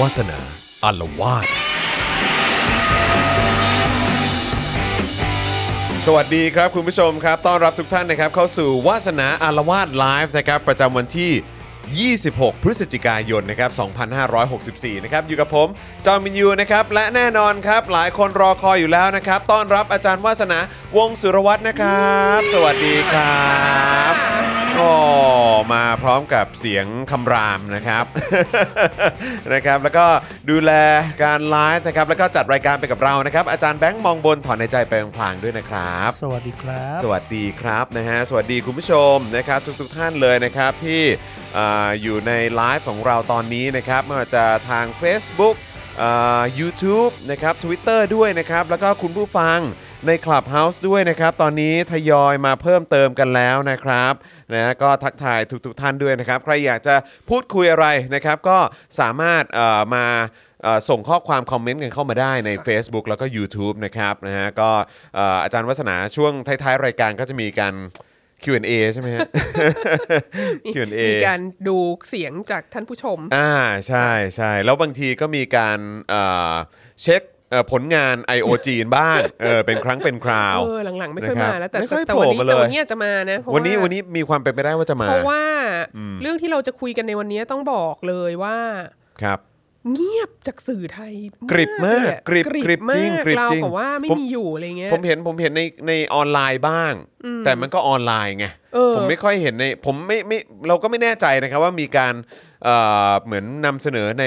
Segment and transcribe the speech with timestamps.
[0.00, 0.40] วาสนา
[0.84, 1.46] อารวาส
[6.06, 11.32] สวัสดีครับคุณผู้ชมครับ ต้อนรับทุกท่านนะครับเข้าสู่วาสนาอารวาสไลฟ์นะครับประจำวันที่
[11.94, 13.70] 26 พฤศจิกายนนะครับ
[14.36, 15.68] 2564 นะครับอยู่กับผม
[16.06, 20.58] จอมินยูนะครับและแน่นอนครับหลายคนรอคอยอยู่แล้วนะครับต้อนรับอาจารย์วาสนา
[20.96, 23.54] วงศ์สุรวัตรนะครับ สวัสดีครั
[24.12, 24.14] บ
[24.76, 24.92] โอ้
[25.74, 28.04] มาพร้อมกับเสียงคำรามนะครับ
[29.52, 30.06] นะครับแล้วก็
[30.50, 30.72] ดูแล
[31.24, 41.02] การไลฟ์นะครับแล้วก็จัดรายการไปกับเรานะครับอาจารย์แบงค์มองบนถอนในใจไปพลางๆด้วยนะครับ สวัสดีครับ สวัสดีครับนะฮะสวัสดีคุณผู้ชมนะครับทุกๆทท่านเลยนะครับที่
[41.56, 41.60] อ
[42.02, 45.56] อยู่ในไลฟ์ของเราตอนนี้นะครับไม่ว่าจะทาง Facebook
[46.02, 49.58] อ่า YouTube นะครับ Twitter ด้วยนะครับ แล้วก็คุณผู้ฟัง
[50.06, 54.12] ใน Clubhouse ด้วยนะครับ ตอนนี้ทยอยมาเพิ่มเติมกันแล้วนะครับ
[54.54, 56.94] นะก็ทักทายทุกๆทท่านด้วยนะครับ ใครอยากจะ
[57.30, 58.58] พูดคุยอะไรนะครับ ก็
[59.00, 59.44] สามารถ
[59.94, 60.06] มา
[60.88, 64.70] ส่งข้อความคอมเมนต์กันเข้ามาได้ใน Facebook แล้วก็ YouTube นะครับนะฮะก็
[65.44, 67.74] อาจารย์วัฒนาช่วงท้ายๆ รายการก็จะมีการ
[68.46, 69.28] Q&A ใช่ไหมฮะ
[70.74, 73.52] Q&A มีการดูเสียงจากท่านผู้ชม อ่า
[73.88, 75.78] ใช่ใช่แล้วบางทีก็มีการ
[76.10, 76.52] เอ่อ
[77.02, 78.48] เช็คเอ่อผลงาน I.O.
[78.66, 85.42] จีนบ้างเออเป็นครั้งเป็นคราวเออหลังๆ ไม่ค่อยนะครับมาแล้วแต่ไม่ค่อยแต่โผล่วันนี้มาเลยแต่วันนี้อาจจะมานะเพราะวันนี้าวันนี้มีความเป็นไปได้ว่าจะมา เพราะว่า
[86.22, 88.56] เรื่องที่เราจะคุยกันในวันนี้ต้องบอกเลยว่า
[89.22, 89.38] ครับ
[89.92, 91.12] เงียบจากสื่อไทย
[91.52, 96.92] กริบมากเลยอะกริบกริบมาจริงกกริบเราจริงกับว่าไม่ผมมีอยู่อะไรเงี้ยผมเห็นผมเห็นในในออนไลน์บ้าง
[97.44, 100.38] แต่มันก็ออนไลน์ไงเออผมไม่ค่อยเห็นในผมไม่ไม่
[100.68, 102.14] เราก็ไม่แน่ใจนะครับว่ามีการ
[102.64, 102.76] เอ่
[103.08, 104.24] อเหมือนนำเสนอใน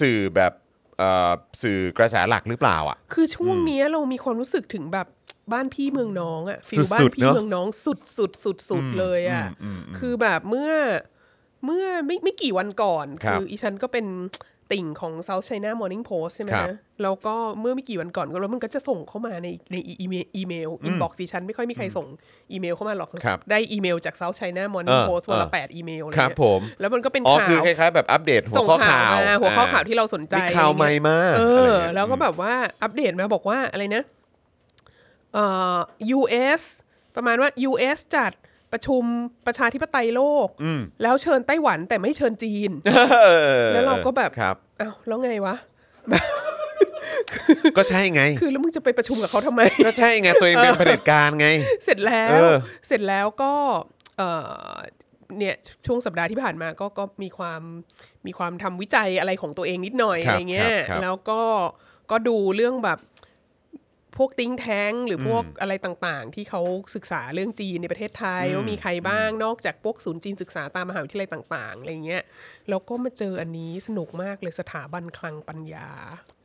[0.00, 0.52] สื่อแบบ
[0.98, 1.32] เอ่อ
[1.62, 5.06] สื่อกระแสหลักหรือเปล่าอะ คือช่วงเนี้ยเรามีความรู้สึกถึงแบบ
[5.52, 9.44] บ้านพี่เมืองน้องอะ feel สุดๆบ้านพี่เนอะเมืองน้องสุดสุดสุดสุดเลยอะ
[9.98, 10.72] คือแบบเมื่อ
[11.66, 14.06] เมื่อไม่ไม่กี่วันก่อนครับอีฉันก็เป็น
[14.72, 22.06] ติ่งของ South China Morning Post ใช่ไหมครับนะแล้วก็เมื่อไม่กี่วันก่อนก็แล้วมันก็จะส่งเข้ามาในในอีเมลอีเมล inbox ดิฉันไม่ค่อยมีใครส่ง
[22.52, 34.02] อีเมลเข้ามาหรอกครับได้อีเมลจาก South China Morning เออ Post วันละเออแปดอีเมลอะไรครับเงี้ยผมแล้วมันก็เป็นอ๋อข่าวคือคล้ายๆแบบอัปเดตหัวข้อข่าวส่งข่าวมาหัวข้อข่าวที่เราสนใจมีข่าวอะไรใหม่เงี้ยมาเออะไรอเงี้ยแล้วก็แบบว่าอัปเดตมาบอกว่าอะไรนะ
[35.34, 35.44] เอ่
[35.74, 35.76] อ
[36.18, 36.62] US
[37.16, 38.32] ประมาณว่า US จัด
[38.72, 39.02] ประชุม
[39.46, 40.48] ประชาธิปไตยโลก
[41.02, 43.28] แล้วเชิญไต้หวันแต่ไม่เชิญจีนเอ
[43.60, 45.56] อแล้วเราก็แบบครับอ้าวแล้วไงวะ
[47.76, 51.48] ก็ใช่ไง คือแล้วมึงจะไปประชุมกับเขาทำไม ก็ใช่ไง ตัวเองเป็นเผด็จการไง
[51.84, 52.56] เสร็จแล้วเออ
[52.88, 53.52] เสร็จแล้วก็
[54.16, 54.28] เอ่
[54.72, 54.74] อ
[55.38, 55.54] เนี่ย
[55.86, 57.62] ช่วงสัปดาห์ที่ผ่านมาก็ก็มีความ
[58.26, 61.40] มีความทำวิจัยอะไรของตัวเองนิดหน่อยครัอะบไรเงี้ยครับครับแล้วก็
[62.10, 62.98] ก็ดูเรื่องแบบ
[64.16, 66.60] พวกติ้งแท้งหรือพวกอะไรต่างๆ ที่เขา
[66.94, 72.22] ศึกษาเรื่องจีนในประเทศไทยว่ามีใครบ้างนอกจากพวกศูนย์จีนศึกษาตามมหาวิทยาลัยต่างๆอะไรเงี้ย
[72.68, 75.88] แล้วก็มาเจออันนี้สนุกมากเลยสถาบันคลังปัญญา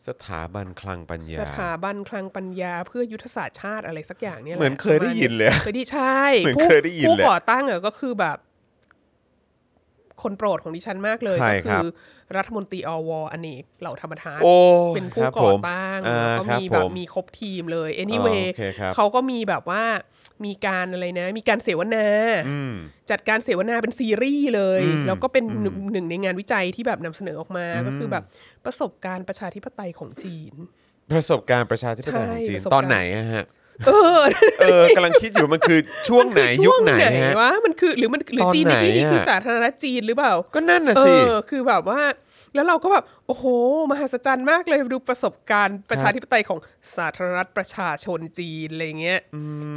[0.08, 8.38] สถาบันคลังปัญญา สถาบันคลังปัญญา เพื่อยุทธศาสตร์ชาติอะไรสักอย่างเนี่ยแหละเหมือนเคยได้ยินเลยเคยได้ใช่เหมือนผู้เคยได้ยินผู้เลยก่อตั้งอะก็คือแบบ
[10.24, 11.90] คนโปรดของดิฉันมากเลยใครก็ครัคืบอ
[12.38, 14.56] รัฐมนตรีอวอเนกเหล่าธรรมทานโอ้
[14.96, 19.84] เป็นผู้ครับก่ผอมตั้งอ่าแล้วก็ครับมีแบบผมมีครบทีมเลย anyway อ๋อโอเคครับเขาก็มีแบบว่า
[20.46, 22.06] มีการอะไรนะ มีการเสวนา
[22.50, 22.74] อืม
[23.12, 28.24] จัดการเสวนาเป็นซีรีส์เลย แล้วก็เป็นหนึ่งหนึ่งในงานวิจัยที่แบบนำเสนอออกมาก็คือแบบ
[28.66, 30.54] ประสบการณ์ประชาธิปไตยของจีน
[31.12, 33.46] ประสบการณ์ประชาธิปไตยของจีนใช่ประสบการณ์ตอนไหนอะฮะ
[33.88, 34.22] เออ
[34.62, 36.94] เออกำลังคิดอยู่มันคือช่วงไหนมัคือยุช่ควงไหน
[37.24, 42.02] ฮะวะมันคือหรือมันหรือตอนจีนในที่นี้ไหนอะคือสาธารณรัฐจีนหรือเปล่า ก็นั่นน่ะเอสิอคือแบบว่า
[42.58, 43.46] แล้วเราก็แบบโอ้โห
[43.92, 46.60] มหัศจรรย์มากเลยดูประสบการณ์ประชาธิปไตยของ
[46.98, 49.20] สาธารณรัฐประชาชนจีนอะไรเงี้ย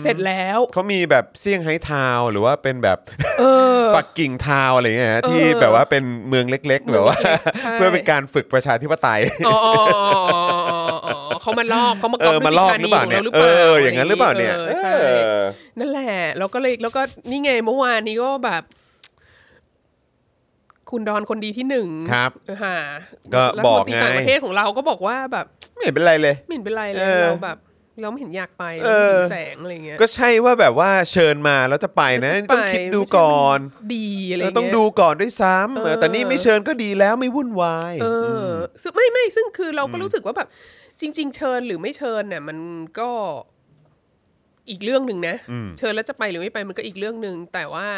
[0.02, 2.98] เสร็จแล้วเขามีแบบเซี่ยงไฮ้ทาวน์หรือว่าเป็นแบบ
[3.40, 3.44] เอ
[3.82, 7.16] อปักกิ่งทาวน์อะไรเงี้ยฮะเออที่แบบว่าเป็นเมืองเล็กๆแบบว่า
[7.62, 10.38] ใช่เพื่อเป็นการฝึกประชาธิปไตยอ๋ออ๋ออ๋อ
[10.68, 15.06] อ๋ออ๋อเขามาลอกเขามาเออมาลอกหรือเปล่าเนี่ยหรือเอเปล่าออย่างนั้นหรือเปล่าเนี่ยออใช่เอ
[15.38, 15.42] อ
[15.78, 18.62] นั่นแหละแล้วก็เลยแล้วก็นี่ไงเมื่อวานนี้ก็แบบ
[20.92, 22.30] คุณดอนคนดีที่หนึ่งครับ
[22.62, 22.78] ค่ะ
[23.34, 27.58] ก็รัฐบอมกนตรีไงต่างประเทศของเราก็บอกว่าแบบ ไม่เห็นเป็นไรเลยไม่เห็นเป็นไรเลเอยอเราแบบ
[28.00, 38.52] เราไม่เห็นอยากไปเออไม่มีแสงอะไรเงี้ยก็ใช่ว่าแบบว่าเชิญมาแล้วจะไปนะจะต้องไปคิดดูก่อนไม่ใช่มันดีอะไรเอเงี้อยต้องดูก่อนด้วยซ้ำเออแต่นี่ไม่เชิญก็ดีแล้วไม่วุ่นวายเอออ
[38.82, 40.48] ซึ่งไม่ไม่ซึ่งคือเราก็รู้สึกว่าแบบ
[41.00, 42.58] จริง ๆ เชิญหรือไม่เชิญเนี่ย มัน
[42.98, 43.10] ก็
[44.70, 45.36] อีกเรื่องหนึ่งนะ
[45.78, 47.88] เชิญแล้วจะไปหรือไม่ไปมันก็อีกเรื่องหนึ่งแต่ว่า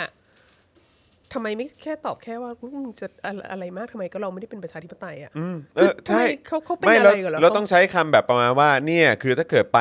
[1.34, 5.31] ทำไมไม่แค่ตอบแค่ว่าอืมจะอะไรอะไรมากทำไมก็เราไม่ได้เป็นประชาธิปไตยอะ
[5.76, 9.79] เออใช่ทำไมเขาเขาเป็นไม่อะไรเรากันเหรอเราต้องใช้คำแบบประมาณว่าเนี่ยคือถ้าเกิดไป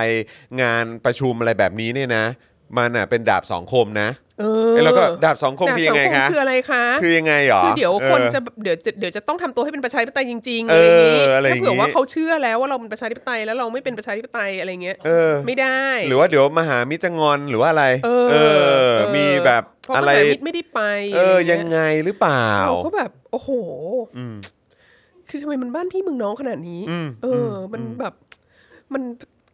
[0.62, 2.26] งานประชุมอะไรแบบนี้เนี่ยนะ
[2.78, 4.10] มันอะเป็นดาบสองคมนะ
[4.42, 18.36] เอเอ้ยอแล้วก็ดาบสองคมดาบคือยังไงสัคะคืออะไรคะคือยังไงหรอคือเดี๋ยวคนออจะเดี๋ยวจะเดี๋ยวจะต้องทำตัวให้เป็นประชาธิปไตยจริงๆเออะไรอย่างออะไรอย่างงี้นี้ถ้าเผื่อว่าเขาเชื่อแล้วว่าเราเป็นประชาธิปไตยแล้วเราไม่เป็นประชาธิปไตยอะไรเงี้ยเออ ไม่ได้ หรือว่าเดี๋ยวมหามิตรจะงอนหรือว่าอะไรเออเอ
[18.88, 20.80] อ มีแบบเพราะอะไร มหามิตรไม่ได้ไป
[21.16, 23.50] เอออะไรยัเงี้งไงหรือเปล่า เราก็แบบ โอ้โห
[25.30, 26.82] คือทำไมมันบ้านพี่เมึงน้องขนาดนี้
[27.24, 28.14] เอออมันแบบ
[28.94, 29.04] มัน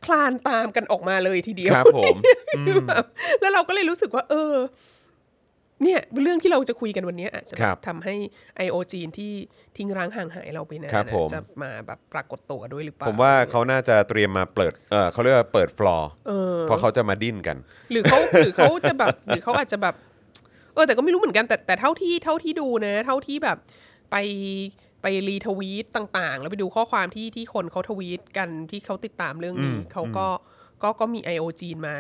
[0.05, 2.17] คลานตามกันออกมาเลยทีเดียวครับผม
[2.67, 3.03] คือแบบ
[3.41, 4.55] แล้วเราก็เลยรู้สึกว่า เออ
[5.83, 8.15] เนี่ยเรื่องที่เราจะคุยกันวันนี้อาจจะครับทำให้
[8.65, 8.75] I.O.
[8.93, 9.31] จีนที่
[9.77, 17.57] ทิ้งร้างห่างหายเราไปนานครับผมจะมาแบบปรากฏตัวด้วยหรือเปล่าผมว่าเขาน่าจะเตรียมมาเปิดเออเขาเรียกว่าเปิดฟลอร์เออเพราะเขาจะมาดิ้นกัน
[17.91, 19.95] หรือเขาหรือเขาจะแบบหรือเขาอาจจะแบบ
[20.73, 23.57] เออ แต่ก็ไม่รู้เหมือนกันแต่แต่เท่าที่เท่าที่ดูนะ เท่าที่แบบ
[24.11, 24.15] ไป
[25.01, 30.27] ไปรีทวีตต่างๆ แล้วไปดูข้อความที่ที่คนเขาทวีตกันที่เขาติดตามเรื่องนี้เขาก็
[30.83, 31.45] ก็ก็มี I.O.
[31.61, 31.95] จีนมา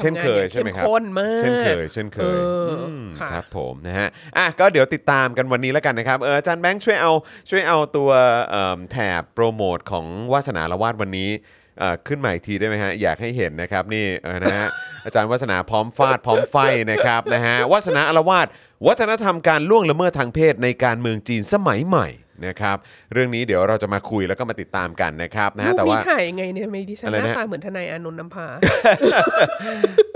[0.00, 2.28] เช่นทำงานเคยอย่างใช่ไหมครับเข้มข้นมากเช่นเคยเช่นเคยเอ
[2.66, 7.12] ออมค่ะครับผมนะฮะอะก็เดี๋ยวติดตามกันวันนี้แล้วกันนะครับเอออาจารย์แบงค์ช่วยเอา
[7.50, 8.10] ช่วยเอาตัว
[8.50, 11.30] เอิ่มแถบโปรโมทของวาสนาละวาดวันนี้
[11.78, 14.68] เอ่อขึ้นมาอีกทีได้ไหมฮะอยากให้เห็นนะครับนี่เออนะฮะ
[15.04, 16.56] อาจารย์วาสนาพร้อมฟาดพร้อมไฟ
[16.90, 18.46] นะครับนะฮะวาสนาอละวาด
[18.86, 22.08] วัฒนธรรมการล่วงละเมิดทางเพศในการเมืองจีนสมัยใหม่
[22.46, 22.76] นะครับ
[23.12, 28.46] เรื่องนี้เดี๋ยวเราจะมาคุยแล้วก็มาติดตามกันนะครับนะรูฮะปแต่นี้ว่าถ่ายยังไงเนี่ยทำไมดิฉันอะไรหนะน้าตาเหมือนทนายอานนท์นำพา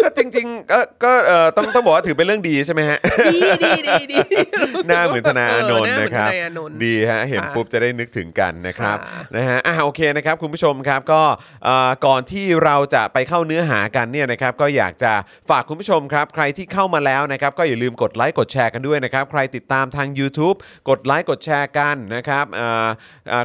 [0.03, 2.99] ก็จริงๆก็ก็เอ่อต้องต้องบอกว่าถือเป็นเรื่องดีใช่ไหมฮะ
[3.35, 4.17] ดีดีดีดี
[4.62, 11.23] รู้สึกหน้าเหมือนธนาอานนท์เหานะครับเหมือธาอานนท์ดีฮะเห็นค่ะปุ๊บจะได้นึกถึงกันนะครับค่ะนะฮะอะโอเคนะครับคุณผู้ชมครับก็
[11.65, 15.12] เอ่อก่อนที่เราจะไปเข้าเนื้อหากันเนี่ยนะครับก็อยากจะ
[15.50, 20.56] ฝากคุณผู้ชมครับ ใครที่เข้ามาแล้วนะครับก็อย่าลืมกดไลค์กดแชร์กันด้วยนะครับใครติดตามทาง YouTube
[20.88, 22.45] กดไลค์กดแชร์กันนะครับ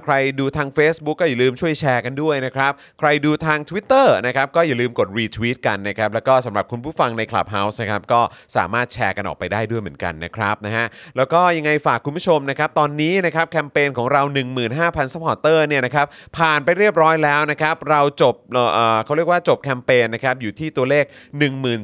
[0.03, 8.21] ใครดูทาง Facebook ก็อย่าลืมช่วยแชร์กันด้วยนะครับ ใครดูทาง Twitter นะครับก็อย่าลืมกด retweet กันนะครับแล้วก็สำหรับคุณผู้ฟังใน Clubhouse นะครับก็
[8.55, 10.85] สามารถแชร์กันออกไปได้ด้วยเหมือนกันนะครับนะฮะ
[11.17, 14.21] แล้วก็ยังไงฝากคุณผู้ชมนะครับตอนนี้นะครับแคมเปญของเรา
[14.67, 16.05] 15,000 supporter เนี่ยนะครับ
[16.37, 21.05] ผ่านไปเรียบร้อยแล้วนะครับเราจบเอ่อเอ่อเขาเรียกว่าจบแคมเปญนะครับอยู่ที่ตัวเลข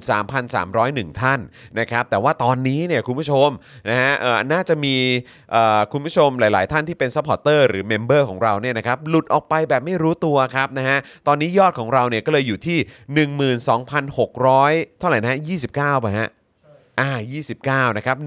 [0.01, 1.39] 13,301 ท่าน
[1.79, 3.49] นะครับแต่ว่าตอนนี้เนี่ยคุณผู้ชม
[3.89, 4.11] นะฮะ
[4.51, 4.95] น่าจะมี
[5.91, 12.77] คุณผู้ชมหลายๆท่านที่เป็น supporter หรือ member ของเราเนี่ยนะครับหลุดออกไปแบบไม่รู้ตัวครับนะฮะตอนนี้ยอดของเราเนี่ยก็เลยอยู่ที่
[13.69, 15.39] 12,600 เท่าไหร่นะฮะ
[15.71, 16.29] 29ป่ะฮะ
[16.99, 17.11] อ่า
[17.89, 18.17] 29นะครับ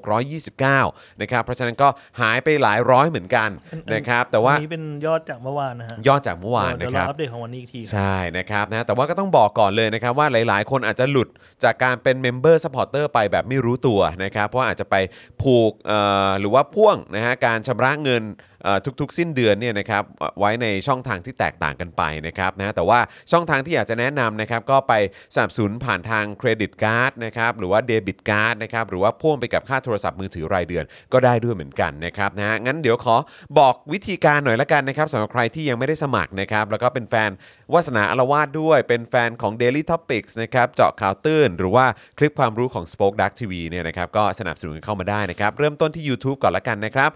[0.00, 1.88] 12,629นะครับเพราะฉะนั้นก็
[2.20, 3.50] หายไปหลายร้อยเหมือนกัน
[3.94, 11.28] นะครับแต่ว่าอันนี้เป็นยอดจากเมื่อวานนะฮะยอดจากเมื่อวานเดี๋นะยวคเรารับ อัปเดตของวันนี้อีกทีใช่นะครับนะแต่ว่าก็ต้องบอกก่อนเลยนะครับว่าหลายๆ คนอาจจะหลุด
[11.64, 14.96] จากการเป็น member supporter ไปแบบไม่รู้ตัวนะครับ เพราะว่าอาจจะไป
[15.42, 15.98] ผูกเอ่
[16.28, 18.24] อหรือว่าพ่วงนะฮะการชำระเงิน
[18.57, 18.57] เอ่อ
[19.00, 20.02] ทุกๆ สิ้นเดือนเนี่ยนะครับ
[20.38, 23.00] ไว้ในช่องทางที่แตกต่างกันไปนะครับนะแต่ว่า
[23.32, 24.92] ช่องทางที่อยากจะแนะนำนะครับก็ไป
[25.34, 33.16] สนับสนุนผ่านทาง credit card นะครับหรือว่า debit card นะครับหรือว่าพ่วงไปกับค่าโทรศัพท์มือถือรายเดือนก็ได้ด้วยเหมือนกันนะครับนะฮะงั้นเดี๋ยวขอ
[33.58, 37.30] บอกวิธีการหน่อยละกันนะครับสำหรับใครที่ยังไม่ได้สมัครนะครับแล้วก็เป็นแฟน
[37.74, 41.86] วาสนาอารวาสด้วยเป็นแฟนของ Daily Topics นะครับเจาะข่าวตื้น หรือว่า
[42.18, 47.10] คลิปความรู้ของ Spoke Dark TV เนี่ยนะครับก็สนับสนุนเข้ามาได้นะครับเริ่มต้นที่ YouTube ก่อนละกันนะครับ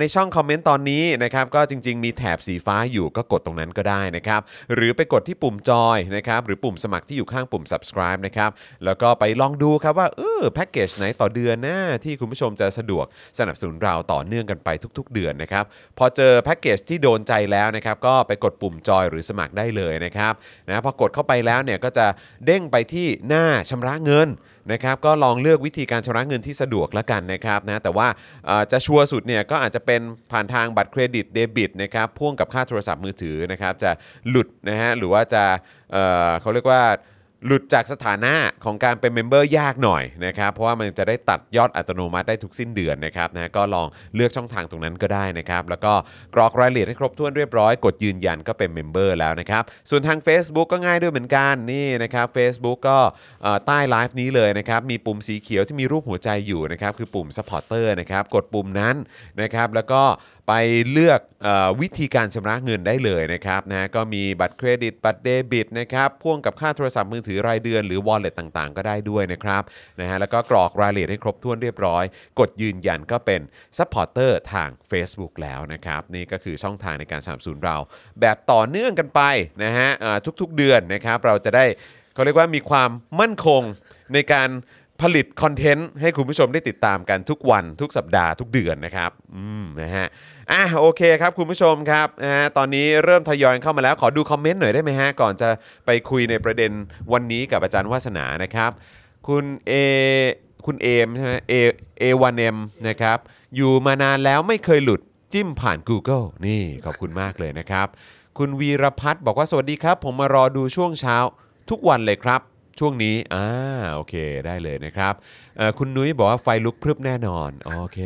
[0.00, 4.40] ในช่องคอมเมนต์ตอนนี้นะครับก็จริง ๆ มีแถบสีฟ้าอยู่ก็กดตรงนั้นก็ได้นะครับ
[4.74, 8.50] หรือไปกดที่ปุ่มจอยนะครับหรือปุ่มสมัครที่อยู่ข้างปุ่ม subscribe นะครับ
[8.84, 13.06] แล้วก็ไปลองดูครับว่าเออแพ็กเกจไหนต่อเดือนนะที่คุณผู้ชมจะสะดวก
[13.38, 14.68] สนับสนุนเราต่อเนื่องกันไป
[14.98, 15.64] ทุก ๆ เดือนนะครับ
[15.98, 20.32] พอเจอแพ็กเกจที่โดนใจแล้วนะครับก็ไปกดปุ่มจอยหรือสมัครได้เลยนะครับ
[20.68, 22.06] นะพอกดเข้าไปแล้วเนี่ยก็จะ
[22.46, 24.30] เด้งไปที่หน้าชำระเงิน
[24.72, 28.08] นะครับก็ลองเลือกวิธีการชำระเงินที่สะดวกแล้วกันนะครับนะแต่ว่า
[28.46, 30.00] เอ่อจะชัวร์สุดเนี่ยก็อาจจะเป็น
[30.32, 33.90] ผ่านทางบัตรเครดิตเดบิตนะครับพ่วงกับค่าโทรศัพท์มือถือนะครับจะ
[34.28, 35.44] หลุดนะฮะหรือว่าจะ
[35.92, 36.82] เอ่อเขาเรียกว่า
[37.46, 45.92] หลุดจากสถานะของการเป็น member ยากหน่อยนะครับเพราะว่ามันจะได้ตัดยอดอัตโนมัติได้ทุกสิ้นเดือนนะครับนะก็ลองเลือกช่องทางตรงนั้นก็ได้นะครับแล้วก็
[46.34, 52.98] กรอกรายละเอียดให้ครบถ้วนเรียบร้อยกดยืนยันก็เป็น member แล้วนะครับส่วนทาง Facebook ก็ง่ายด้วยเหมือนกันนี่นะครับ Facebook ก็
[53.66, 58.96] ใต้ไลฟ์นี้เลยนะครับมีปุ่มสีเขียวที่มีรูปหัวใจอยู่นะครับคือปุ่ม supporter นะครับกดปุ่มนั้น
[59.42, 60.02] นะครับแล้วก็
[60.52, 61.48] ไปเลือก
[61.80, 69.62] วิธีการชำระเงินได้เลยนะครับนะก็มีบัตรเครดิตบัตรเดบิตนะครับพ่วงกับค่าโทรศัพท์มือถือรายเดือนหรือ wallet ต่างๆ ก็ได้ด้วยนะครับ
[70.00, 72.04] นะฮะแล้วก็กรอกรายละเอียดให้ครบถ้วนเรียบร้อย
[72.40, 73.40] กดยืนยันก็เป็น
[73.78, 77.76] supporter ทาง Facebook แล้วนะครับนี่ก็คือช่องทางในการสนับสนุนเรา
[78.20, 79.20] แบบต่อเนื่องกันไป
[79.64, 79.88] นะฮะ
[80.40, 81.64] ทุกๆเดือนนะครับเราจะได้
[82.14, 82.90] เขาเรียกว่ามีความ
[83.20, 83.62] มั่นคง
[84.14, 84.50] ในการ
[85.06, 90.06] ผลิตคอนเทนต์ให้คุณผู้ชมได้ติดตามกันทุกวันทุกสัปดาห์ทุกเดือนนะครับ อืมนะฮะ
[90.52, 95.48] อะโอเคครับคุณผู้ชมครับนะฮะตอนนี้เริ่มทยอยเข้ามาแล้วขอดูคอมเมนต์หน่อยได้ไหมฮะ ก่อนจะ
[95.86, 96.72] ไปคุยในประเด็น
[97.12, 98.70] วันนี้กับอาจารย์วาสนานะครับ
[99.28, 99.72] คุณเอ
[100.66, 101.54] คุณเอมใช่ไหมเอ
[101.98, 102.56] เอวันเอ็ม
[102.88, 103.18] นะครับ
[103.56, 105.00] อยู่มานานแล้วไม่เคยหลุด
[105.32, 107.86] จิ้มผ่าน Google นี่ขอบคุณมากเลยนะครับ
[108.38, 111.16] คุณวีรพัฒน์บอกว่าสวัสดีครับ ผมมารอดูช่วงเช้า
[111.70, 112.40] ทุกวันเลยครับ
[112.80, 113.48] ช่วงนี้อ่า
[113.94, 114.14] โอเค
[114.46, 115.14] ได้เลยนะครับ
[115.56, 118.00] เอ่อคุณนุ้ยบอกว่าไฟลุกพรึบแน่นอน โอเค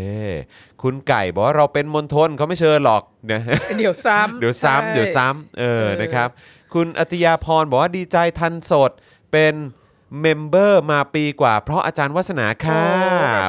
[0.82, 3.02] คุณไก่บอกว่าเราเป็นมนทนเขาไม่เชิญหรอก
[3.32, 3.40] นะ
[3.78, 6.28] เดี๋ยวซ้ำเดี๋ยวซ้ำใช่เดี๋ยวซ้ำเออเออนะครับ
[6.74, 8.90] คุณอติยาพรบอกว่าดีใจทันสด
[9.32, 9.54] เป็น
[10.20, 12.84] member มาปีกว่า เพราะอาจารย์วัฒนาค่ะ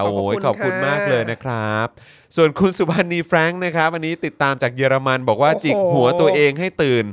[0.01, 1.87] โอ้โอ้ยขอบคุณค่ะขอบคุณมากเลยนะครับ
[2.35, 7.05] ส่วนคุณสุพันธ์นีแฟรงค์นะครับ อันนี้ติดตามจากเยอรมันบอกว่าโอ้โหจิกหัวตัวเองให้ตื่น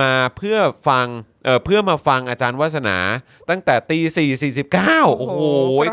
[0.00, 1.06] มาเพื่อฟัง
[1.44, 2.98] เอ่อเพื่อมาฟังอาจารย์วัฒนา
[3.50, 5.40] ตั้งแต่ตีสี่สี่สิบเก้าโอ้โห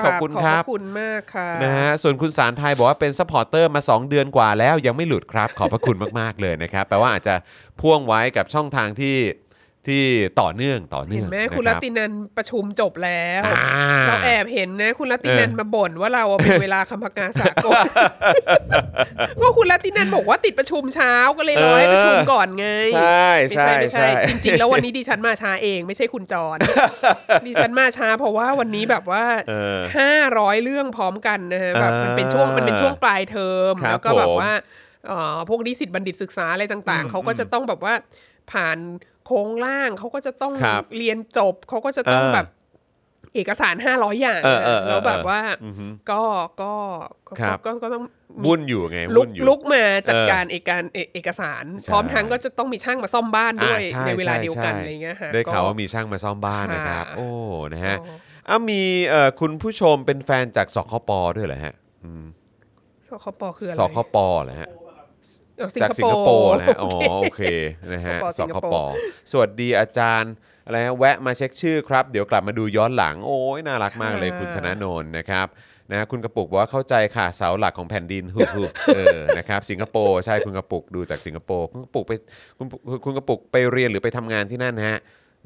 [0.05, 7.35] ขอบคุณครับ ขอบคุณมากค่ะนะฮะส่วนคุณสารไทยบอกว่าเป็นซัพพอร์เตอร์มา 2 เดือนกว่าแล้วยังไม่หลุดครับ ขอบพระคุณมาก ๆ เลยนะครับ แปลว่าอาจจะ
[7.81, 9.15] พ่วงไว้กับช่องทางที่
[9.89, 10.05] ที่
[10.41, 17.79] ต่อเนื่องต่อเนื่เห็อนงไหมนะคุณครัรับตินันประชุมจบแล้ว อ่า เราแอบเห็นนะ คุณรัตินันเออมาบ่นว่าเราอะเป็นเวลาคำพกาสากล
[19.41, 26.57] ว่าคุณรัตินันบอกว่าติดประชุมเช้าก็เลยรอให้ประชุมก่อนไง ใช่ไม่ใช่ใช่ไม่ใช่ใช่ จริงๆ แล้ววันนี้ดิฉันมาช้าเองไม่ใช่คุณจร
[27.47, 34.51] ดิฉันมาช้าเพราะว่าวันนี้แบบว่าเออห้าร้อยเรื่องพร้อมกันนะฮะแบบมันเป็นช่วงมันเป็นช่วงปลายเทอม ครับแล้วก็แบผบมว่า
[35.07, 37.93] เอ่อพวกนิสิตบัณฑิตศึกษาอะไรต่าง ๆเขาก็จะต้องแบบว่า
[38.51, 38.77] ผ่าน
[39.29, 42.47] โครงร่างเขาก็จะต้องครับเรียนจบเขาก็จะต้องเออแบบ
[43.35, 46.21] เอกสารห้าร้อยอย่างเออเออเออแล้วแบบว่าอือฮึก็
[46.61, 46.73] ก็
[47.27, 48.03] ก็ครับ ก็ก็ต้อง
[48.45, 57.27] วุ่นอยู่ไงลุวุ่กนอยู่ ลุกมาจัดเออการเอกการเอเอกสาร ใช่ พร้อมทั้งก็จะต้องมีช่างมาซ่อมบ้านด้วยอ่าใช่ในเวลาใช่เดียวกันใช่อะไรเงี้ยฮะได้ข่าวก็ว่ามีช่างมาซ่อมบ้านนะครับ ค่ะ โอ้
[57.73, 58.13] นะฮะก็
[58.49, 61.73] อ้าวมีเอ่อคุณผู้ชมเป็นแฟนจากสคปด้วยเหรอฮะ
[63.09, 64.88] สคปคืออะไรสคปเหรอฮะเออ
[65.81, 66.89] จากสิงคโปร์นะฮะอ๋อ
[67.21, 67.41] โอเค
[67.93, 68.93] นะฮะสิสงคคปโปร์
[69.31, 70.33] สวัสดีอาจารย์
[70.65, 75.47] อะไรฮะแวะมาเช็คชื่อครับ เดี๋ยวกลับมาดูย้อนหลังโอ้ยน่ารักมากเลยคุณธนาโนนนะครับ
[75.91, 78.63] นะคุณกระปุกบอกว่าเข้าใจค่ะเสาหลักของแผ่นดินฮึฮึ
[78.95, 82.11] เออนะครับสิงคโปร์ใช่คุณกระปุกดูจากสิงคโปร์คุณกระปุกไป
[82.57, 82.67] คุณ
[83.05, 84.99] คุณกระปุกไปเรียนหรือไปทำงานที่นั่นฮะ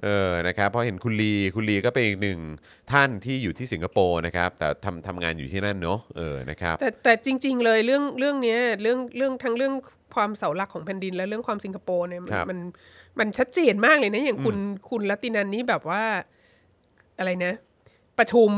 [0.03, 2.39] เออนะครับเพราะเห็นคุณลีคุณลีก็เป็นอีกหนึ่ง
[2.91, 9.73] ท่านที่อยู่ที่สิงคโปร์นะครับ แต่ทำทำงานอยู่ที่นั่นเนาะเออนะครับแต่แต่จริง ๆ เลยเรื่องเรื่องเนี้ยเรื่องเรื่องทั้งเรื่อง
[10.15, 12.59] ความเสาหลักของแผ่นดินและเรื่องความสิงคโปร์เนี่ยมันครับมัน
[13.19, 14.55] มันชัดเจนมากเลยนะ อย่างคุณ
[14.89, 16.03] คุณลัตตินันนี่แบบว่า
[17.19, 17.53] อะไรนะ
[18.19, 18.51] ประชุม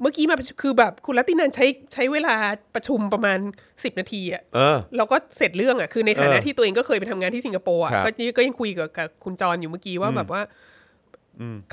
[0.00, 2.34] เมื่อกี้มาคือแบบคุณลัตตินันใช้ใช้เวลา
[2.74, 3.38] ประชุมประมาณ
[3.84, 10.42] สิบนาทีอะเออเราก็เสร็จเรื่องอะคือในฐานะเออที่ตัวเองก็เคยไปทำงานที่สิงคโปร์อะครับก็ก็ยังคุยกับกับคุณจรอยู่เมื่อกี้ว่าแบบว่า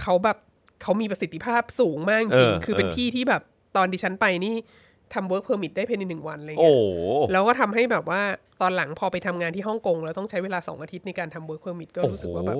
[0.01, 0.37] เขาแบบ
[0.81, 3.41] เขามีประสิทธิภาพสูงมากจเอริงอๆคือเป็นเออที่ที่แบบ
[3.75, 4.55] ตอนดิฉันไปนี่
[5.13, 8.21] ทำ work permit ได้ภายในหนึ่งวันอะไรโอ้เงี้ยโหแล้วก็ทำให้แบบว่า
[8.61, 12.57] ตอนหลังพอไปทำงานที่ฮ่องกงแล้วต้องใช้เวลาสองอาทิตย์ในการทำ work permit ก็รู้สึกว่าแบบ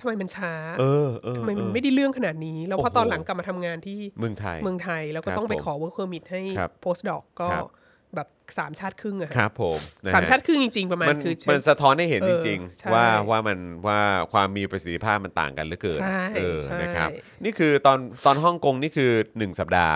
[0.00, 7.66] ทำไมมันช้าเออเออทำไมมันเออไม่ได้เรื่องขนาดนี้ แล้วพอโอ้โหตอนหลังกลับมาทำงานที่เมืองไทยเมืองไทย แล้วก็ครับต้องไปผมขอ work permit ให้ครับ postdoc ก็ครับ
[8.14, 14.00] แบบสามชาติครึ่งอะครับผมนะฮะสามชาติครึ่งจริง ๆ ประมาณมันคือใช้มันสะท้อนให้เห็นเอจอริงใช่ๆว่าว่ามันว่า
[14.32, 17.10] ความมีประสิทธิภาพมันต่างกันเหลือเกินใช่เออใช่นะครับ
[17.44, 19.94] นี่คือตอนตอนฮ่องกงนี่คือหนึ่งสัปดาห์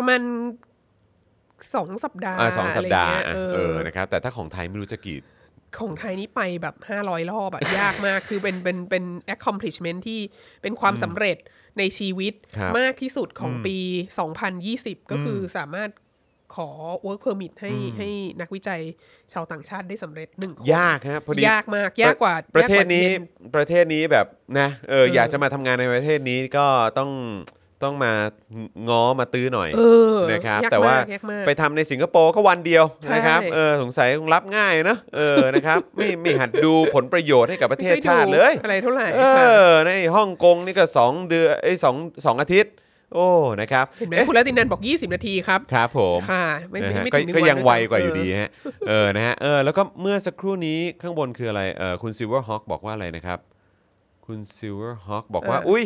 [0.00, 0.22] ประมาณ
[1.74, 5.18] สองสัปดาห์อ่าสองสัปดาห์อะไรเงี้ยอะเอเอออนะครับแต่ถ้าของไทยไม่รู้จะกี่
[5.78, 9.04] ของไทยนี่ไปแบบ 500 รอบอะ ยากมาก คือเป็นเป็นเป็น
[9.34, 10.20] accomplishment ที่
[10.62, 11.36] เป็นความสำเร็จ
[11.78, 13.76] ในชีวิตครับมากที่สุดของปี
[14.44, 15.90] 2020 ก็คือสามารถ
[16.54, 16.68] ขอ
[17.06, 18.08] work permit ให้ให้
[18.40, 18.80] นักวิจัย
[19.32, 24.26] ชาวต่างชาติได้สำเร็จหนึ่งคนยากฮะพอดียากมาก ยากกว่าประเทศนี้ยากกว่ารียประเทศนี้แบบ
[24.58, 26.66] นะเอออยากจะมาทำงานในประเทศนี้ก็
[26.98, 27.10] ต้อง
[27.82, 28.12] ต้องมา
[28.88, 29.80] ง้อมาตื้อหน่อยเอ
[30.14, 41.96] อนะครับยากแต่ว่ามากยากมาก ไปทำในสิงคโปร์ก็วันเดียวใช่ นะครับเออสงสัยคงรับง่ายเนอะเออนะครับ ไม่ไม่หัดดูผลประโยชน์ให้กับประเทศไม่คชาติเลยดูอะไรเท่าไหร่ เอค่ะอในฮ่องกงนี่ก็สองเดือนไอ้ยสอง
[42.26, 42.72] สองอาทิตย์
[43.14, 43.28] โอ้
[43.60, 48.50] นะครับเห็นไหมอ๊ะคุณรัตินันบอก 20 นาทีครับ ครับผมค่ะ ไม่นะไม่ฮะไม่ก็ถึงหนึ่ก็วันยังไวด้ซ้ำกว่าอยู่เดีฮะ
[48.88, 53.38] เออนะฮะเออแล้วก็เมื่อสักครู่นี้ข้างบนคืออะไรเออคุณ Silver Hawk บอกว่าอะไรนะครับ
[54.26, 55.84] คุณ Silver Hawk บอกว่า เอออุ้อุ้ย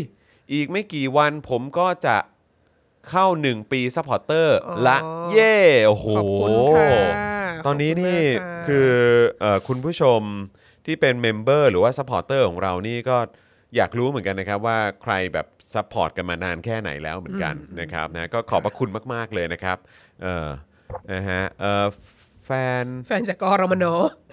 [0.52, 2.16] อีกไม่กี่วันผมก็จะ
[3.10, 4.98] เข้า 1 ปีซัพพอร์เตอร์อ๋อละ
[5.32, 6.88] เย่โอ้โห ขอบคุณค่ะ
[7.66, 8.90] ตอนนี้ขบคุณนี่มากะคือ
[9.40, 10.20] เออคุณผู้ชม
[10.86, 13.16] ที่เป็นเมมเบอร์หรือว่าซัพพอร์เตอร์ของเรานี่ก็
[13.76, 19.78] อยากรู้เหมือนกันนะครับว่าใครแบบ support กันมานานแค่ไหนแล้วเหมือนกันนะครับนะก็ขอบพระคุณมาก ๆ เลยนะครับ
[20.22, 20.46] เออ
[21.12, 21.86] นะฮะเออ
[22.46, 22.50] แฟ
[22.82, 23.84] น แฟนจาก กอ.รมน.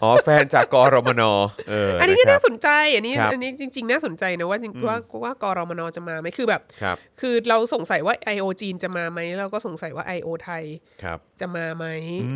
[0.03, 1.21] อ๋อแฟนจาก กอ.รมน.
[1.69, 5.81] เอออันนี้ก็น่าสนใจอันนี้ครับอันนี้จริง ๆ น่าสนใจนะว่าจริงว่าว่า กอ.รมน.
[5.95, 8.45] จะมาไหมคือแบบครับคือเราสงสัยว่า I.O.
[8.61, 10.27] จีนจะมาไหมเราก็สงสัยว่า I.O.
[10.43, 10.63] ไทย
[11.03, 11.85] ครับจะมาไหม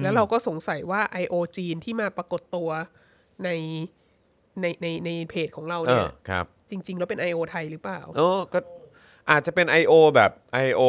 [0.03, 1.35] แล้วเราก็สงสัยว่า I.O.
[1.57, 2.69] จีนที่มาปรากฏตัว
[3.43, 3.49] ใน
[4.61, 7.39] ในในในเพจของเราเอเนี่อยครับจริง ๆ แล้วเป็น I.O.
[7.51, 8.59] ไทยหรือเปล่าโอ้ก็
[9.31, 9.93] อาจจะเป็น I.O.
[10.15, 10.31] แบบ
[10.65, 10.81] I.O.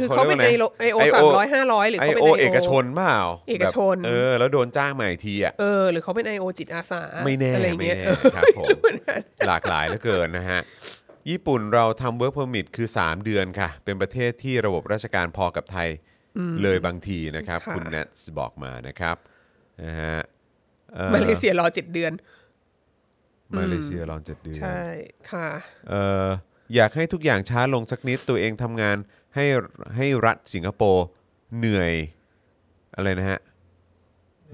[0.00, 0.98] คือเขาเป็นรียก I.O.
[0.98, 1.06] ว่าไง I.O.
[1.14, 2.26] สามร้อยห้าร้อยหรือเขาเป็น I.O.
[2.28, 2.38] I.O.
[2.40, 6.44] เอกชนเปล่าเอกชนแบบเออ แล้วโดนจ้างมาอีกทีอะ เออ หรือเขาเป็น I.O.
[6.58, 8.68] จิตอาสา ไม่แน่อะไรไม่เงี้ยแน่ครับผม
[9.48, 10.60] หลากหลายเหลือเกินนะฮะ
[11.30, 15.88] ญี่ปุ่นเราทำ work permit คือ 3 เดือนค่ะ เป็นประเทศที่ระบบราชการพอกับไทย
[16.62, 19.16] เลยบางทีนะครับค่ะคุณเนทบอกมานะครับ
[19.82, 20.18] นะฮะ
[20.94, 22.12] เอ่อมาเลเซียรอเจ็ดเดือน
[23.58, 24.82] มาเลเซียรองเจ็ดเดือน ใช่
[25.30, 25.48] ค่ะ
[25.90, 26.28] เอ่อ
[26.74, 28.96] อยากให้ทุกอย่างช้าลงสักนิดตัวเองทำงาน
[29.34, 29.44] ให้
[29.96, 31.06] ให้รัฐสิงคโปร์
[31.56, 31.92] เหนื่อย
[32.96, 33.40] อะไรนะฮะ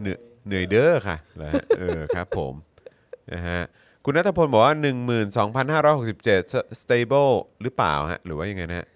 [0.00, 2.54] เหนื่อยเหนื่อยเด้อค่ะเหรอฮะเออครับผม
[3.33, 3.61] นะฮะ
[4.04, 4.75] คุณนัทพลบอกว่า
[5.78, 8.87] 12,567 stable หรือเปล่าฮะหรือว่ายังไงนะฮะ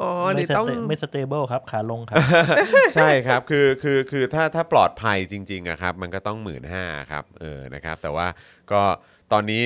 [0.00, 2.16] อ๋อหไม่รือต้อง ไม่ stable ไม่ stableครับขาลงครับ
[2.94, 8.26] ใช่ครับ คือคือคือถ้าถ้าปลอดภัยจริงๆอะครับ มันก็ต้องหมื่นห้าครับเออนะครับ แต่ว่า
[8.72, 8.82] ก็
[9.32, 9.64] ตอนนี้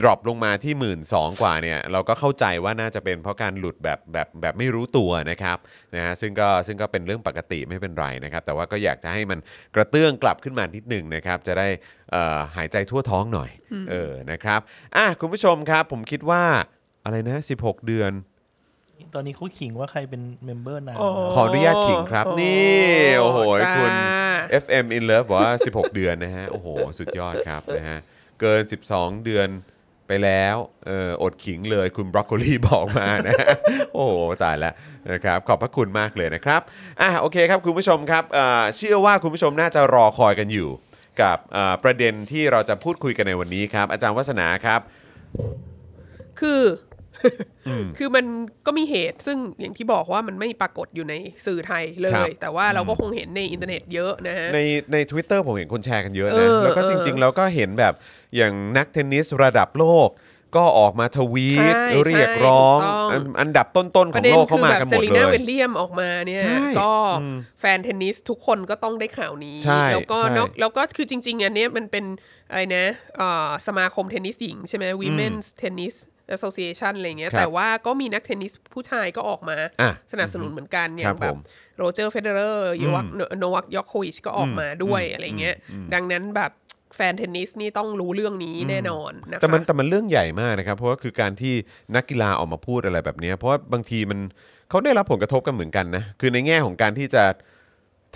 [0.00, 0.98] drop ลงมาที่ 1 หมื่น 2
[1.42, 5.58] กว่าเนี่ยเราก็เข้าใจว่าน่าจะเป็นเพราะการหลุดแบบแบบแบบไม่รู้ตัวนะครับ
[5.94, 9.38] นะฮะซึ่งก็ซึ่งก็เป็นเรื่องปกติไม่เป็นไรนะครับ แต่ว่าก็อยากจะให้มัน
[9.74, 11.68] กระเตื้องกลับขึ้นมานิดหนึ่งนะครับจะได้
[12.10, 13.50] เอ่อหายใจทั่วท้องหน่อย
[13.90, 14.60] เออนะครับ
[14.96, 16.42] อะคุณผู้ชมครับผมคิดว่า
[17.04, 18.12] อะไรนะ 16 เดือน
[19.14, 22.78] ตอนนี้เขาขิงว่าใครเป็นเมมเบอร์นานอ๋อขออนุญาตขิงครับนี่
[23.20, 23.92] โอ้โหจ้า คุณ
[24.64, 26.66] FM in Love บอกว่า 16 เดือนนะฮะโอ้โห
[26.98, 27.98] สุดยอดครับนะฮะ
[28.40, 28.62] เกิน
[28.94, 29.48] 12 เดือน
[30.06, 33.36] ไปแล้วเอออดขิงเลยคุณบรอกโคลีบอกมานะ
[33.94, 34.74] โอ้โหตายแล้ว
[35.12, 36.60] นะครับขอบพระคุณมากเลยนะครับ
[37.00, 40.68] อะโอเคครับคุณผู้ชมครับเอ่อเชื่อว่าคุณผู้ชมน่าจะรอคอยกันอยู่
[41.22, 44.80] กับเอ่อประเด็นที่เราจะพูดคุยกันในวันนี้ครับ อาจารย์วัฒนาครับ
[46.40, 46.62] คือ
[47.98, 48.26] คือมัน
[48.66, 51.14] ก็มีเหตุซึ่งอย่างที่บอกว่ามันไม่ปรากฏอยู่ใน
[51.46, 54.60] สื่อไทยเลครับยแต่ว่าเราก็คงเห็นในอินเทอร์เน็ตเยอะนะฮะใน
[54.92, 57.94] ใน Twitter ผมเห็นคนแชร์กันเยอะเอนะอแล้วก็เออจริงๆแล้วก็เห็นแบบ
[58.36, 60.10] อย่างนักเทนนิสระดับโลก
[60.56, 66.92] ก็ออกมาทวีตใช่เรียกร้องใช่ถูกต้อง อันอันดับต้นๆขปองระเด็นโลกเข้าคือมาแบบกันหเซมดรีเลนายเวลเลียมออกมาเนี่ย ใช่ก็
[67.60, 72.04] แฟนเทนนิสทุกคนก็ต้องได้ข่าวนี้ ใช่แล้วก็ใช่นอกแล้วก็คือจริง ๆ อันเนี้ยมันเป็น
[72.50, 72.86] อะไรนะ
[73.16, 75.96] เอ่อสมาคมเทนนิสหญิงใช่ไหม Women's Tennis
[76.34, 81.38] Association อะไรเงี้ยครับแต่ว่าก็มีนักเทนนิสผู้ชายก็ออกมาอะสนับสนุนเหมือนกันอคย่ารังบแบผบม
[81.78, 83.06] โรเจอร์เฟเดอร์ยวัก
[83.38, 85.56] โนวักยอโควิชก็ออกมาด้วยอะไรเงี้ย
[85.94, 86.52] ดังนั้นแบบ
[86.96, 91.54] แฟนเทนนิสนี่ต้องรู้เรื่องนี้แน่นอนนะคะแต่มันแต่มันเรื่องใหญ่มากนะครับ เพราะว่าคือการที่
[91.94, 94.18] นักกีฬาออกมาพูดอะไรแบบเนี้ยเพราะว่าบางทีมัน
[94.70, 97.24] เขาได้รับผลกระทบกันเหมือนกันนะ คือในแง่ของการที่จะ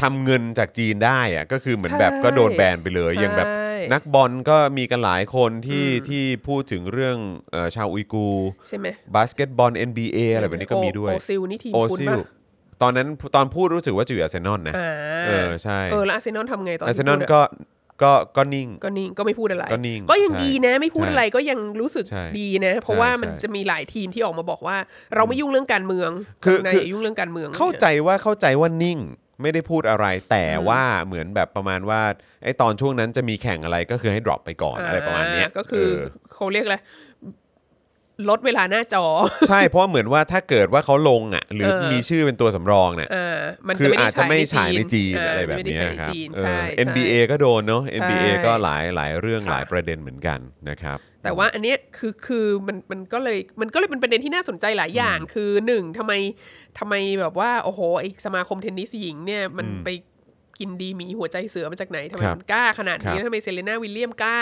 [0.03, 7.17] ทำเงินจากจีนได้อะก็คือเหมือนแบบก็โดนแบนไปเลย อย่างแบบใช่นักบอลก็มีกันหลายคนที่ที่พูดถึงเรื่อง
[7.51, 12.27] เออชาวอุยกูร์ใช่ไหมบาสเกตบอล NBA อะไรแบบนี้ก็มีด้วย โอซิลนี่ทีมโอคุณซิลปะ
[12.83, 14.91] ตอนนั้นตอนพูดรู้สึกว่าจะอยู่อาร์เซนอลนะอ่า
[15.29, 17.41] เออใช่เออแล้วอาร์เซนอลทำไงตอนที่อาร์เซนอลพูดอะก็
[18.03, 24.77] ก็ก็นิ่งก็นิ่งก็ไม่พูดอะไร ก็นิ่งก็ยังใช่ดีนะไม่พูดใช่อะไรก็ยังรู้สึกใช่ดีนะ เพราะว่าใช่มันใช่จะมีหลายทีมที่ออกมาบอกว่า
[25.15, 26.11] เราไม่ยุ่งเรื่องการเมือง
[26.45, 28.99] คือในคือยุ่งเรื่องการเมือง เข้าใจว่าเข้าใจว่านิ่ง
[29.43, 32.01] ไม่ได้พูดอะไร แต่ว่าเหมือนแบบประมาณว่า
[32.45, 36.77] ไอ้ตอนช่วงนั้นจะมีแข่งอะไรก็คือให้ drop ไปก่อนอะไรประมาณเนี้ยก็คือเเขาเรียกอะไร
[38.29, 39.05] ลดเวลาหน้าจอ
[39.49, 50.39] ใช่เพราะเหมือนว่าถ้าเกิดว่าเขาลงอะ หรือเออมีชื่อเป็นตัวสำรองเนี่ยอ่ามันคือจะไม่อาจจะไม่ได้ฉายในจีนาอะไรแบบไม่ได้เนี้ยฉายในครับจีนเออใช่ NBA ก็โดนเนาะ NBA ใช่ก็หลายหลายเรื่องค่ะหลายประเด็นเหมือนกัน
[50.71, 56.13] นะครับ แต่ว่าอันเนี้ยคือคือมันมันก็เลยมันก็เลยเป็นประเด็นที่น่าสนใจหลายอย่าง คือหนึ่งทำไม
[56.79, 59.89] ทำไมแบบว่าโอ้โหไอสมาคมเทนนิสหญิงเนี่ยมันไป
[60.61, 64.39] กินดีหมีหัวใจเสือมาจากไหนทำไมครับมันกล้าขนาดนี้ครับทำไมเซเลน่าวิลเลียมกล้า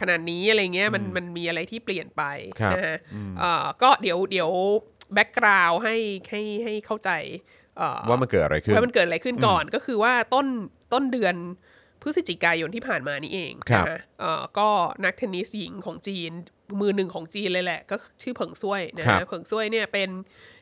[0.00, 2.22] ขนาดนี้อะไรเงี้ยมันมันมีอะไรที่เปลี่ยนไป
[2.60, 2.96] ครับนะฮะ
[3.38, 4.50] เอ่อก็เดี๋ยวเดี๋ยว
[5.14, 5.96] background ให้
[6.30, 7.10] ให้ให้เข้าใจ
[7.76, 10.46] เอ่อว่ามันเกิดอะไรขึ้นว่ามันเกิดอะไรขึ้นก่อนก็คือว่าต้น
[10.92, 11.34] ต้นเดือน
[12.02, 14.68] พฤศจิกายนที่ผ่านมานี่เองครับนะฮะเอ่อก็
[15.04, 16.32] นักเทนนิสหญิงของจีน
[16.80, 20.10] มือหนึ่งของจีนเลยแหละ ก็ชื่อเผิงซุยนะครัฮะบเผิงซุยเนี่ยเป็น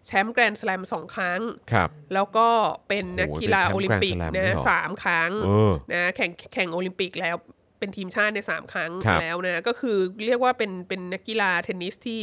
[0.07, 1.41] แชมป์แกรนด์สแลมสองครั้ง
[1.73, 2.49] ครับแล้วก็
[2.89, 7.37] เป็นนักกีฬาโอ้โหโอลิมปิกเป็นแชมป์นะ Grand Slam ด้วยเหรอสามครั้งเออนะแข่งแข่งโอลิมปิกแล้ว
[7.79, 12.21] เป็นทีมชาติในสามครั้งครับแล้วนะ ก็คือเรียกว่าเป็นเป็นนักกีฬาเทนนิสที่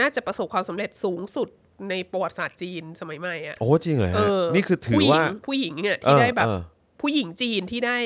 [0.00, 1.48] น่าจะประสบความสำเร็จสูงสุด
[1.90, 6.60] ในประวัติศาสตร์จีนสมัยใหม่อะโอ้จริงเหรอเอฮะอนี่คือถือผู้หญิงว่าผู้หญิงเนี่ยเอที่อได้แบบเออ
[7.00, 7.98] ผู้หญิงจีนที่ได้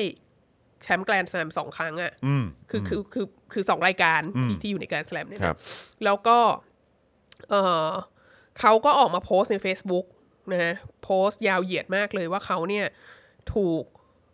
[0.83, 5.57] แชมป์แกรนด์สแลมสองครั้งอะ่ะอืมคือคือคือคือสองรายการที่ที่อยู่ในแกรนด์สแลมเนี่ยครันะบ
[6.03, 6.37] แล้วก็
[7.49, 7.55] เอ
[7.87, 7.89] อ
[8.59, 10.05] เขาก็ออกมาโพสต์ใน Facebook
[10.51, 12.85] นะฮะโพสต์ยาวเหยียดมากเลยว่าเขาเนี่ย
[13.53, 13.83] ถูก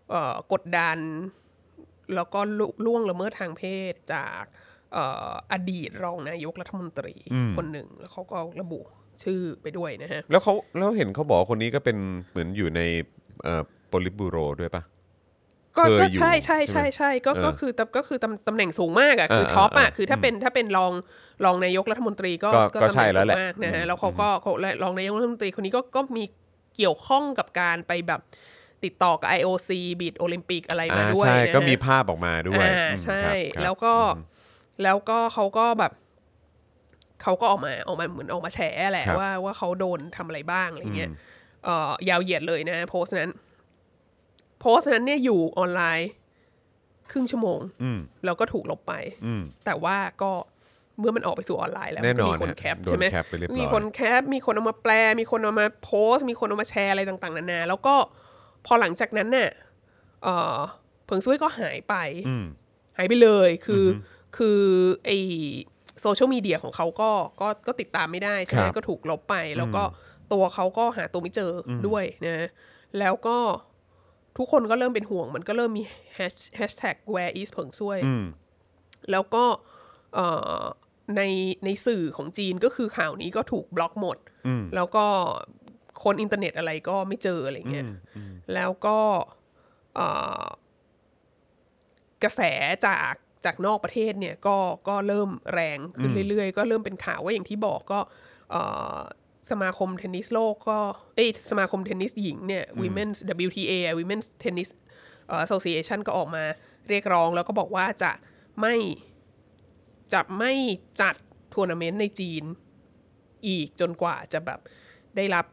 [0.10, 1.00] เอ่อกดดัน
[2.16, 4.44] แล้วก็ลุล่วงละเมิดทางเพศจาก
[4.94, 7.16] เอ่ออดีตรองนายกรัฐมนตรี
[7.58, 8.80] คนหนึ่ง แล้วเขาก็ระบุ
[9.24, 11.98] ชื่อไปด้วยนะฮะ แล้วเขาแล้วเห็นเขาบอกว่าคนนี้ก็เป็น
[12.30, 12.82] เหมือนอยู่ใน
[13.44, 14.84] เอ่อโปลิบูโรด้วยปะ
[15.78, 20.92] ก็เคยก็อยู่ใช่ใช่ใช่ใช่ไหมใช่ก็เออก็คือตำก็คือตำตำแหน่งสูงมากอะคือเออ top อะเออคือถ้าเป็นถ้าเป็นรอง
[21.46, 26.24] รองนายกรัฐมนตรีก็ก็ก็ตำใช่แหน่งสูงมากใช่แล้วแหละนะฮะแล้วเขาก็เขาและรองนายกรัฐมนตรีคนนี้ก็ก็มี
[26.78, 28.22] เกี่ยวข้องกับการไปแบบ
[28.84, 33.94] ติดต่อกับ IOC bid โอลิมปิกอะไรมาอ่าด้วยใช่นะฮะก็มีภาพออกมาด้วยอ่าอืมใช่ครับครับแล้วก็
[34.84, 35.92] แล้วก็เขาก็แบบ
[37.24, 38.60] เขาก็ออกมาออกมาเหมือนออกมาแฉ
[38.92, 41.10] แหละครับว่าว่าเขาโดนทำอะไรบ้างอะไรเงี้ย
[41.66, 43.34] เอ่อยาวเหยียดเลยนะโพสต์นั้น
[44.60, 46.10] โพสต์นั้นเนี่ยอยู่ออนไลน์
[47.12, 48.94] ครึ่งชั่วโมงอืมแล้วก็ถูกลบไป
[49.26, 50.32] อืมแต่ว่าก็
[51.00, 57.96] เมื่อมันออกไปสู่ออนไลน์แล้วแน่นอนก็มีคนฮะแคปโดนใช่ไหมแคปไปเรียบร้อยมีคนแคป มีคนเอามาแปล มีคนเอามาโพสต์ มีคนเอามาแชร์อะไรต่าง ๆนานาแล้วก็
[58.66, 59.50] พอหลังจากนั้นเนี่ย
[60.24, 60.58] เอ่อ
[61.06, 61.96] เผิงซุยก็หายไป
[62.28, 62.46] อืม
[62.98, 63.88] หายไปเลยคืออ
[64.38, 64.62] คือ
[65.06, 65.12] ไอ
[66.02, 69.84] โซเชียลมีเดียของเขาก็ก็ก็ติดตามไม่ได้ใช่ไหมครับก็ถูกลบไป แล้วก็
[70.34, 72.48] ตัวเขาก็หาตัวไม่เจออด้วยนะ
[73.00, 73.38] แล้วก็
[74.40, 75.84] ทุกคนก็เริ่มเป็นห่วง มันก็เริ่มมี
[76.16, 78.26] แฮชแท็ก where is เผิงซุยอืม
[79.12, 79.46] แล้วก็
[80.16, 80.28] เอ่
[80.60, 80.62] อ
[81.18, 81.22] ใน
[81.66, 84.18] ในสื่อของจีนก็คือข่าวนี้ก็ถูกบล็อกหมด
[84.76, 85.06] แล้วก็
[86.04, 87.86] คนอินเทอร์เน็ตอะไรก็ไม่เจออะไรเงี้ย
[88.54, 88.98] แล้วก็
[89.96, 90.08] เอ่
[90.42, 90.44] อ
[92.24, 92.42] กระแส
[92.86, 93.14] จาก
[93.46, 98.00] จากนอกประเทศเนี่ยก็ก็เริ่มแรงขึ้นเรื่อยๆ ก็เริ่มเป็นข่าวว่าอย่างที่บอกก็
[98.52, 98.62] เอ่
[98.96, 98.98] อ
[99.52, 100.80] สมาคมเทนนิสโลกก็
[101.16, 104.70] เอ้ยสมาคมเทนนิสหญิงเนี่ย Women's WTA Women's Tennis
[105.28, 106.44] เอ่อ Association ก็ออกมา
[106.90, 108.12] เรียกร้องแล้วก็บอกว่าจะ
[108.60, 108.76] ไม่
[110.14, 110.54] จะไม่
[111.02, 111.16] จัด
[111.54, 112.44] ทัวร์นาเมนต์ในจีน
[113.48, 114.60] อีกจนกว่าจะแบบ
[115.18, 115.46] ได้รับ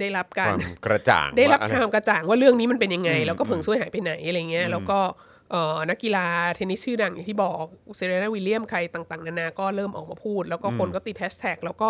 [0.00, 4.98] ได้รับคการวามกระจ่าง ได้รับว่าความกระจ่างว่าเรื่องนี้มันเป็นยังไง แล้วก็เผิงซุยหายไปไหนอะไรเงี้ย แล้วก็
[5.41, 5.41] เอ่อ
[5.90, 7.64] นักกีฬาเทนนิสชื่อดังอย่างที่บอก
[7.96, 11.88] เซเรนาวิลเลียมใครต่างๆ นานาก็เริ่มออกมาพูด แล้วก็คนก็ติดแฮชแท็กแล้วก็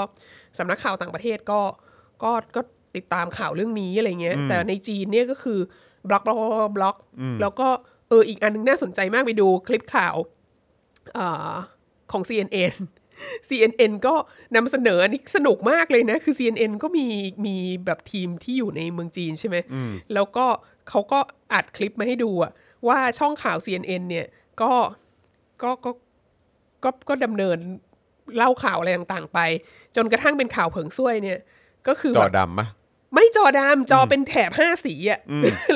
[0.59, 1.61] สำนักข่าวต่างประเทศก็
[2.23, 2.61] ก็ก็
[2.97, 5.59] ติดตามข่าวเรื่องนี้อะไรเงี้ย แต่ในจีนเนี่ยก็คือ
[6.09, 6.97] บล็อกบล็อกบล็อกบล็อก
[7.41, 7.69] แล้วก็
[8.09, 10.17] เอออีกอันนึงน่าสนใจมากไปดูคลิปข่าว
[11.15, 11.53] เอ่อ
[12.13, 12.75] ของ CNN
[13.49, 14.15] CNN ก็
[14.57, 17.07] นำเสนออันนี้สนุกมากเลยนะ คือ CNN ก็มี
[17.47, 19.57] มีแบบทีมที่อยู่ในเมืองจีนใช่ไหม
[20.15, 20.47] แล้วก็
[20.89, 21.19] เขาก็
[21.53, 22.53] อัดคลิปมาให้ดูอะ
[22.89, 24.27] ว่าช่องข่าว CNN เนี่ย
[24.61, 24.73] ก็
[25.63, 25.91] ก็ก็
[26.85, 27.59] ก็ก็ดำเนิน
[28.37, 29.39] เล่าข่าวอะไรต่างๆไป
[29.97, 31.41] จนกระทั่งเป็นข่าวเผิงซุยเนี่ย
[31.89, 32.67] ก็คือจอดำปะ
[33.15, 35.21] ไม่จอดำจอเป็นแถบห้าสีอะ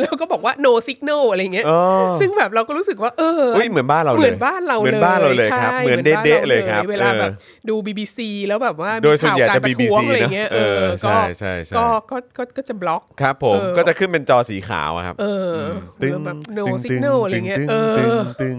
[0.00, 1.80] แล้วก็บอกว่า no signal อะไรเงี้ยอ๋อ
[2.20, 15.54] ซึ่งแบบเราก็รู้สึกว่าเออเฮ้ยเหมือนบ้านเราเลยเหมือนบ้านเราเหมือนบ้านเราเลยครับใช่เหมือนบ้าเด๊ะราๆเลยครับเวลาแบบเออดู BBC แล้วแบบว่าโดยส่วนใหญ่มีข่าจะการประท้ว BBC งอะไรเงี้ยนะเออก็ใช่ใช่ใช่ก็ก็ก็ก็จะบล็อกครับผมเออก็จะขึ้นเป็นจอสีขาวอะครับ เออ
[16.02, 18.58] ตึ้งแบบ no ตึ้ง signal อะไรเงี้ยตึ้เอตึ้อตึ้ง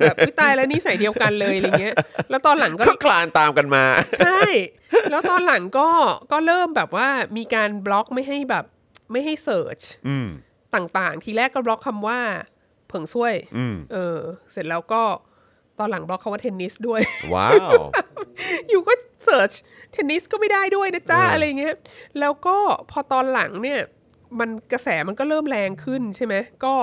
[0.00, 1.94] แบบอุ๊ยตายแล้วนิสัยเดียวกันเลยอะไรเงี้ย
[2.30, 3.84] แล้วตอนหลังก็ก็คลานตามกันมา
[4.24, 4.42] ใช่
[5.10, 5.88] แล้วตอนหลังก็
[6.32, 8.64] ก็เริ่มแบบว่ามีการบล็อกไม่ให้แบบ
[9.12, 10.28] ไม่ให้เสิร์ชอืม
[10.74, 12.20] ต่างๆ ทีแรกก็บล็อกคำว่า
[12.88, 14.18] เผิงซ้วยอืมเออ
[14.52, 15.02] เสร็จแล้วก็
[15.78, 17.00] ตอนหลังบล็อกคำว่าเทนนิสด้วย
[17.34, 17.72] ว้าว
[18.68, 19.52] อยู่ก็เสิร์ช
[19.92, 21.74] เทนนิสก็ไม่ได้ด้วยนะจ๊ะเออออะไรเงี้ย
[22.20, 22.56] แล้วก็
[22.90, 23.80] พอตอนหลังเนี่ย
[24.40, 26.74] มันกระแสมันก็เริ่มแรงขึ้นใช่ไหมก็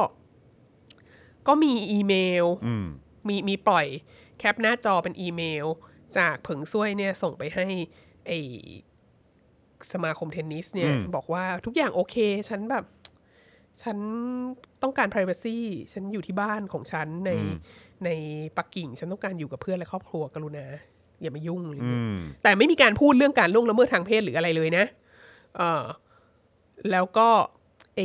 [1.47, 2.13] ก็มีอีเม
[2.43, 2.85] ลอืม
[3.27, 3.85] มีมีปล่อย
[4.39, 5.65] แคปหน้าจอเป็นอีเมล
[6.17, 7.67] จากเผิงซ้วยเนี่ยส่งไปให้
[8.27, 8.31] ไอ
[9.93, 12.15] สมาคมเทนนิสเนี่ย บอกว่าทุกอย่างโอเค
[12.49, 12.85] ฉันแบบ
[13.83, 13.97] ฉัน
[14.83, 15.59] ต้องการ p r i เวซี
[15.93, 17.31] ฉันอยู่ที่บ้านของฉันใน
[18.05, 18.09] ใน
[18.57, 20.65] ปักกิ่ง ฉันต้องการอยู่กับเพื่อนและครอบครัวกรุณา
[21.21, 24.85] อย่ามายุ่งอะไรอืเงี้ยมแต่ไม่มีการพูดเรื่องการล่วงละเมิดทางเพศหรืออะไรเลยนะ
[25.57, 25.83] เออ
[26.91, 27.27] แล้วก็
[27.95, 27.99] ไอ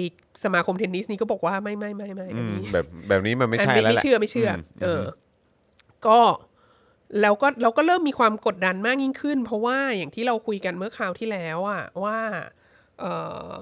[0.44, 5.04] สมาคมเทนนิสนี่ก็บอกว่าไม่ไม่ไม่ไม่อันนี้แบบแบบนี้มันไม่อันใช่ไม่แล้วแหไม่ละเชื่อไม่เชื่ออเออ
[6.06, 6.18] ก็
[7.20, 12.18] แล้วก็เราก็เริ่มมีความกดดันมากยิ่งขึ้น เพราะว่าอย่างที่เราคุยกันเมื่อคราวที่แล้วอะว่า
[13.00, 13.04] เอ
[13.50, 13.52] อ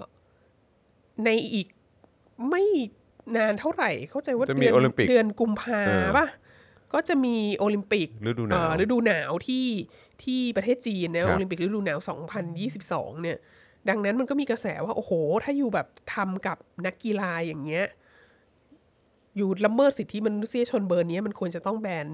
[1.24, 1.66] ในอีก
[2.50, 2.64] ไม่
[3.36, 6.26] นานเท่าไหร่เข้าใจว่าจะมีเดือนโอลิมปิกเดือนกุมภาเออป่ะ
[6.92, 9.66] ก็จะมีโอลิมปิกฤดูหนาวเอ่อฤดูหนาวที่
[10.22, 11.98] ที่ประเทศจีนนะครับโอลิมปิกฤดูหนาว
[12.60, 13.38] 2022 เนี่ย
[13.88, 15.12] ดังนั้นมันก็มีกระแสว่า โอ้โห
[15.44, 16.56] ถ้าอยู่แบบทำกับ
[16.86, 17.86] นักกีฬาอย่างเงี้ย
[19.36, 22.06] อยู่ละเมิดสิทธิมนุษยชนเบอร์เนี้ยมันควรจะต้องแบน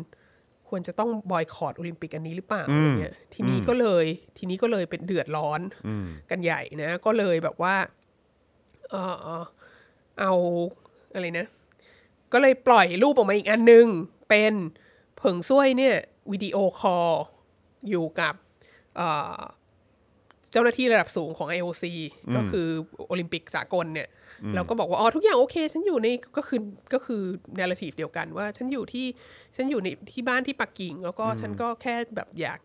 [0.74, 4.04] ควรจะต้อง boycott โอลิมปิกอันนี้หรือเปล่าอะไรเงี้ยทีนี้ก็เลย
[4.38, 5.60] ทีนี้ก็เลยเป็นเดือดร้อน
[6.30, 7.74] กันใหญ่นะ ก็เลยแบบว่า
[8.90, 8.94] เอ
[9.40, 9.42] อ
[10.20, 10.32] เอา
[11.14, 11.46] อะไรนะ
[12.32, 13.86] ก็เลยปล่อยรูปออกมาอีกอันหนึ่ง
[14.28, 14.54] เป็น
[15.16, 15.96] เผิงซ้วยเนี่ย
[16.32, 17.10] วิดีโอคอล
[17.88, 18.34] อยู่กับ
[18.96, 19.08] เอ่
[19.38, 19.40] อ
[20.50, 21.84] เจ้าหน้าที่ระดับสูงของ IOC
[22.36, 22.68] ก็คือ
[23.08, 24.08] โอลิมปิกสากลเนี่ย
[24.54, 26.60] แล้วก็บอกว่าอ๋อทุกอย่างโอเค ฉันอยู่ในก็คือ
[26.92, 27.22] ก็คือ
[27.58, 29.06] narrative เดียวกันว่า ฉันอยู่ที่
[29.56, 32.58] ฉันอยู่ในที่บ้านที่ปักกิ่ง แล้วก็ฉันก็แค่แบบอยาก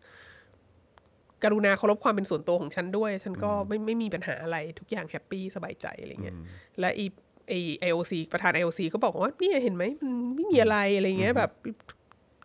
[1.44, 6.36] กรุณาเคารพความเป็นส่วนตัวของฉันด้วย ฉันก็ไม่ไม่มีปัญหาอะไรทุกอย่างแฮปปี้สบายใจอะไรเงี้ย
[6.80, 7.00] และไอ
[7.48, 11.50] ไอ IOC ประธาน IOC ก็บอกว่าเนี่ยเห็นไหมมันไม่มีอะไรอะไรเงี้ยแบบ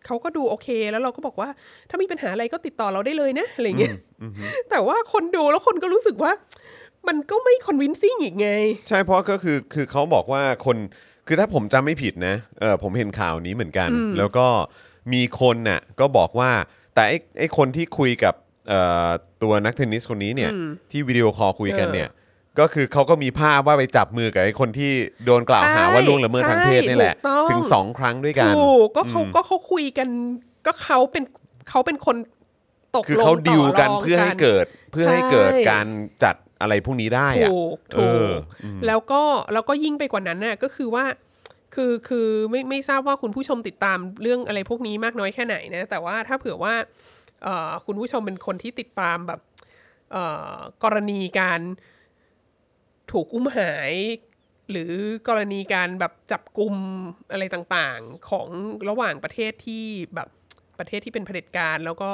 [0.05, 1.49] เขาก็ดูโอเค แล้วเราก็บอกว่า
[1.89, 3.95] ถ้ามีปัญหาอะไรก็ติดต่อเราได้เลยนะอะไรเงี้ย
[4.69, 6.31] แต่ว่าคนดูแล้วคนก็รู้สึกว่า
[7.07, 8.49] มันก็ไม่ convincing อีกไง
[8.89, 10.77] ใช่เพราะก็คือคือเขาบอกว่าคน
[11.27, 14.47] คือถ้าผมจำไม่ผิดนะเออผมเห็นข่าวนี้เหมือนกัน แล้วก็
[15.13, 16.51] มีคนน่ะก็บอกว่า
[16.93, 18.33] แต่ไอ้ไอ้คนที่คุยกับ
[18.67, 19.09] เอ่อ
[19.43, 20.51] ตัวนักเทนนิสคนนี้เนี่ย
[20.91, 22.09] ที่วิดีโอคอลคุยกันเนี่ย
[22.59, 24.91] ก็คือเขาก็มีภาพว่าไปจับมือกับไอ้คนที่
[25.25, 30.07] โดนกล่าวหาว่าใช่ล่วงละเมิดทางเพศนี่แหละใช่ถูกต้องถึงสองครั้งด้วยกันถูกก็เขาก็เขาคุยกัน
[30.65, 31.23] ก็เขาเป็น
[31.69, 32.15] เขาเป็นคน
[32.95, 35.87] ตกคือลงเขาดิวกันต่รงเพื่อให้เกิดเพื่อให้ใช่เกิดการ
[36.23, 38.41] จัด อะไรพวกนี้ได้อะถูกเอถูอก
[38.87, 39.21] แล้วก็
[39.53, 41.05] แล้วก็ยิ่งไปกว่านั้นน่ะก็คือว่า
[41.75, 46.73] คือคือไม่ไม่ทราบว่าคุณผู้ชมติดตามเรื่องอะไรพวกนี้มากน้อยแค่ไหนนะ แต่ว่าถ้าเผื่อว่า
[47.43, 49.41] เอ่อคุณผู้ชมเป็นคนที่ติดตามแบบ
[50.11, 51.61] เอ่อกรณีการ
[53.11, 53.93] ถูกอุ้มหาย
[54.71, 54.93] หรือ
[55.27, 56.75] กรณีการแบบจับกลุ่ม
[57.31, 58.47] อะไรต่างๆ ของ
[58.89, 60.29] ระหว่างประเทศที่แบบ
[60.79, 62.11] ประเทศที่เป็นเผด็จการ แล้วก็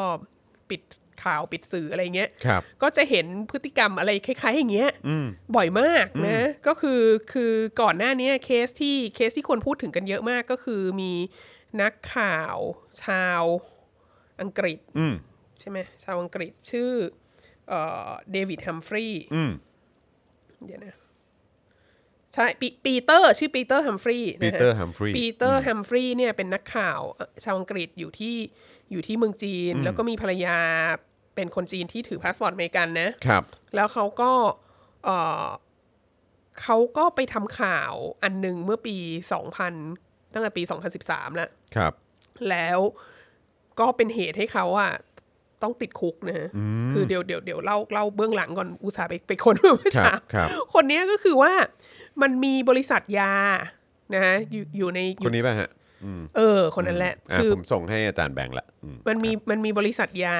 [0.69, 0.81] ปิด
[1.23, 4.89] ข่าวปิดสื่ออะไรเงี้ยครับก็จะเห็นพฤติกรรมอะไรคล้ายๆ อย่างเงี้ย
[5.55, 7.01] บ่อยมากนะก็คือ
[7.33, 11.11] คือก่อนหน้านี้เคสที่เคสที่คนพูดถึงกันเยอะมากก็คือมี
[11.81, 12.57] นักข่าว
[13.03, 13.43] ชาว
[14.41, 15.15] อังกฤษอืม
[15.59, 16.91] ใช่ไหมชาวอังกฤษชื่อ
[18.31, 19.51] เดวิดฮัมฟรีย์อืม
[20.65, 20.95] เดี๋ยวนะ
[22.35, 28.35] ใช่ปีปีเตอร์ชื่อปีเตอร์ฮัมฟรีย์นะฮะ Peter Humphrey ปีเตอร์ฮัมฟรีย์เนี่ยเป็นนักข่าวเอ่อชาวอังกฤษอยู่ที่
[28.91, 30.59] อยู่ที่เมืองจีน แล้วก็มีภรรยา
[31.35, 33.43] เป็นคนจีนที่ถือพาสปอร์ตอเมริกันนะครับ
[33.75, 34.31] แล้วเขาก็
[35.05, 35.45] เอ่อ
[36.61, 38.95] เขาก็ไปทำข่าวอันหนึ่งเมื่อปี
[39.65, 40.63] 2000 ตั้งแต่ปี
[40.99, 41.93] 2013 แล้วครับ
[42.49, 42.79] แล้ว
[43.79, 44.93] ก็เป็นเหตุให้เขาอะ
[45.63, 46.49] ต้องติดคุกนะฮะ
[46.93, 51.53] คือเดี๋ยวเดี๋ยวเดี๋ยวเล่าเล่าเบื้องหลังก่อนอุตส่าห์ไปไปคนเมื่อครัเช้าบครับคนเนี้ยก็คือว่า
[52.21, 53.33] มันมีบริษัทยา
[54.13, 55.69] นะฮะอยู่อยู่ในอคยู่นนี้ป่ะฮะ
[56.37, 60.39] เออ คนนั้นแหละอะคือผมส่งให้อาจารย์แบงค์ละอืมมันมีมันมีบริษัทยา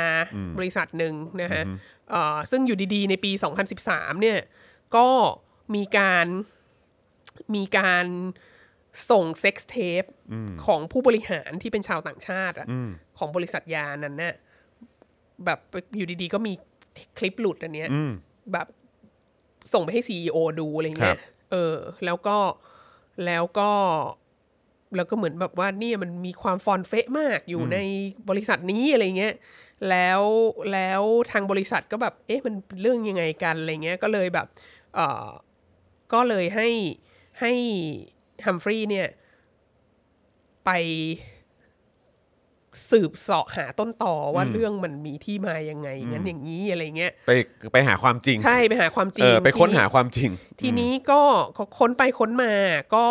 [0.57, 1.63] บริษัทหนึ่งนะฮะ
[2.09, 3.31] เอ่อซึ่งอยู่ดีๆ ในปี
[3.77, 4.39] 2013 เนี่ย
[4.95, 5.07] ก็
[5.75, 6.27] มีการ
[7.55, 8.05] มีการ
[9.11, 10.03] ส่งเซ็กซ์เทป
[10.65, 12.67] ของผู้บริหารที่เป็นชาวต่างชาติอะ
[13.17, 14.35] ของบริษัทยานั้นน่ะ
[15.45, 15.59] แบบ
[15.97, 16.53] อยู่ดีๆ ก็มี
[17.17, 17.89] คลิปหลุดอันเนี้ย
[18.53, 18.67] แบบ
[19.73, 21.21] ส่งไปให้ซีอดูอะไรเงี้ยครับ
[21.51, 22.37] เออ แล้วก็
[23.25, 23.71] แล้วก็
[24.95, 27.77] แล้วก็เหมือนแบบว่าเนี่ยมันมีความฟอนเฟะมากอยู่ใน
[28.29, 29.33] บริษัทนี้อะไรเงี้ย
[29.89, 30.21] แล้ว
[30.73, 31.01] แล้ว
[31.31, 34.47] ทางบริษัทก็แบบ เอ๊ะมันเป็นเรื่องยังไงกันอะไรเงี้ยก็เลยแบบ
[34.95, 35.29] เออ
[36.13, 36.69] ก็เลยให้
[37.41, 37.53] ให้
[38.45, 39.07] ฮัมฟรีย์เนี่ย
[40.65, 40.69] ไป
[42.89, 47.31] สืบเสาะหาต้นต่อว่าเรื่องมันมีที่มายังไงงั้นอย่างนี้อะไรเงี้ยไป
[47.73, 50.29] ไปหาความจริง ใช่ไปหาความจริเองอไปค้นทีหาความจริง
[50.61, 51.21] ทีนี้ก็
[51.79, 52.53] ค้นไปค้นมา
[52.95, 53.05] ก็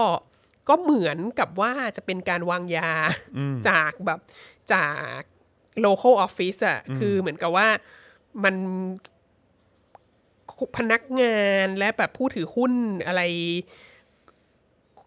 [0.71, 2.93] ก็เหมือนกับว่าจะเป็นการวางยา
[3.69, 4.21] จากแบบ
[4.73, 5.21] จาก
[5.85, 7.69] local office อะคือเหมือนกับว่า
[8.45, 8.55] มัน
[10.77, 12.73] พนักงานและแบบผู้ถือหุ้น
[13.07, 13.23] อะไร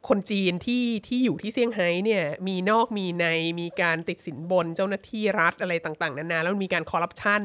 [0.10, 3.26] คนจีนที่ที่อยู่ที่เซี่ยงไฮ้เนี่ย มีนอกมีใน
[3.60, 7.42] มีการติดสินบนเจ้าหน้าที่รัฐอะไรต่างๆนานาแล้วมีการคอร์รัปชัน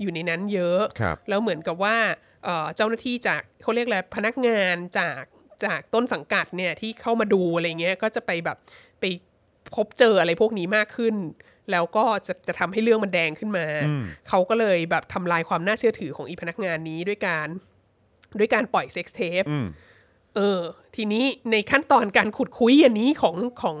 [0.00, 1.96] อยู่ในนั้นเยอะครับแล้วเหมือนกับว่า
[2.44, 5.22] เอ่อเจ้าหน้าที่จากเขาเรียกอะไรพนักงานจาก
[5.64, 8.58] จากต้นสังกัดเนี่ยที่เข้ามาดูอะไรเงี้ยก็จะไปแบบ
[9.00, 9.04] ไป
[9.74, 11.14] พบเจออะไรพวกนี้มากขึ้น
[11.70, 13.66] แล้วก็จะจะทำให้เรื่องมันแดงขึ้นมา
[14.28, 17.48] เขาก็เลยแบบทำลายความน่าเชื่อถือของอีพนักงานนี้ด้วยการ
[18.38, 19.42] ด้วยการปล่อยเซ็กซ์เทป
[20.36, 20.60] เออ
[20.96, 23.78] ทีนี้ในขั้นตอนการขุดคุยอันนี้ของของ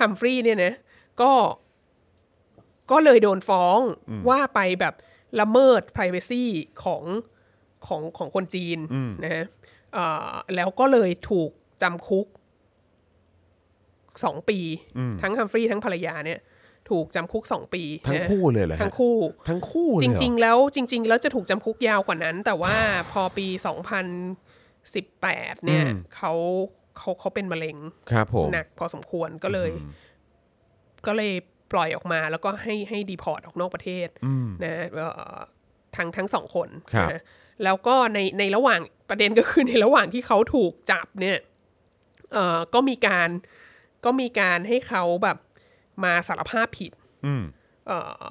[0.00, 0.74] ฮัมฟรีย์เนี่ยนะ
[1.20, 1.32] ก็
[2.90, 3.78] ก็เลยโดนฟ้อง
[4.28, 4.94] ว่าไปแบบ
[5.40, 6.44] ละเมิด p r i เวซี
[6.84, 7.04] ของ
[7.86, 8.78] ของของคนจีน
[9.24, 9.72] นะฮะเอ่อ
[10.54, 11.50] แล้วก็เลยถูก
[11.82, 12.26] จำคุก
[14.24, 14.58] สองปี
[15.22, 16.40] ทั้งฮัมฟรีย์ทั้งภรรยาเนี่ย
[16.90, 19.16] ถูกจำคุกสองปี ทั้งนะคู่เลยเหรอฮะทั้งคู่
[19.48, 22.76] ทั้งคู่เลยจเหอริง ๆ แล้วจริง ๆ แล้วจะถูกจำคุกยาวกว่านั้น แต่ว่า
[23.12, 23.46] พอปี
[24.76, 25.84] 2018เนี่ย
[26.16, 26.32] เขา
[26.98, 27.76] เขาเขาเป็นมะเร็ง
[28.10, 29.70] ครับผมหนักพอสมควรก็เลย
[31.06, 31.32] ก็เลย
[31.72, 34.08] ปล่อยออกมาแล้วก็ให้ให้ deport ออกนอกประเทศ
[34.64, 35.38] นะเอ่อ
[35.96, 37.22] ทั้งทั้งสองคนครับนะ
[37.64, 41.38] แล้วก็ในในระหว่าง ประเด็นก็คือในระหว่างที่เขาถูกจับเนี่ย
[42.32, 43.28] เอ่อก็มีการ
[44.04, 45.38] ก็มีการให้เขาแบบ
[46.04, 46.92] มาสารภาพผิด
[47.26, 47.44] อืม
[47.86, 48.24] เอ่อ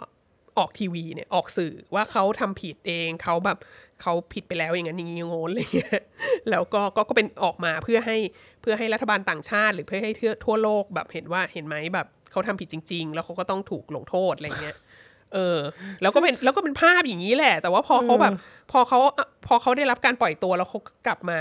[0.58, 3.58] ออกทีวีเนี่ยออกสื่อว่าเขาทำผิดเองเขาแบบ
[4.02, 6.02] เขาผิดไปแล้วอย่างนั้นอย่างนี้อย่างโน้นอะไรเงี้ย
[6.50, 8.18] แล้วก็ก็ก็เป็นออกมาเพื่อให้
[8.62, 14.78] เพื่อให้รัฐบาลต่างชาติ หรือเพื่อให้ทั่วทั่วโลกแบบเห็นว่าเห็นไหมแบบเขาทำผิดจริง ๆ แล้วเขาก็ต้องถูกลงโทษอะไรเงี้ย
[15.34, 15.60] เออ
[16.02, 18.34] แล้วก็เป็นแล้วก็เป็นภาพอย่างนี้แหละ แต่ว่าพอเขาแบบ
[18.72, 19.00] พอเขา
[19.48, 21.38] พอเขาได้รับการปล่อยตัวแล้วเขากลับมา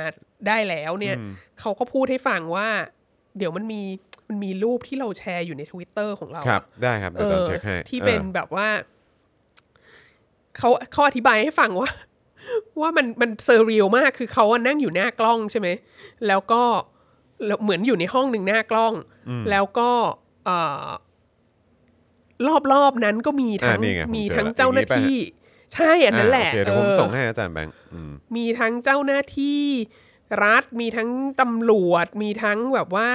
[0.49, 1.17] ได้แล้วเนี่ย
[1.61, 2.69] เขาก็พูดให้ฟังว่า
[3.39, 3.83] เดี๋ยวมันมี
[4.29, 8.69] มันมีรูปที่เราแชร์อยู่ในทวิตเตอร์ของเราครับอะได้ครับเดี๋ยวจอนเช็คให้ที่เป็นออแบบว่า
[10.59, 11.91] เขาเขาอธิบายให้ฟังว่า
[12.81, 15.69] ว่ามันมัน surreal มากคือเขาอะนั่งอยู่หน้ากล้องใช่ไหม
[16.27, 16.63] แล้วก็
[17.47, 18.95] แล้วเหมือนอยู่ในห้องหนึ่งหน้ากล้อง
[19.51, 19.91] แล้วก็
[20.45, 20.87] เอ่อ
[22.73, 25.17] รอบๆนั้นก็มีทั้งอะนี่ไงผมมีเจอทั้งละเจ้าหน้าอย่างนี้ป่ะที่
[25.75, 29.63] ใช่อันนั้นแหละอ่าโอเคเดี๋ยวผมเออส่งให้อาจารย์แบงค์อืม มีทั้งเจ้าหน้าที่
[30.45, 33.11] รัฐมีทั้งตำรวจมีทั้งแบบว่า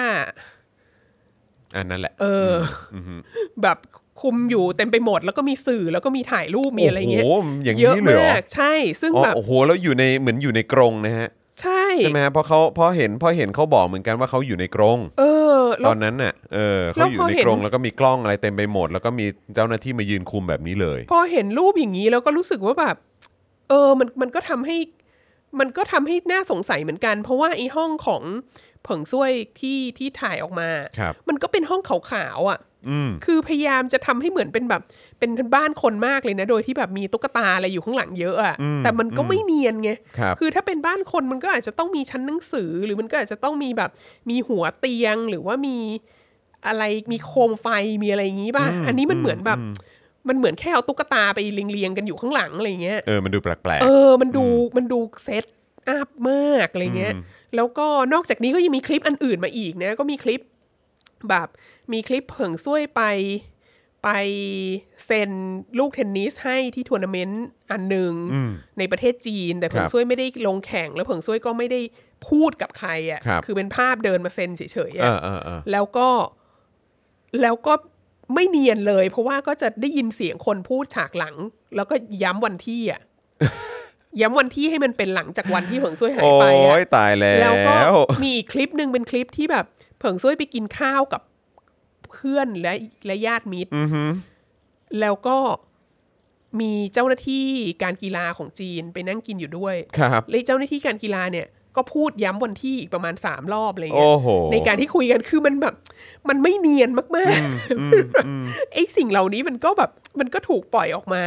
[1.75, 2.53] อันนั้นแหละ เออ
[2.93, 2.95] อ
[3.63, 3.77] แบบ
[4.21, 11.29] คุมอยู่เต็มไปหมด แล้วก็มีสื่อแล้วก็มีถ่ายรูปมีอะไรเงี้ยโอ้โหอย่างเยอะนี้เลยเหรอ มากใช่ ซึ่งอ๋อแบบโอ้โหแล้วอยู่ในเหมือนอยู่ในกรงนะฮะ
[11.61, 15.36] ใช่ ใช่ไหมฮะเพราะเขาเพราะเห็นเพราะเห็นเขาบอกเหมือนกันว่าเขาอยู่ในกรง เออ
[15.73, 19.25] ตแล้วอนนั้นน่ะเออแล้เขาวอยู่พอในเห็นกรงแล้วก็มีกล้องอะไรเต็มไปหมด แล้วก็มี
[19.55, 22.95] เจ้าหน้าที่มายืนคุมแบบนี้เลย พอเห็นรูปอย่างนี้แล้วก็รู้สึกว่าแบบ
[23.69, 24.77] เออมันมันก็ทำให้
[25.59, 28.23] มันก็ทำให้น่าสงสัยเหมือนกัน เพราะว่าไอ้ห้องของ
[28.83, 32.76] เผิงซ้วยที่ที่ถ่ายออกมา ครับ มันก็เป็นห้องขาวๆอะอืม
[33.25, 34.81] คือพยายามจะทำให้เหมือนเป็นแบบ
[35.19, 43.91] เป็นบ้านคนมากเลยนะ โดยที่แบบมีตุ๊กตาอะไรอยู่ข้างหลังเยอะอะ่ะแต่มันก็ไม่เนียนไงครับคือถ้าเป็นบ้านคนมันก็อาจจะต้องมีชั้นหนังสือ หรือมันก็อาจจะต้องมีแบบ
[44.29, 45.77] มีหัวเตียงหรือว่ามี
[46.67, 47.67] อะไรมีโคมไฟ
[48.03, 49.59] มีอะไรอย่างงี้ป่ะ อันนี้มันเหมือนแบบ
[50.27, 54.45] มันเหมือนแค่เอาตุ๊กตาไปเรียงๆกันอยู่ข้างหลังอะไรเงี้ย เออ มันดูแปลกเออ มันดู
[54.77, 57.13] มันดู setup มากอะไรเงี้ย
[57.55, 60.41] แล้วก็นอกจากนี้ก็ยังมีคลิปอันอื่นมาอีกนะ ก็มีคลิป
[61.29, 61.47] แบบ
[61.91, 63.01] มีคลิปเผิงซ้วยไป
[64.03, 64.09] ไป
[65.05, 65.31] เซ็น
[65.79, 68.13] ลูกเทนนิสให้ที่ทัวร์นาเมนต์อันหนึ่ง
[68.77, 71.81] ในประเทศจีน แต่เผิงซ้วยไม่ได้ลงแข่ง แล้วเผิงซ้วยก็ไม่ได้
[72.29, 76.09] พูดกับใครอะครับ่ะคือเป็นภาพเดินมาเซ็นเฉยๆๆเออะอเออเออแล้วก็
[77.41, 77.73] แล้วก็
[78.33, 81.35] ไม่เนียนเลย เพราะว่าก็จะได้ยินเสียงคนพูดฉากหลัง
[81.75, 83.01] แล้วก็ย้ำวันที่อะ
[84.21, 87.75] ย้ำวันที่ให้มันเป็นหลังจากวันที่เผิงซ้วยหายโอ้ไปอะยตายแล้วแล้วก็
[88.23, 89.65] มีอีกคลิปหนึ่งเป็นคลิปที่แบบ
[89.99, 91.21] เผิงซ้วยไปกินข้าวกับ
[92.11, 92.73] เพื่อนและ
[93.05, 93.71] และญาติมิตร
[94.99, 95.37] แล้วก็
[96.59, 97.45] มีเจ้าหน้าที่
[97.83, 105.75] การกีฬาของจีนไปนั่งกินอยู่ด้วยครับและเจ้าหน้าที่การกีฬาเนี่ยก็พูดย้ำวันที่อีกประมาณสามรอบอะไรเงี้โอ้ยโหในการที่คุยกันคือมันแบบ
[106.29, 111.23] มันไม่เนียนมากๆไอ้สิ่งเหล่านี้มันก็แบบ มันก็ถูกปล่อยออกมา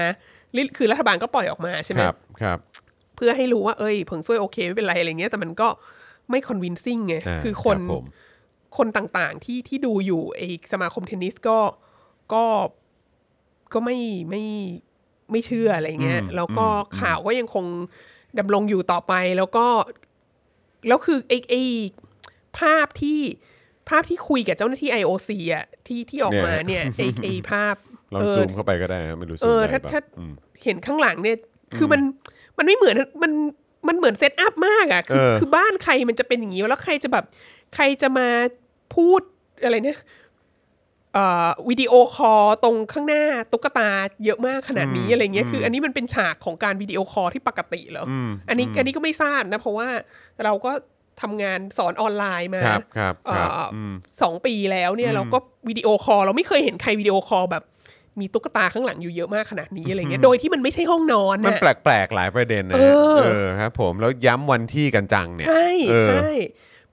[0.57, 2.59] ลิคือรัฐบาลก็ปล่อยออกมาใช่ไหคมรับครับ
[3.17, 5.69] เพื่อให้รู้ว่าเอ้ยเผิงซ้วยโอเคไม่เป็นไรอะไรเงี้ยแต่มันก็
[6.31, 8.05] ไม่คอนวินซิ่งไงอ่าคือคนรับผม
[8.77, 10.41] คนต่างๆที่ที่ดูอยู่ไอ
[10.73, 11.59] สมาคมเทนนิสก็
[12.33, 12.45] ก็
[13.73, 13.99] ก็ไม่
[14.31, 14.45] ไม่
[15.31, 16.67] ไม่เชื่ออะไรเงี้ยแล้วก็
[17.01, 17.67] ข่าวก็ยังคง
[18.39, 19.67] ดำรงอยู่ต่อไปแล้วก็
[20.89, 21.55] แล้วคือไอไอ
[22.59, 23.21] ภาพที่
[23.89, 27.75] ภาพที่คุยกับเจ้าหน้าที่ IOC อะที่ที่ออกมาเนี่ยไอไอภาพ
[28.15, 30.33] ลองเออซูมเข้าไปก็ได้นะไม่รู้ซูเอมอได้ถ้าปะถ้าอืม
[30.65, 31.37] เห็นข้างหลังเนี่ย
[31.77, 32.01] คือมัน
[32.59, 33.33] มันไม่เหมือนมัน
[33.89, 37.25] มันเหมือนเซตอัพมากอะคือเออคือบ้านใครมันจะเป็นอย่างนี้วะแล้วใครจะแบบ
[37.75, 38.29] ใครจะมา
[38.95, 39.21] พูด
[39.65, 39.99] อะไรเนี่ย
[41.15, 43.23] เอ่อวิดีโอคอลตรงข้างหน้า
[43.53, 43.91] ตุ๊กตา
[44.25, 48.13] เยอะมากขนาดนี้อะไรเงี้ยคือ อันนี้มันเป็นฉากของการวิดีโอคอลที่ปกติเหรออ
[48.49, 49.89] อันนี้อันนี้ก็ไม่ทราบนะ เพราะว่า
[50.45, 50.73] เราก็
[51.21, 55.39] ทำงานสอนออนไลน์มาครับครับเอ่ครับออมสองปีแล้วเนี่ยเราก็
[55.69, 57.65] วิดีโอคอลเราไม่เคยเห็นใครวิดีโอคอลแบบ
[58.21, 62.81] มีตุ๊กตาข้างหลังอยู่เยอะมากขนาดนี้อะไรเงี้ย โดยที่มันไม่ใช่ห้องนอนมันนะแปลกๆหลายประเด็นนะเอ
[63.15, 66.31] อเออครับผมแล้วย้ำวันที่กันจังเนี่ยใช่เออใช่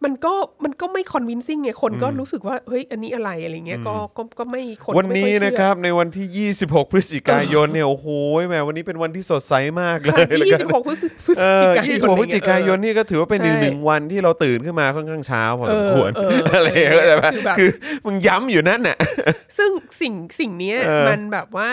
[0.03, 0.33] มันก็
[0.63, 8.07] มันก็ไม่คอนวินซิ่งไงคนก็รู้สึกว่าเฮ้ยอันนี้อะไรอะไรเงี้ยก็ก็ก็ไม่คนวันไม่นี้ค่อยเชื่อนะครับในวันที่ 26 พฤศจิกายนเนี่ยโอ้โห
[8.47, 17.69] แหมวันนี้เป็นวันที่สดใสมากเลยค่ะแล้วยี่ก็สิบหกพฤศพฤศเอจิอกายนยี่สิบหกพฤศจิกายนนี่ก็ถือว่าเป็นอีกใช่หนึ่งวันที่เราตื่นขึ้นมาค่อนข้างเช้าพอสมควรเออเอออะไรอย่างเงี้ยเข้าใจปะคือแบบคือ
[18.05, 18.97] มึงย้ำอยู่นั่นน่ะ
[19.57, 19.69] ซึ่ง
[20.01, 21.69] สิ่งสิ่งเนี้ยเออมันแบบว่า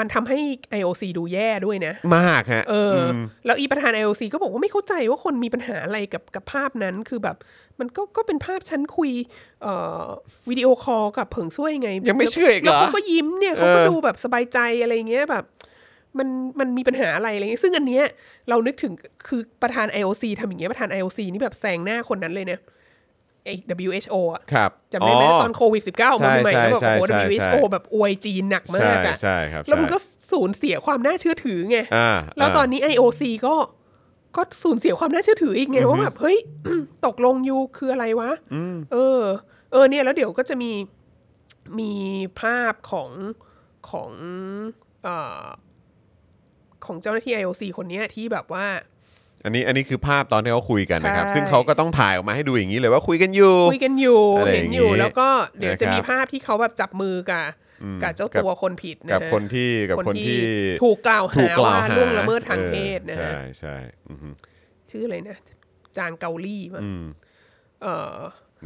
[0.00, 0.38] มันทำให้
[0.78, 3.16] IOC ดูแย่ด้วยนะ มากฮะเอออ
[3.46, 7.36] แล้วอีประธาน IOC ก็บอกว่าไม่เข้าใจว่าคนมีปัญหาอะไรกับกับภาพนั้นคือแบบ
[7.80, 9.10] มันก็ก็เป็นภาพฉันคุย
[9.62, 10.04] เอ่อ
[10.48, 15.44] วิดีโอคอลกับเผิงซุยไง ยังไม่เชื่ออีกเหรอแล้วเขาก็ยิ้มเนี่ยเขาก็เออดูแบบสบายใจอะไรเงี้ยแบบ
[16.18, 16.28] มัน
[16.60, 18.04] มันมีปัญหาอะไรอะไรเงี้ยซึ่งอันเนี้ย
[18.48, 18.92] เรานึกถึง
[19.28, 22.60] คือประธาน IOC ทำอย่างเงี้ยประธาน IOC นี่แบบแซงหน้าคนนั้นเลยเนี่ย
[23.44, 23.54] ไอ้
[23.86, 33.54] WHO อะครับจำได้ไหมอ๋อตอนโควิด -19 มาใหม่ใช่ๆแล้วแบบใช่โอ้โหใช่ใช่ WHO แบบอวยจีนหนักมาใช่กอะใช่ครับแล้วมันก็ใช่สูญเสียความน่าเชื่อถือไงอ่าแล้วตอนนี้ IOC ก็
[34.36, 36.38] ก็สูญเสียความน่าเชื่อถืออีกไงว่าแบบเฮ้ย
[37.06, 38.30] ตกลงยูคืออะไรวะ
[38.92, 39.22] เออ
[39.72, 40.72] เออเนี่ยแล้วเดี๋ยวก็จะมี
[41.78, 41.92] มี
[42.40, 43.10] ภาพของ
[43.90, 44.10] ของ
[45.04, 45.44] เอ่อ
[46.84, 48.66] ของเจ้าหน้าที่ IOC คนเนี้ยที่แบบว่า
[49.44, 55.28] อันนี้อันนี้คือภาพตอนที่เขาคุยกันนะครับใช่ซึ่งเขาก็ต้องถ่ายออกมาให้ดูอย่างนี้เลยว่าคุยกันอยู่คุยกันอยู่อะไรอเห็ย่านงอยู่งี้แล้วก็
[55.58, 57.44] เดี๋ยวจะมีนะครับภาพที่เขาแบบจับมือกับ
[58.02, 60.40] กับเจ้าตัวคนผิดนะกับฮะคนที่กับคนที่
[60.84, 63.76] ถูกกล่าวถูหากกล่าวว่าหาล่วงละเมิดทางเพศนะออฮะใช่ใช่
[64.10, 64.28] อือฮึ
[64.90, 65.36] ชื่ออะไรนะ
[65.98, 67.04] จางเกาลี่มั้งอืม
[67.82, 68.16] เออ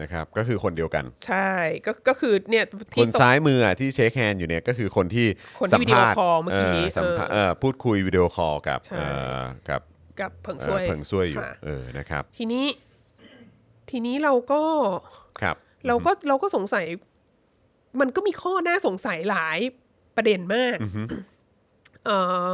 [0.00, 1.50] นะครับ ก็คือคนเดียวกัน ใช่
[1.86, 2.64] ก็ก็คือเนี่ย
[2.96, 5.26] คที่นตกซ้ายมืออะที่เช็คแฮนด์อยู่เนี่ยก็คือคนที่
[5.60, 9.06] คนที่สัมภาษณ์วิดีโอคอลเมื่อกี้สัมภาษณ์เออเออพูดคุยวิดีโอคอลกับใช่เอ่
[9.38, 9.80] อกับ
[10.20, 12.66] กับเผิงเอ่ซอวยเพิงซุยอยู่ค่ะเออนะครับ ทีนี้
[13.90, 14.62] ทีนี้เราก็
[15.42, 15.56] ครับ
[15.86, 16.84] เราก็เราก็สงสัย
[18.00, 19.58] มันก็มีข้อน่าสงสัยหลาย
[20.16, 20.76] ประเด็นมาก
[22.06, 22.10] เอ
[22.50, 22.52] อ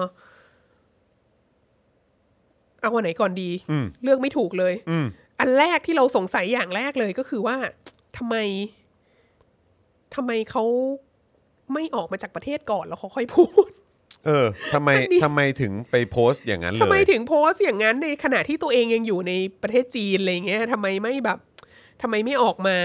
[2.81, 5.07] เอาวันไหนก่อนดีอืมเลือกไม่ถูกเลยอืม
[5.41, 7.57] อันแรกที่เราสงสัยอย่างแรกเลยก็คือว่า
[8.17, 8.37] ทำไม
[10.15, 10.65] ทำไมเขา
[11.73, 13.71] ไม่ออกมาจากประเทศก่อนแล้วเขาค่อยพูด
[14.27, 21.39] เออทำไมอันนี้ทำไมถึงไปโพสต์อย่างนั้นเลยทำไมถึงโพสต์อย่างนั้นในขณะที่ตัวเองยังอยู่ในประเทศจีนอะไรเงี้ยทำไมไม่แบบ
[22.03, 22.79] ทำไมไม่ออกมา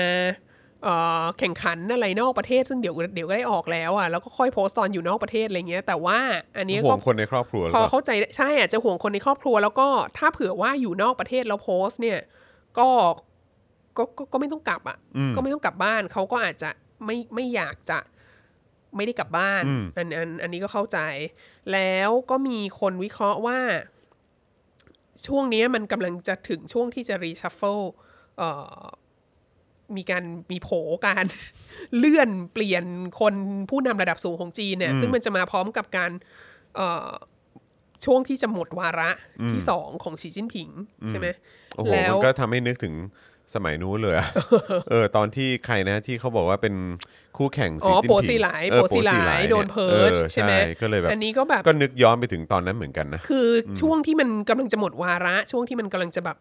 [0.84, 6.20] เอ่อแข่งขันอะไรนอกประเทศซึ่งเดี๋ยวเดี๋ยวก็ได้ออกแล้วอะแล้วก็ค่อยโพสต์ตอนอยู่นอกประเทศอะไรเงี้ยแต่ว่า
[6.58, 12.20] อันเนี้ยห่วก็งคนในครอบครัวหรือพอเปล่าเข้าใจได้ใช่อาจจะห่วงคนในครอบครัว แล้วก็ถ้าเผื่อว่าอยู่นอกประเทศแล้วโพสต์เนี่ย
[12.80, 12.88] ก็
[13.98, 14.98] ก็ก็ก็ไม่ต้องกลับอะ
[15.36, 16.70] ก็ไม่ต้องกลับบ้านเขาก็อาจจะ
[17.06, 18.00] ไม่ไม่อยากจะ
[18.98, 21.00] ไม่ได้กลับบ้านอืมอันอันอันนี้ก็เข้าใจ
[21.74, 23.60] แล้วก็มีคนวิเคราะห์ว่า
[25.28, 27.80] ช่วงเนี้ยมันกำลังจะถึงช่วงที่จะ reshuffle
[28.38, 28.84] เอ่อ
[29.98, 30.70] มีการมีโผ
[31.08, 31.26] การ
[31.98, 32.86] เลื่อนเปลี่ยน
[33.20, 33.36] คน
[33.70, 36.12] ผู้นำระดับสูงของจีนเนี่ย ซึ่งมันจะมาพร้อมกับการ
[36.76, 37.10] เอ่อ
[38.06, 39.12] ช่วงที่จะหมดวาระ
[39.52, 40.70] ที่สองของสีจิ้นผิง
[41.10, 41.28] ใช่ไหม
[41.78, 42.94] โอ้โหแล้วมันก็ทำให้นึกถึง
[43.56, 44.28] สมัยนู้นเลยอะ
[44.90, 46.76] เออตอนที่ใครนะที่เขาบอกว่าเป็น
[47.38, 56.38] คู่แข่งอ๋อจิ้นโปผิงซีหลายเออโปซีหลายเนี่ยโดน purge ใช่ไหมก็เลยแบบอันนี้ก็แบบก็นึกย้อนไปถึงตอนนั้นเหมือนกันนะคืออช่วงที่มันกำลังจะหมดวาระ ช่วงที่มันกำลังจะแบบ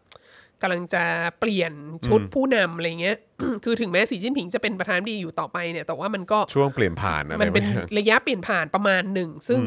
[0.62, 1.04] กำลังจะ
[1.40, 1.72] เปลี่ยน
[2.06, 3.16] ชุดผู้นำอะไรเงี้ย
[3.64, 9.62] คือถึงแม้สีจิ้นผิงจะเป็นประธานาธิบดีอยู่ต่อไปเนี่ย แต่ว่ามันก็ช่วงเปลี่ยนผ่านอะไรมันเป็นบางอย่างระยะเปลี่ยนผ่านประมาณหนึ่ง ซึ่ง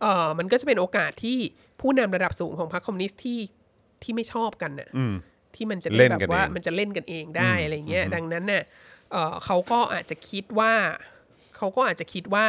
[0.00, 1.38] เออมันก็จะเป็นโอกาสที่
[1.80, 3.40] ผู้นำระดับสูงของพรรคคอมมิวนิสต์ที่
[4.02, 5.14] ที่ไม่ชอบกันน่ะอืม
[5.56, 8.62] ที่มันจะเล่เป็นนแบกันบว่าเองมันจะเล่นกันเองได้อะไรเงี้ยดังนั้นเนี่ย
[9.12, 10.72] เอ่อเขาก็อาจจะคิดว่า
[11.56, 12.46] เขาก็อาจจะคิดว่า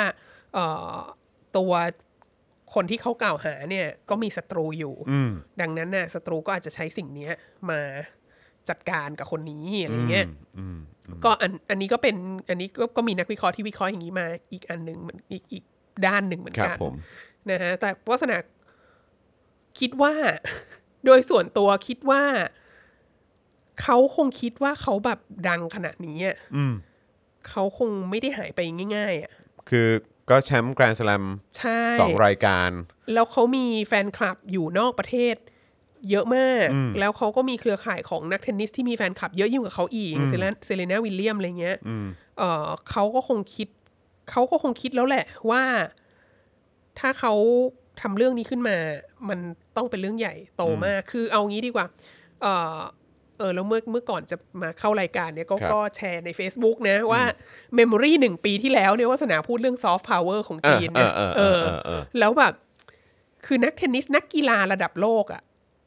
[0.54, 0.98] เอ่อ
[1.58, 1.74] ตัว
[2.74, 5.32] คนที่เขากล่าวหาเนี่ยก็มีศัตรูอยู่อืม
[5.62, 7.34] ดังนั้นน่ะศัตรูก็อาจจะใช้สิ่งเนี้ย
[7.70, 7.82] มา
[8.70, 10.28] จัดการกับคนนี้อะไรเงี้ย
[10.58, 10.78] อืม
[11.24, 12.16] ก็อันอันนี้ก็เป็น
[12.50, 15.64] อันนี้ก็ก็มีนักวิเคราะห์ที่วิเคราะห์อย่างนี้มาอีกอันหนึ่งเหมือนอีกอีก
[16.08, 16.94] ด้านหนึ่งเหมือนครับกันผม
[17.52, 18.38] นะฮะแต่วัฒนา
[19.80, 20.14] คิดว่า
[21.06, 22.22] โดยส่วนตัวคิดว่า
[23.82, 26.74] เขาคงคิดว่าเขาแบบดังขนาดนี้อะอืม
[27.50, 28.60] เขาคงไม่ได้หายไป
[28.96, 29.32] ง่ายๆอะ
[29.70, 29.88] คือ
[30.30, 31.26] ก็แชมป์แกรนด์สแลม
[31.60, 32.70] ใช่สองรายการ
[33.14, 35.36] แล้วเขามีแฟนคลับอยู่นอกประเทศ
[36.10, 36.68] เยอะมาก
[37.00, 41.78] แล้วเขาก็มีเครือข่ายของนักเทนนิสที่มีแฟนคลับเยอะยิ่งกว่าเขาอีกเซเลนเซเลนาวิลเลียมอะไรเงี้ย
[42.38, 43.68] เออเขาก็คงคิด
[44.32, 45.64] เขาก็คงคิดแล้วแหละว่า
[47.00, 47.34] ถ้าเขา
[48.02, 48.78] ทำเรื่องนี้ขึ้นมา
[49.30, 49.40] มัน
[49.76, 51.86] ต้องเป็นเรื่องใหญ่โตมาก คือเอางี้ดีกว่า
[52.42, 52.48] เอ
[52.78, 57.24] อเออแล้วเมื่อเมื่อก่อนจะมาเข้ารายการเนี่ยก็ครับก็แชร์ใน Facebook นะว่า
[57.76, 62.54] memory หนึ่งปีที่แล้วเนี่ยว่าสนาพูดเรื่องซอฟต์พาวเวอร์ของจีนเนี่ยเออเอเอออเออเออแล้วแบบ
[63.46, 65.42] คือนักเทนนิสนักกีฬาระดับโลกอะ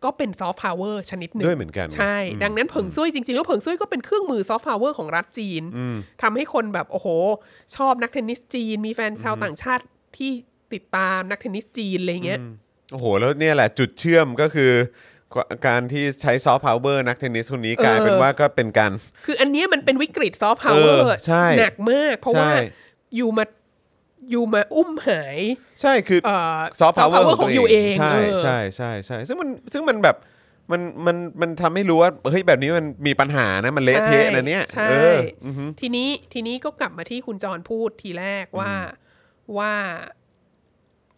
[0.04, 5.62] ก็เป็นซอฟต์พาวเวอร์ชนิดหนึ่งด้วยเหมือนกัน ใช่ ดังนั้นเผิงซุยจริงๆแล้วเผิงซุยก็เป็นเครื่องมือซอฟต์พาวเวอร์ของรัฐจีน
[6.22, 7.08] ทำให้คนแบบ โอ้โห
[7.76, 9.84] ชอบนักเทนนิสจีน มีแฟนชาวต่างชาติ
[10.16, 10.30] ที่
[10.72, 12.40] ติดตามนักเทนนิสจีนอะไรเงี้ย
[12.92, 14.72] โอ้โห แล้วเนี่ยแหละจุดเชื่อมก็คือ
[15.66, 18.92] การที่ใช้ซอฟต์พาวเวอร์นักเทนนิสคนนี้กลายเป็นว่าก็เป็นการ
[19.26, 22.56] คืออันเนี้ยมันเป็นวิกฤตซอฟต์พาวเวอร์เออใช่หนักมาก เพราะว่าใช่
[23.16, 23.44] อยู่มา
[24.30, 25.38] อยู่มาอุ้มหาย
[25.80, 30.16] ใช่คือเอ่อซอฟต์พาวเวอร์ soft power ของของอยู่เองใช่เออใช่ใช่ใช่ซึ่งมันซึ่งมันแบบ
[30.72, 38.72] มันมันมันทำให้รู้ว่าเฮ้ยแบบนี้มันมีปัญหานะมันเละเทะนะเนี่ยใช่เอออือฮึทีนี้ทีนี้ก็กลับมาที่คุณจรพูดทีแรกว่า
[39.58, 39.72] ว่า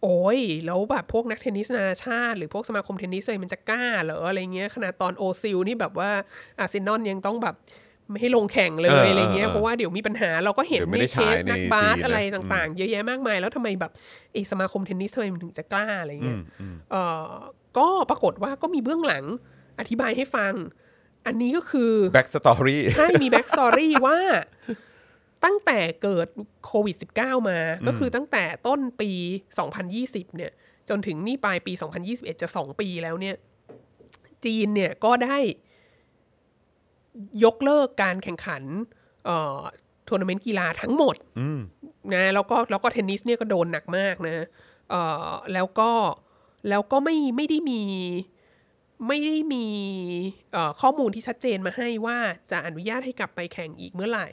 [0.03, 6.09] โอ้ย แล้วแบบพวกนักเทนนิสนานาชาติ หรือพวกสมาคมเทนนิสเลยมันจะกล้าเหรออะไรเงี้ยขนาดตอนโอซิลนี่แบบว่า
[6.59, 7.55] อาร์เซนอลยังต้องแบบ
[8.09, 13.91] ไม่ให้ลงแข่งเลเอยออะไรเงี้ยเออเพราะว่าเดี๋ยวมีปัญหาเราก็เห็นเดี๋ยวไม่ในได้เคฉายสนักในบาสจีนนะอะไรต่างๆ เยอะแยะมากมาย แล้วทำไมแบบ
[14.33, 16.39] ไอสมาคมเทนนิสทำไมมันถึงจะกล้าอะไรเงี้ย
[16.91, 16.95] เอ
[17.25, 17.33] อ
[17.77, 19.25] ก็ปรากฏว่าก็มีเบื้องหลัง
[19.79, 20.53] อธิบายให้ฟัง
[21.25, 24.17] อันนี้ก็คือแบ็กสตอรี่ใช่มีแบ็กสตอรี่ว่า
[25.43, 26.27] ตั้งแต่เกิด
[26.65, 29.11] โควิด -19 มา ก็คือตั้งแต่ต้นปี
[29.73, 30.51] 2020 เนี่ย
[30.89, 31.73] จนถึงนี่ปลายปี
[32.07, 33.35] 2021 จะ 2 ปีแล้วเนี่ย
[34.45, 35.37] จีนเนี่ยก็ได้
[37.43, 38.63] ยกเลิกการแข่งขัน
[39.25, 39.59] เอ่อ
[40.07, 41.15] ทัวร์นาเมนต์กีฬาทั้งหมด
[42.13, 44.45] นะแล้วก็แล้วก็เทนนิสเนี่ยก็โดนหนักมากนะ
[44.89, 45.91] เอ่อแล้วก็
[46.69, 47.81] แล้วก็ไม่ไม่ได้มี
[49.07, 49.65] ไม่ได้มี
[50.53, 52.17] เอ่อข้อมูลที่ชัดเจนมาให้ว่า
[52.51, 54.27] จะอนุญาตให้กลับไปแข่งอีกเมื่อไหร่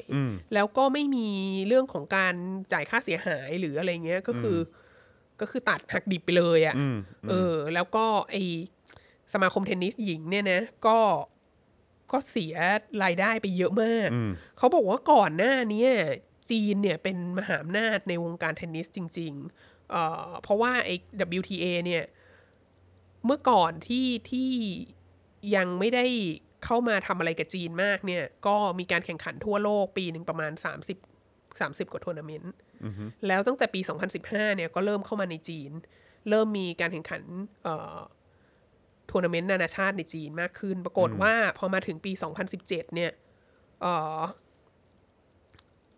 [0.55, 1.29] แล้วก็ไม่มี
[1.67, 2.35] เรื่องของการ
[2.73, 4.61] จ่ายค่าเสียหายหรืออะไรเงี้ยก็คืออ
[5.41, 6.75] ก็คือตัดหักดิบไปเลยอะ่ะ
[7.31, 8.37] เออ แล้วก็ไอ
[9.33, 10.99] สมาคมเทนนิสหญิงเนี่ยนะก็
[12.13, 12.55] ก็เสีย
[13.05, 14.09] รายได้ไปเยอะมาก
[14.59, 15.91] เขาบอกว่าก่อนหน้าเนี้ย
[16.51, 20.95] จีนเนี่ยเป็นมหาอำนาจในวงการเทนนิสจริง ๆ เอ่อเพราะว่าไอ้
[21.39, 22.05] WTA เนี่ย
[23.27, 24.51] เมื่อก่อนที่ที่
[25.57, 26.07] ยังไม่ได้
[26.65, 30.53] เข้ามาทำอะไรกับจีนมากเนี่ย ก็มีการแข่งขันทั่วโลกปีหนึ่งประมาณ
[31.21, 32.53] 30 30 กว่าทัวร์นาเมนต์
[33.27, 33.81] แล้วตั้งแต่ปี
[34.19, 35.71] 2015 เนี่ยก็เริ่มเข้ามาในจีน
[36.29, 37.23] เริ่มมีการแข่งขัน
[37.63, 37.97] เอ่อ
[39.11, 42.13] ทัวร์นาเมนต์นานาชาติในจีนมากขึ้น ปรากฏว่าพอมาถึงปี
[42.53, 43.11] 2017 เนี่ย
[43.81, 44.21] เอ่อ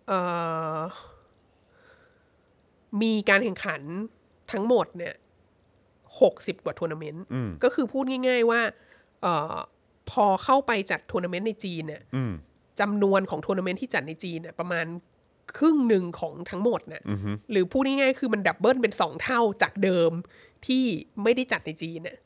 [0.09, 0.21] เอ่
[0.77, 0.81] อ
[3.03, 3.83] มีการแข่งขัน
[4.53, 5.15] ทั้งหมดเนี่ย
[6.23, 7.25] หกสิบกว่าทัวร์นาเมนต์
[7.65, 8.61] ก็คือพูดง่าย ๆ ว่า
[9.23, 9.57] เออ
[10.11, 12.03] พอเข้าไปจัดทัวร์นาเมนต์ในจีนเนี่ย
[12.81, 14.87] จำนวนของทัวร์นาเมนต์ที่จัดในจีนเนี่ยประมาณ
[15.59, 17.03] ครึ่งหนึ่งของทั้งหมดเนี่ย
[17.51, 20.13] หรือพูดง่ายๆคือมัน double เป็นสองเท่าจากเดิม
[20.67, 20.85] ที่
[21.23, 22.19] ไม่ได้จัดในจีนเนี่ย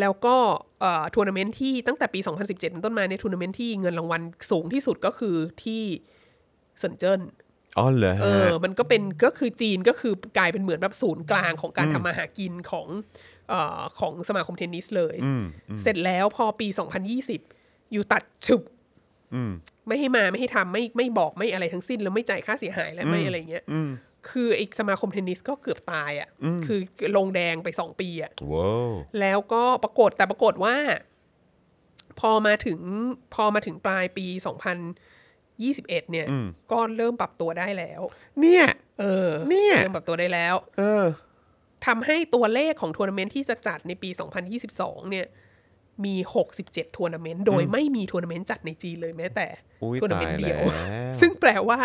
[0.00, 0.36] แล้วก็
[0.80, 5.82] เอ่อทัวร์นาเมนต์ที่ตั้งแต่ปี 2017เป็นต้นมาในยทัวร์นาเมนต์ที่เงินรางวัลสูงที่สุดก็คือที่
[6.78, 7.20] เซินเจิ้น
[7.78, 12.88] อ๋อเหรอเอฮะอมันก็เป็นก็คือจีนก็คือกลายเป็นเหมือนแบบศูนย์กลางของการทำมาหากินของ
[13.48, 15.16] เอ่อของสมาคมเทนนิสเลย
[15.82, 16.66] เสร็จแล้วพอปี
[17.30, 18.62] 2020 อยู่ตัดฉึบ
[19.88, 23.64] ไม่ให้มาไม่ให้ทำไม่ไม่บอกไม่อะไรทั้งสิ้น แล้วไม่จ่ายค่าเสียหายและไม่อะไรเงี้ย
[24.30, 26.28] คือไอ้สมาคมเทนนิสก็เกือบตายอะ่ะ
[26.66, 26.80] คือ
[27.16, 30.76] ลงแดงไปสองปีอะว้าวแล้วก็ปรากฏแต่ปรากฏว่า
[32.20, 32.80] พอมาถึง
[33.34, 34.26] พอมาถึงปลายปี
[35.58, 36.26] 2021 เนี่ย
[36.72, 38.00] ก็เริ่มปรับตัวได้แล้ว
[38.40, 38.64] เนี่ย
[39.00, 41.04] เออ เนี่ย เริ่มปรับตัวได้แล้ว เออ
[41.86, 44.10] ทำให้ตัวเลขของทัวร์นาเมนต์ที่จะจัดในปี
[44.60, 45.26] 2022 เนี่ย
[46.04, 46.14] มี
[46.54, 49.46] 67 ทัวร์นาเมนต์ โดยไม่มีทัวร์นาเมนต์จัดในจีนเลยแม้แต่
[49.82, 51.78] อุ๊ยทัวร์นาเมนต์เดียวตายแล้วซึ่งแปลว่า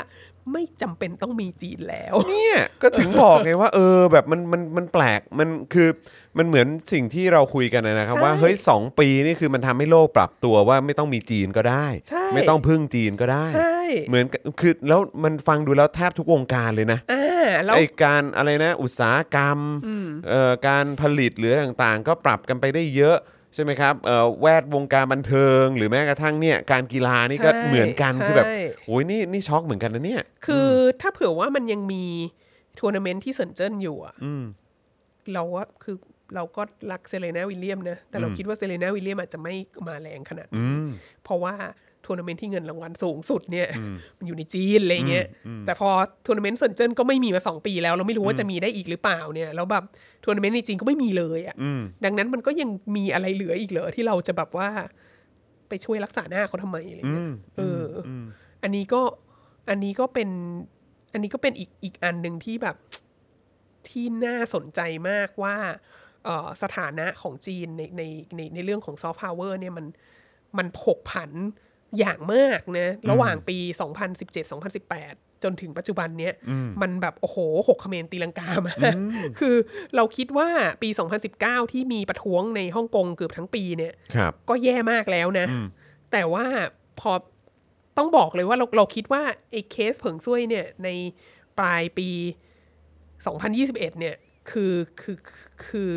[0.54, 5.90] ไม่จำเป็นต้องมีจีนแล้ว เนี่ย ก็ถึงบอกไงว่า เออ แบบมันมันมันแปลก มันคือ
[6.38, 13.80] มันเหมือนสิ่งที่เราคุยกันนะครับใช่ว่าเฮ้ยสองปีนี่คือมันทำให้โลกปรับตัวว่าไม่ต้องมีจีนก็ได้ใช่ไม่ต้องพึ่งจีนก็ได้ใช่
[14.10, 19.58] เหมือนกับคือแล้วมันฟังดูแล้วแทบทุกวงการเลยนะอ่าแล้วไอการอะไรนะ อุตสาหกรรม
[20.30, 23.18] เอ่อการผลิตหรือต่างๆ ก็ปรับกันไปได้เยอะ
[23.54, 28.46] ใช่ไหมครับเอ่อแวดวงการบันเทิง หรือแม้กระทั่งเนี่ยการกีฬานี่ก็ใช่เหมือนกันใช่คือแบบ
[28.86, 30.70] โอ้ยนี่นี่ช็อกเหมือนกันนะเนี่ย คือ
[31.02, 32.04] ถ้าเผื่อว่ามันยังมี
[32.80, 34.16] ทัวร์นาเมนต์ที่เซินเจิ้นอยู่อะ
[35.34, 35.96] เราว่าคือ
[36.36, 39.54] เราก็รักเซเลนาวิลเลียมนะแต่เราคิดว่าเซเลนาวิลเลียมอาจจะไม่
[39.88, 40.72] มาแรงขนาดนั้น
[41.24, 41.56] เพราะว่า
[42.10, 43.68] ทัวร์นาเมนต์ที่เงินรางวัลสูงสุดเนี่ย
[44.18, 45.26] มันอยู่ในจีนอะไรเงี้ย
[45.66, 45.90] แต่พอ
[46.26, 49.84] ทัวร์นาเมนต์เซินเจิ้นก็ไม่มีมาสองปีแล้ว เราไม่รู้ว่าจะมีได้อีกหรือเปล่าเนี่ยแล้วแบบ
[50.24, 51.56] ทัวร์นาเมนต์ในจีนก็ไม่มีเลยอะ่ะ
[52.06, 54.70] ดังนั้นมันก็ยังมีอะไรเหลืออีกเหรอที่เราจะแบบว่า
[55.70, 58.10] ไปช่วยรักษาหน้าเขาทำไมอะไรเงี้ยเอออ
[58.64, 59.02] อันนี้ก็
[59.70, 60.30] อันนี้ก็เป็น
[61.14, 62.76] อันนี้ก็เป็นอีกอีกอันหนึ่งที่แบบ
[63.88, 64.80] ที่น่าสนใจ
[65.10, 65.56] มากว่า
[66.26, 68.04] เอ่อสถานะของจีนในใน
[68.36, 69.86] ในในเรื่องของซอฟต์พาวเวอร์เนี่ยมัน
[70.58, 71.32] มันผกผัน
[71.98, 73.58] อย่างมากนะ ระหว่างปี
[74.32, 76.34] 2017-2018 จนถึงปัจจุบันเนี้ย
[76.82, 77.38] มันแบบ โอ้โห
[77.68, 78.76] หกเขมรตีลังกามา
[79.40, 79.56] คือ
[79.96, 80.50] เราคิดว่า
[80.82, 80.90] ปี
[81.32, 85.46] 2019 ที่มีประท้วงในฮ่องกงเกือบทั้งปีเนี่ยครับก็แย่มากแล้วนะ
[86.12, 86.46] แต่ว่า
[87.00, 87.12] พอ
[87.98, 90.90] ต้องบอกเลยว่าเราเราคิดว่าไอ้เคสเผิงซุยเนี่ยใน
[91.58, 92.10] ปลายปี
[93.30, 94.16] 2021 เนี่ย
[94.52, 95.18] คือคือ
[95.66, 95.92] คือ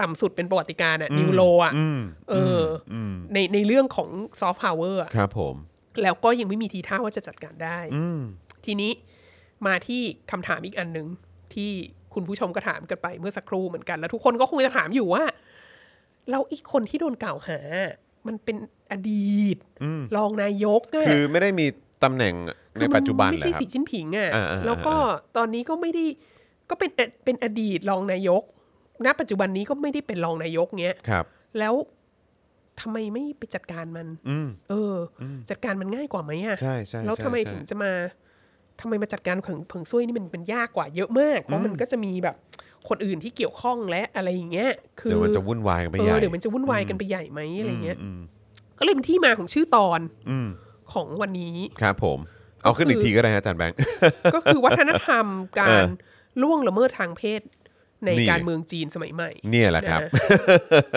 [0.00, 1.72] ต่ำสุดเป็นประวัติการณ์อะนิวโลอะ
[2.30, 2.62] เออ
[2.94, 2.96] อ
[3.34, 4.08] ในในเรื่องของ
[4.40, 5.54] ซอฟต์พาวเวอร์ครับผม
[6.02, 7.78] แล้วก็ยังไม่มีทีท่าว่าจะจัดการได้
[8.64, 8.92] ทีนี้
[9.66, 11.06] มาที่คำถามอีกอันหนึ่ง
[11.54, 11.70] ที่
[12.14, 15.24] คุณผู้ชมก็ถามกันไปเมื่อสักครู่เหมือนกัน แล้วทุกคนก็คงจะถามอยู่ว่า
[16.30, 17.58] เราอีกคนที่โดนกล่าวหา
[18.26, 18.56] มันเป็น
[18.90, 19.56] อดีต
[20.16, 21.66] รองนายกอะคือไม่ได้มี
[22.04, 22.34] ตำแหน่ง
[22.76, 24.94] ในคือมัปัจจุบันไม่เหรอใช่ครัสีบจิ้นผิงอะอ่าอ่าอ่าแล้วก็
[25.36, 26.04] ตอนนี้ก็ไม่ได้
[26.70, 26.90] ก็เป็น
[27.24, 28.42] เป็นอดีตรองนายก
[29.06, 31.24] ณปัจจุบันนี้ก็ไม่ได้เป็นรองนายกเงี้ยครับ
[31.58, 31.74] แล้ว
[32.80, 37.92] ทำไมไม่ไปจัดการมันอืมเอออ จัดการมันง่ายกว่าไหมอะใช่ใช่แล้วใช่ทำไมใช่ถึงจะมา
[38.80, 42.36] ทำไมมาจัดการเผิงเผิงซุยนี่มันเป็นยากกว่าเยอะมาก เพราะมันก็จะมีแบบ
[42.88, 48.20] คนอื่นที่เกี่ยวข้องและอะไรอย่างเงี้ย คือเดี๋ยวมันจะวุ่นวายกันไปเอใหญ่อเดี๋ยวมันจะวุ่นวายกันไปใหญ่ไหมอะไรเงี้ยอืม
[48.78, 50.00] ก็เลยเป็นที่มาของชื่อตอน
[50.30, 50.48] อืม
[50.92, 52.18] ของวันนี้ครับผม
[52.62, 53.76] เอาขึ้นอีกทีก็ได้ฮะอาจารย์แบงค์
[54.34, 55.26] ก็คือวัฒนธรรม
[55.60, 55.86] การ
[56.42, 57.40] ล่วงละเมิดทางเพศ
[58.04, 60.10] ในนี่การเมืองจีนสมัยใหม่ เนี่ยแหละครับนะ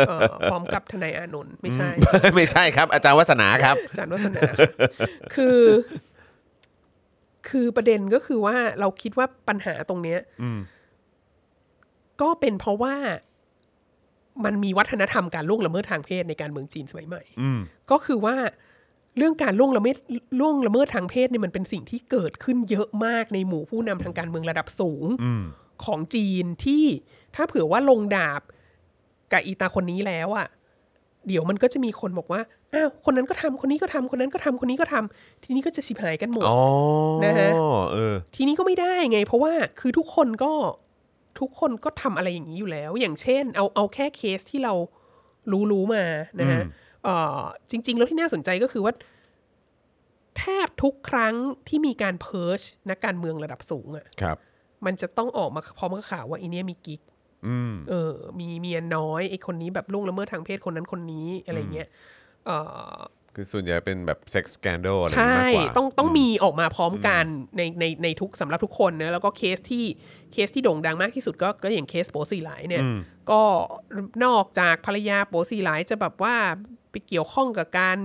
[0.08, 1.89] เอ่อพร้อมกับทนายอานนท์ไม่ใช่
[2.36, 4.41] ไม่ใช่ครับ อาจารย์วัฒนาครับ อาจารย์วัฒนา
[5.36, 5.62] คือ
[7.49, 10.20] คือประเด็นก็คือว่าเราคิดว่าปัญหาตรงเนี้ย
[12.22, 12.95] ก็เป็นเพราะว่า
[14.45, 17.60] มันมีวัฒนธรรมการล่วงละเมิดทางเพศในการเมืองจีนสมัยใหม่อืม
[17.91, 18.36] ก็คือว่า
[19.18, 19.97] เรื่องการล่วงละเมิด
[20.39, 25.43] ล่วงละเมิดทางเพศเนี่ยมันเป็นสิ่งที่เกิดขึ้นเยอะมากในหมู่ผู้นำทางการเมืองระดับสูงอืม
[25.86, 26.84] ของจีนที่
[27.36, 28.41] ถ้าเผื่อว่าลงดาบ
[29.32, 30.47] กับอีตาคนนี้แล้วอะ่ะ
[31.28, 32.41] เดี๋ยวมันก็จะมีคนบอกว่า
[32.73, 36.59] อ้าวคนนั้นก็ทำคนนี้ก็ทำคนนั้นก็ทำคนนี้ก็ทำทีนี้ก็จะชิบหายกันหมดอ๋อ
[37.26, 37.49] นะฮะ
[37.93, 40.53] เออทีนี้ก็ไม่ได้ไง เพราะว่าคือทุกคนก็
[41.39, 44.73] ทุกคนก็ทำอะไรอย่างนี้อยู่แล้ว อย่างเช่น เอาเอาแค่เคสที่เรา
[45.51, 46.03] รู้รู้มา
[46.39, 46.61] นะฮะ
[47.03, 47.39] เอ่อ
[47.71, 48.93] จริง ๆ แล้วที่น่าสนใจก็คือว่า
[50.38, 51.36] แทบทุกครั้ง
[51.67, 54.38] ที่มีการเพิร์ชนักการเมืองระดับสูงอะ่ะครับ
[54.86, 57.02] มันจะต้องออกมาพร้อมกับข่าวว่าอีเนี้ยมีกิ๊ก
[57.48, 61.88] อืมเออ มีเมียน้อยไอ้คนนี้แบบล่วงละเมิดทางเพศคนนั้นคนนี้อะไรเงี้ย
[62.46, 62.50] เอ
[62.94, 62.98] อ
[63.36, 67.26] คือส่วนใหญ่เป็นแบบ sex scandal อะไรอย่างใช่งี้มากกว่าต้องต้องมีออกมาพร้อมกัน
[67.58, 69.86] ในในในทุกสำหรับทุกคนนะ แล้วก็เคสที่
[70.34, 72.84] เคสที่โด่งดังมากที่สุดก็ก็อย่างเคสโป๋ซีไหลเนี่ย
[73.32, 73.42] ก็
[74.26, 76.36] นอกจากภรรยาโป๋ซีไหลจะแบบว่า
[76.92, 77.98] ไปเกี่ยวข้องกับการ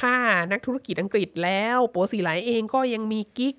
[0.00, 0.16] ฆ่า
[0.52, 3.54] นักธุรกิจอังกฤษแล้ว โป๋ซีไหลเองก็ยังมีกิ๊ก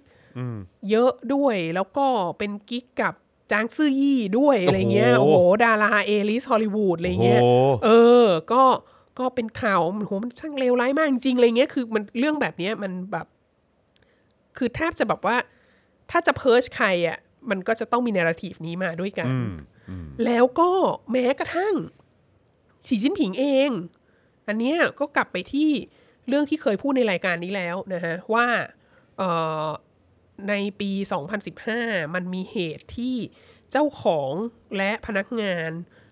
[0.89, 2.07] เยอะด้วยแล้วก็
[2.37, 3.13] เป็นกิ๊กกับ
[3.51, 7.89] จางซื่อยี่ด้วยอะไรเงี้ยโอ้โอ้โหโหดาราเอลิสฮอลลีวูดอะไรเงี้ยโอ้โหเอ
[8.23, 8.63] อ ก็
[9.19, 13.27] ก็เป็นข่าวโหมันช่างเลวร้ายมากจริงๆอะไรเงี้ยคือมันเรื่องแบบเนี้ยมันแบบ
[14.57, 15.35] คือแทบจะแบบว่า
[16.11, 17.17] ถ้าจะเพิร์ชใครอะ
[17.49, 19.29] มันก็จะต้องมีนาราทีฟนี้มาด้วยกัน
[20.25, 20.69] แล้วก็
[21.11, 21.75] แม้กระทั่ง
[22.87, 23.71] สีจิ้นผิงเอง
[24.47, 25.69] อันเนี้ยก็กลับไปที่
[26.27, 28.45] เรื่องที่เคยพูดในรายการนี้แล้วนะฮะว่า
[29.17, 29.29] เอ่
[29.65, 29.67] อ
[30.49, 30.91] ในปี
[31.53, 33.15] 2015 มันมีเหตุที่
[33.71, 34.33] เจ้าของ
[34.77, 35.71] และพนักงาน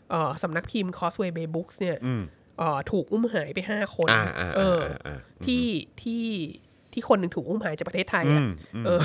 [0.10, 1.98] เอ่อสำนักพิมพ์ Causeway Bay Books เนี่ย
[2.58, 5.66] เอ่อถูกอุ้มหายไป 5 คนอ่าอ่าเอออ่าอ่าที่
[6.02, 6.26] ที่
[6.94, 8.44] ที่คนหนึ่งถูกอุ้มหายจากประเทศไทยอะ
[8.86, 9.04] เออ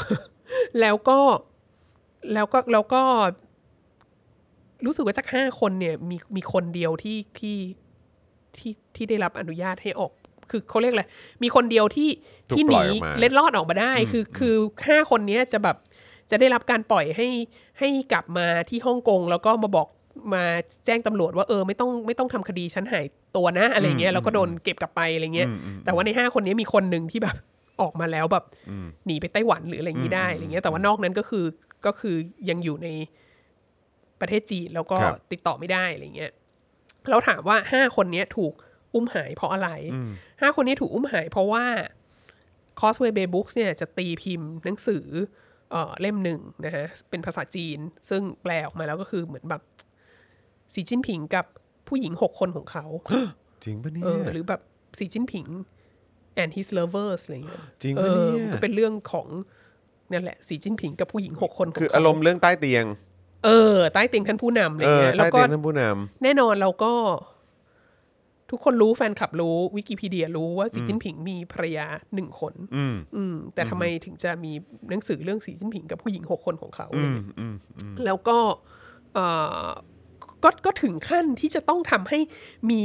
[0.80, 1.18] แล้วก็
[2.34, 3.02] แล้วก็แล้วก็
[4.86, 7.58] รู้สึกว่าจากห้าคนเนี่ย มีมีคนเดียวที่ที่
[8.56, 10.12] ที่ที่ได้รับอนุญาตให้ออก
[10.50, 11.04] คือเขาเรียกอะไร
[11.42, 12.08] มีคนเดียวที่
[12.50, 14.54] ถูกที่หปล่นีอยออกมาเล็ดลอดออกมาได้ คือคือ
[14.88, 15.76] ห้าคนเนี้ยจะแบบ
[16.30, 17.28] จะได้รับการปล่อยให้
[17.78, 19.88] ให้กลับมาที่ฮ่องกง แล้วก็มาบอก
[20.34, 20.44] มา
[20.86, 25.48] แจ้งตำรวจว่าเออไม่ต้องไม่ต้องทำคดีฉันหายตัวนะอะไรเงี้ยแล้วก็โดนเก็บกลับไปอะไรเงี้ย
[25.84, 27.36] แต่ว่าในห้าคนนี้มีคนหนึ่งที่แบบ
[27.82, 28.44] ออกมาแล้วแบบ
[29.06, 31.44] หนีไปไต้หวันหรืออะไรอย่างนี้ได้อะไรเงี้ยแต่ว่านอกนั้นก็คือ
[31.86, 32.16] ก็คือ
[32.48, 32.88] ยังอยู่ใน
[34.20, 36.32] ประเทศจีนแล้วก็ครับติดต่อไม่ได้อะไรเงี้ย
[37.10, 38.52] เราถามว่าห้าคนเนี้ยถูก
[38.94, 39.68] อุ้มหายเพราะอะไร
[40.40, 41.64] ห้าคนนี้ถูกอุ้มหายเพราะว่า
[42.80, 45.06] Causeway Bay Books เนี่ยจะตีพิมพ์หนังสือ
[45.70, 47.78] เอ่อเล่มหนึ่งนะฮะ เป็นภาษาจีน
[48.08, 49.62] ซึ่งแปลออกมาแล้วก็คือเหมือนแบบ
[50.74, 51.46] สีจิ้นผิงกับ
[51.88, 52.86] ผู้หญิงหกคนของเขา
[53.64, 54.60] จริงปะเนี่เอยอหรือแบบ
[54.98, 55.46] สีจิ้นผิง
[56.42, 59.26] and his lovers อะไรเงี้ยจริงเอปะอเนี่ยมันก็เป็นเรื่องของ
[60.12, 62.84] นั่นแหละสีจิ้นผิงกับผู้หญิงหกคนขงคือเขอารมณ์เรื่องใต้เตียง
[63.44, 65.82] เออ ใต้เตียงท่านผู้นำอะไรเออเงี้ยแล้ใต้วก็เตียงท่านผู้น
[66.22, 66.92] แน่นอนเราก็
[68.50, 74.52] ทุกคนรู้แฟนคลับรู้วิกิพีเดียรู้ว่าสีจิ้นผิงมีภรรยาหนึ่งคนอืมอืมแต่ทำไมถึงจะมี
[74.90, 77.54] หนังสือเรื่องสีจิ้นผิงกับผู้หญิงหกคนของเขาอะไรอืมเงี้ยอืม
[78.04, 78.38] แล้วก็
[79.14, 79.26] เอ่
[79.66, 79.68] อ
[80.44, 82.18] ก็ก็ถึงขั้นที่จะต้องทำให้
[82.70, 82.80] มี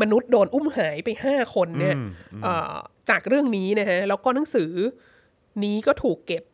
[0.00, 1.96] มนุษย์โดนอุ้มหายไปห้าคนเนี่ย
[2.42, 2.74] เอ่อ
[3.10, 4.70] จากเรื่องนี้นะฮะแล้วก็หนังสือ
[5.64, 6.44] นี้ก็ถูกเก็บ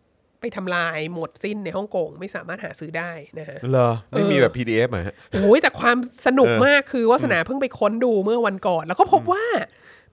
[0.44, 9.44] ไปทำลายหมดสิ้นในฮ่องกงไม่สามารถหาซื้อได้นะฮะเหรอ ไม่มีเออแบบ PDF เหรอฮะ โอ้ยแต่ความสนุกเออมากคือวาสนาเพิ่งไปค้นดูเมื่อวันก่อน แล้วก็พบว่า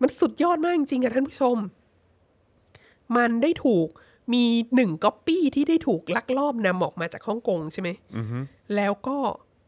[0.01, 1.57] มันสุดยอดมากจริงๆอะท่านผู้ชม
[3.17, 3.87] มันได้ถูก
[4.33, 4.43] มี
[4.75, 7.89] หนึ่งก๊อปปี้ที่ได้ถูกลักลอบนำออกมาจากฮ่องกงใช่ไหม
[8.75, 9.17] แล้วก็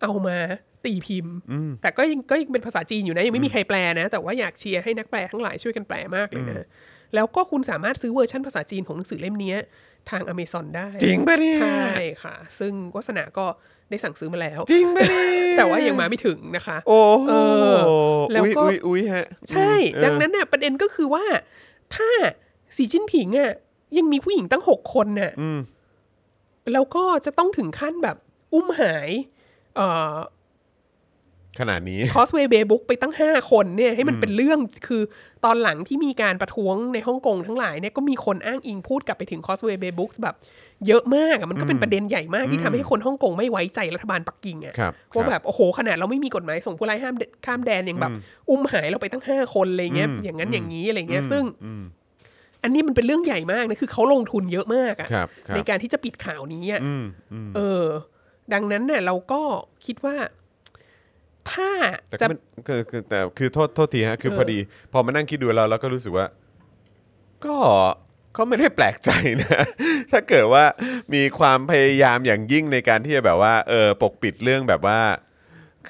[0.02, 0.38] เอามา
[0.86, 1.36] ตีพิมพ์
[1.82, 6.68] แต่ก็ยังก็ยังเป็นภาษาจีนอยู่นะ ยังไม่มีใครแปลนะ แต่ว่าอยากเชียร์ให้นักแปลทั้งหลายช่วยกันแปลมากเลยนะ
[7.16, 9.58] แล้วก็คุณสามารถซื้อเวอร์ชันภาษาจีนของหนังสือเล่มเนี้ย
[10.10, 13.46] ทางอเมซอนได้ จริงปะเนี่ย ใช่ค่ะ ซึ่งวาสนาก็
[13.90, 15.28] ได้สั่งซื้อมาแล้ว จริงปะเนี่ย
[15.58, 17.34] แต่ว่ายังมาไม่ถึงนะคะ โอ้โหเอ
[17.74, 17.78] อ
[18.32, 21.26] แล้วอุ้ยก็อุ้ยอุ้ยฮะ ใช่เออดังนั้นเนี่ยประเด็นก็คือว่า
[21.96, 22.10] ถ้า
[22.76, 23.52] สีจิ้นผิงอะ
[23.98, 25.32] ยังมีผู้หญิงตั้งหกคนน่ะ
[26.74, 28.18] แล้วก็จะต้องถึงขั้นแบบ
[28.54, 29.10] อุ้มหาย
[29.76, 30.16] เอ่อ
[31.60, 35.02] ขนาดนี้คอสเวย์เบบุ๊กไปตั้งห้าคนเนี่ยให้มันเป็นเรื่องคือ
[35.46, 40.36] ตอนหลังที่มีการประท้วงในฮ่องกงทั้งหลายเนี่ยก็มีคนอ้างอิงพูดกลับไปถึงคอสเวย์เบบุ๊กแบบ
[40.88, 48.12] เยอะมากอะมันก็เป็นประเด็นใหญ่มากที่ทำให้คนฮ่องกงไม่ไว้ใจรัฐบาลปักกิ่งอะครับว่าครับแบบโอ้โหขนาดเราไม่มีกฎหมายส่งผู้ร้ายห้ามข้ามแดนอย่างแบบ
[48.50, 51.44] อุ้มหายเราไปตั้งห้าคนอะไรเงี้ยอย่างนั้นอย่างนี้อะไรเงี้ยซึ่ง
[52.64, 57.86] อันนี้มันเป็นเรื่องใหญ่มากนะคือเขาลงทุนเยอะมากอะครับครับในการที่จะปิดข่าวนี้อะอืมอืมเออ
[58.54, 59.42] ดังนั้นเนี่ยเราก็
[59.86, 60.16] คิดว่า
[61.52, 61.70] ถ้า
[62.10, 62.38] แต่จะก็มัน
[62.68, 64.60] คือคือแต่คือโทษโทษทีฮะ คือเออพอดี
[64.94, 66.26] พอมานั่งคิดดูแล้วเราก็รู้สึกว่า
[67.46, 67.58] ก็
[68.38, 69.10] ก็ไม่ได้แปลกใจ
[69.42, 69.64] นะ
[70.12, 70.64] ถ้าเกิดว่า
[71.14, 75.00] มีความพยายามอย่างยิ่งในการที่จะแบบว่าเออปกปิดเรื่องแบบว่า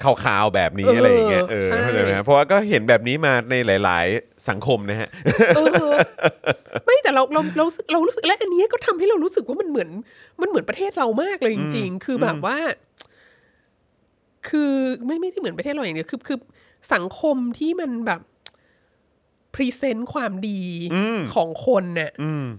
[0.02, 5.08] ข่าวๆแบบนี้เออออะไรอย่างเงี้ยเออใช่ เข้าใจไหมฮะเพราะว่าก็เห็นแบบนี้มาในหลาย ๆ สังคมนะฮะ
[5.56, 5.90] เออ
[6.84, 9.88] ไม่แต่เราเราเราเรารู้สึกและอันนี้ก็ทำให้เรารู้สึกว่ามันเหมือน
[10.40, 12.56] มันเหมือนประเทศเรามากเลยจริง ๆ คือแบบว่า
[14.48, 14.72] คือ
[15.06, 16.38] ไม่ไม่ได้เหมือนประเทศเราอย่างเดียวคือคือ
[16.94, 18.20] สังคมที่มันแบบ
[19.54, 20.62] present ความดี
[21.34, 22.10] ของคนเนี่ย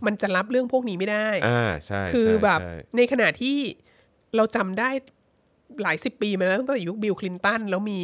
[0.06, 3.58] มันจะรับเรื่องพวกนี้ไม่ได้อ่าใช่คือใช่แบบใช่ในขณะที่
[4.36, 4.90] เราจำได้
[5.82, 8.02] หลายสิบปีมาแล้วตั้งแต่ยุคบิลคลินตันแล้วมี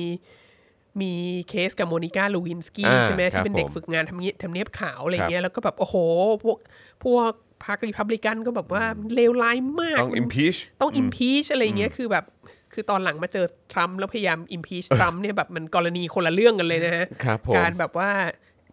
[1.01, 1.11] มี
[1.49, 5.95] เคสกับโมนิก้าลูวินสกี้อ่าใช่ไหมครัที่บเป็นเด็กผมฝึกงานทำเนียบทำเนียบขาวอะไรครับเงี้ยแล้วก็แบบ โอ้โห
[6.43, 6.57] พวก
[7.03, 7.31] พวก
[7.63, 8.83] พรรครีพับลิกันก็แบบว่า
[9.15, 12.25] เลวร้ายมาก ต้อง impeach ต้อง impeach อะไรเงี้ยคือแบบ
[12.73, 18.09] คือตอนหลังมาเจอทรัมป์แล้วพยายาม impeach ทรัมป์เนี่ยแบบมันกรณีคนละเรื่องกันเลยนะฮะครับผมการแบบว่า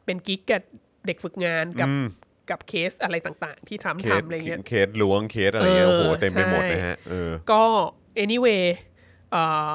[0.04, 0.62] เป็นกิ๊กกับ
[1.06, 1.88] เด็กฝึกงานกับ
[2.50, 7.62] กับเคสอะไรต่างๆ ที่ทรัมป์เคสทำอะไรเงี้ยเคสล้วงเคสอะไรเงี้ยเออโอ้โหเต็มไปหมดใช่นะฮะเออก็
[8.24, 8.64] anyway
[9.30, 9.72] เอ่อ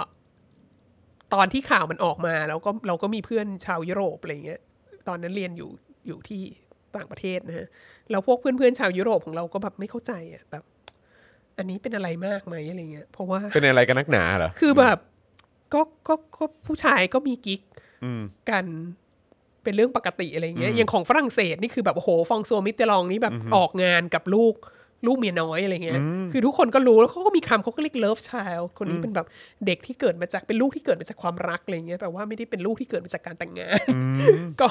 [1.33, 4.61] ตอนที่ข่าวมันออกมาแล้วก็เราก็มีเพื่อนชาวยุโรปอะไรเงี้ย
[5.07, 5.69] ตอนนั้นเรียนอยู่
[6.07, 6.41] อยู่ที่
[6.95, 7.67] ต่างประเทศนะฮะ
[8.11, 10.63] แล้วพวกเพื่อนๆชาวยุโรปของเราก็แบบไม่เข้าใจอะแบบ
[11.57, 14.97] อันนี้เป็นอะไรมากไหมอะไรเงี้ยเพราะว่าเป็นอะไรกันนักหนาเหรอคือแบบ
[15.73, 17.61] ก็ก็ก็ผู้ชายก็มีกิ๊ก
[18.49, 18.65] กัน
[19.63, 24.55] เป็นเรื่องปกติอะไรเงี้ยอย่างของฝรั่งเศสนี่คือแบบโอ้โหฟองซัวมิตเตอรองนี่แบบออกงานกับลูก
[25.07, 26.01] ลูกเมียน้อยอะไรเงี้ย
[26.31, 29.27] คือทุกคนก็รู้แล้วเขาก็มีคำเขาก็เรียกเลิฟชายคนนี้เป็นแบบ
[29.65, 33.85] เด็กที่เกิดมาจากเป็นลูกที่เกิดมาจากความรักอะไรเงี้ยแปลว่าไม่ได้เป็นลูกที่เกิดมาจากการแต่งงาน
[34.61, 34.69] ก็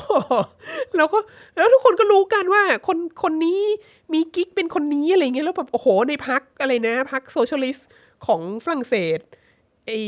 [0.96, 1.18] แล้วก็
[1.56, 3.60] แล้วทุกคนก็รู้กันว่าคนคนนี้
[4.12, 7.88] มีกิ๊กเป็นคนนี้อะไรเงี้ยแล้วแบบโอ้โหในพรรคอะไรนะพรรค Socialist
[8.26, 9.20] ของฝรั่งเศส
[9.86, 10.00] ไอ้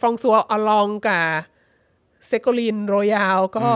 [0.00, 1.24] ฟรองซัวอลองกับ
[2.26, 3.66] เซโกลินโรยาลก็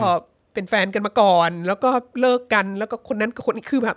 [0.55, 1.91] เป็นแฟนกันมาก่อน แล้วก็
[2.21, 3.97] เลิกกันแล้วก็คนนั้นกับคนนี้คือแบบ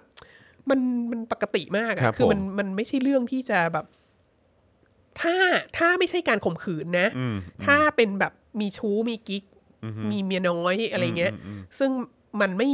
[0.72, 0.80] มัน
[1.12, 3.86] มันปกติมากครัอะบคือมันผมมันไม่ใช่เรื่องที่จะแบบ
[5.22, 5.36] ถ้า
[5.78, 7.08] ถ้าไม่ใช่การข่มขืนนะ
[7.66, 9.44] ถ้าเป็นแบบมีชู้มีกิ๊ก
[10.12, 11.34] มีเมียน้อยอะไรเงี้ย
[11.80, 11.92] ซึ่ง
[12.42, 12.70] มันไม่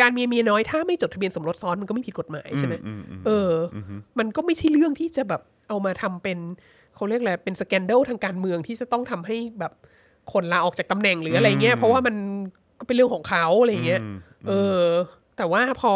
[0.00, 2.74] การมีเมียน้อยถ้าไม่จดทะเบียนสมรสซ้อนมันก็ไม่ผิดกฎหมายใช่ไหม
[3.26, 3.76] เอออ
[4.18, 6.38] มันก็ไม่ใช่เรื่องที่จะแบบเอามาทำเป็น
[6.94, 9.72] เขาเรียกอะไรเป็นสแกนเดลทางการเมืองที่จะต้องทำให้แบบ
[10.32, 12.16] คนลาออกจากตำแหน่งหรืออะไรเงี้ย เพราะว่ามัน
[12.78, 14.00] ก็เป็นเรื่องของเขาอะไรเงี้ย
[14.48, 14.82] เออ
[15.38, 15.92] แต่ว่าพอ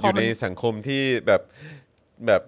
[0.00, 1.42] พออยู่มัในนสังคมที่แบบ
[2.26, 2.42] แบบ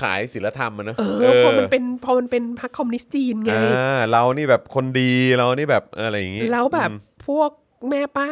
[0.00, 6.90] ขายศีลธรรมอะเนอะเออพอมันเป็นพอมันเป็นพรรคคอมมิวนิสต์จีนไงอ่าเรานี่แบบคนดีเรานี่แบบเอออะไรอย่างงี้ แล้วแบบ
[7.26, 7.50] พวก
[7.88, 8.30] แม่ป้า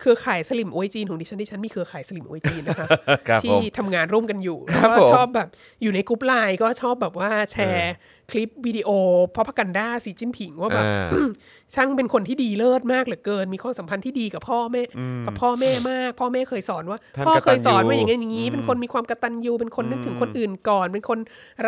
[0.00, 2.86] เครือข่ายสลิ่มอวยจีนของดิฉันดิฉันมีเครือข่ายสลิ่มอวยจีนนะคะ
[3.28, 5.48] ครับผที่มทำงานร่วมกันอยู่ครับแล้วก็ผมชอบแบบ
[5.82, 7.94] อยู่ในกลุ่มไลน์ก็ชอบแบบว่าแชร์
[8.30, 8.90] คลิปวิดีโอ
[9.34, 11.30] propaganda สีจิ้นผิงว่าแบบ อ่า
[11.74, 14.82] ช่างเป็นคนที่ดีเลิศมากเหลือเกิน มีความสัมพันธ์ที่ดีกับพ่อแม่
[15.26, 21.18] กับพ่อแม่มาก พ่อแม่เคยสอนว่า ท่านพ่อกตัญญูเคยสอนว่าอย่างงี้อย่างนี้ เป็นคนมีความกตัญญูเป็นคนนึกถึงคนอื่นก่อน เป็นคน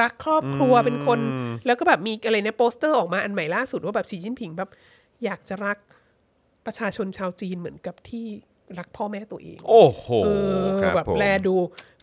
[0.00, 1.18] รักครอบครัวเป็นคน
[1.66, 4.70] แล้วก็แบบมีอะไรเนี่ยโปสเตอร์ออกมาอันใหม่ล่าสุดว่าแบบสีจิ้นผิงแบบ
[5.24, 5.76] อยากจะรัก
[6.66, 8.26] ประชาชนชาวจีนเหมือนกับที่
[8.78, 10.28] รักพ่อแม่ตัวเอง โอ้โหเอ
[10.64, 11.54] อครับแบบผม แลดู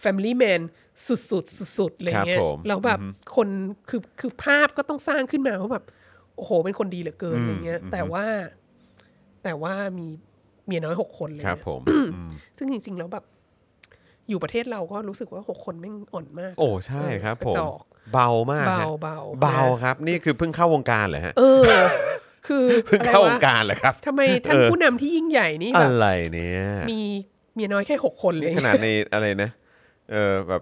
[0.03, 0.61] Family Man
[1.07, 2.99] สุดๆสุดๆอะไรเงี้คยรับผมแล้วแบบ
[3.35, 3.47] คน
[3.89, 5.85] คือคือภาพก็ต้องสร้างขึ้นมาว่าแบบ
[6.35, 8.25] โอ้โห เป็นคนดีเหลือเกินอะไรเงี้ยแต่ว่า
[9.43, 10.07] แต่ว่ามี
[10.65, 13.25] เมียน้อยหกคนเลยครับเนี่ยผมอืมซึ่งจริง ๆ แล้วแบบ
[14.29, 17.79] อยู่ประเทศเราก็รู้สึกว่าหกคนแม่งอ่อนมาก โอ้ใช่ครับกผระมจอก
[18.13, 21.63] เบามากเบาฮะเบา เบาครับ นี่คือเพิ่งเข้าวงการเหรอฮะ เออ
[22.47, 27.01] คือเพิ่งอะไรเข้าววะงการเหรอครับทำไมท่านเออผู้นำที่ยิ่งใหญ่นี่แบอะบไรเนี่ยมี
[27.53, 29.49] เมียน้อยแค่หกคนเลยนี่ขนาดในอะไรนะ
[30.11, 30.61] เออแบบ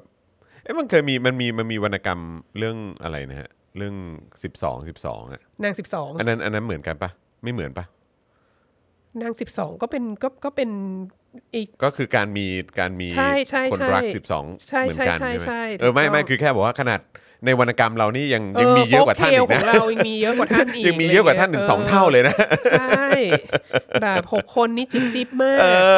[0.63, 2.19] เอ๊ะมันเคยมีมันมีมันมีวรรณกรรม
[2.57, 3.95] เรื่องอะไรนะฮะเรื่อง
[4.43, 7.09] 12 12อะนางสิบสองอันนั้นอันนั้นเหมือนกันปะ
[7.43, 7.85] ไม่เหมือนปะ
[9.21, 10.69] นางสิบสองก็เป็นก็ก็เป็น
[11.55, 12.45] อีก ก็คือการมี
[12.79, 14.03] การมีใช่ใช่คนใช่รัก
[14.35, 16.99] 12 ใช่เหมือนกันใช่ใช่ไหมใช่เออไม่ถูกต้อง ไม่คือแค่บอกว่าขนาด
[17.45, 22.35] ในวรรณกรรมเรานี่ยังยังมีเยอะกว่าท่านอีกขอนะงเรายังมีเยอะกว่าท่านอีกยังมีเยอะกว่าท่านถึงสองเท่าเลยนะ
[22.79, 23.09] ใช่
[24.01, 25.65] แบบหกคนนี่จิ๊บจิ๊บมากเอ
[25.95, 25.97] อ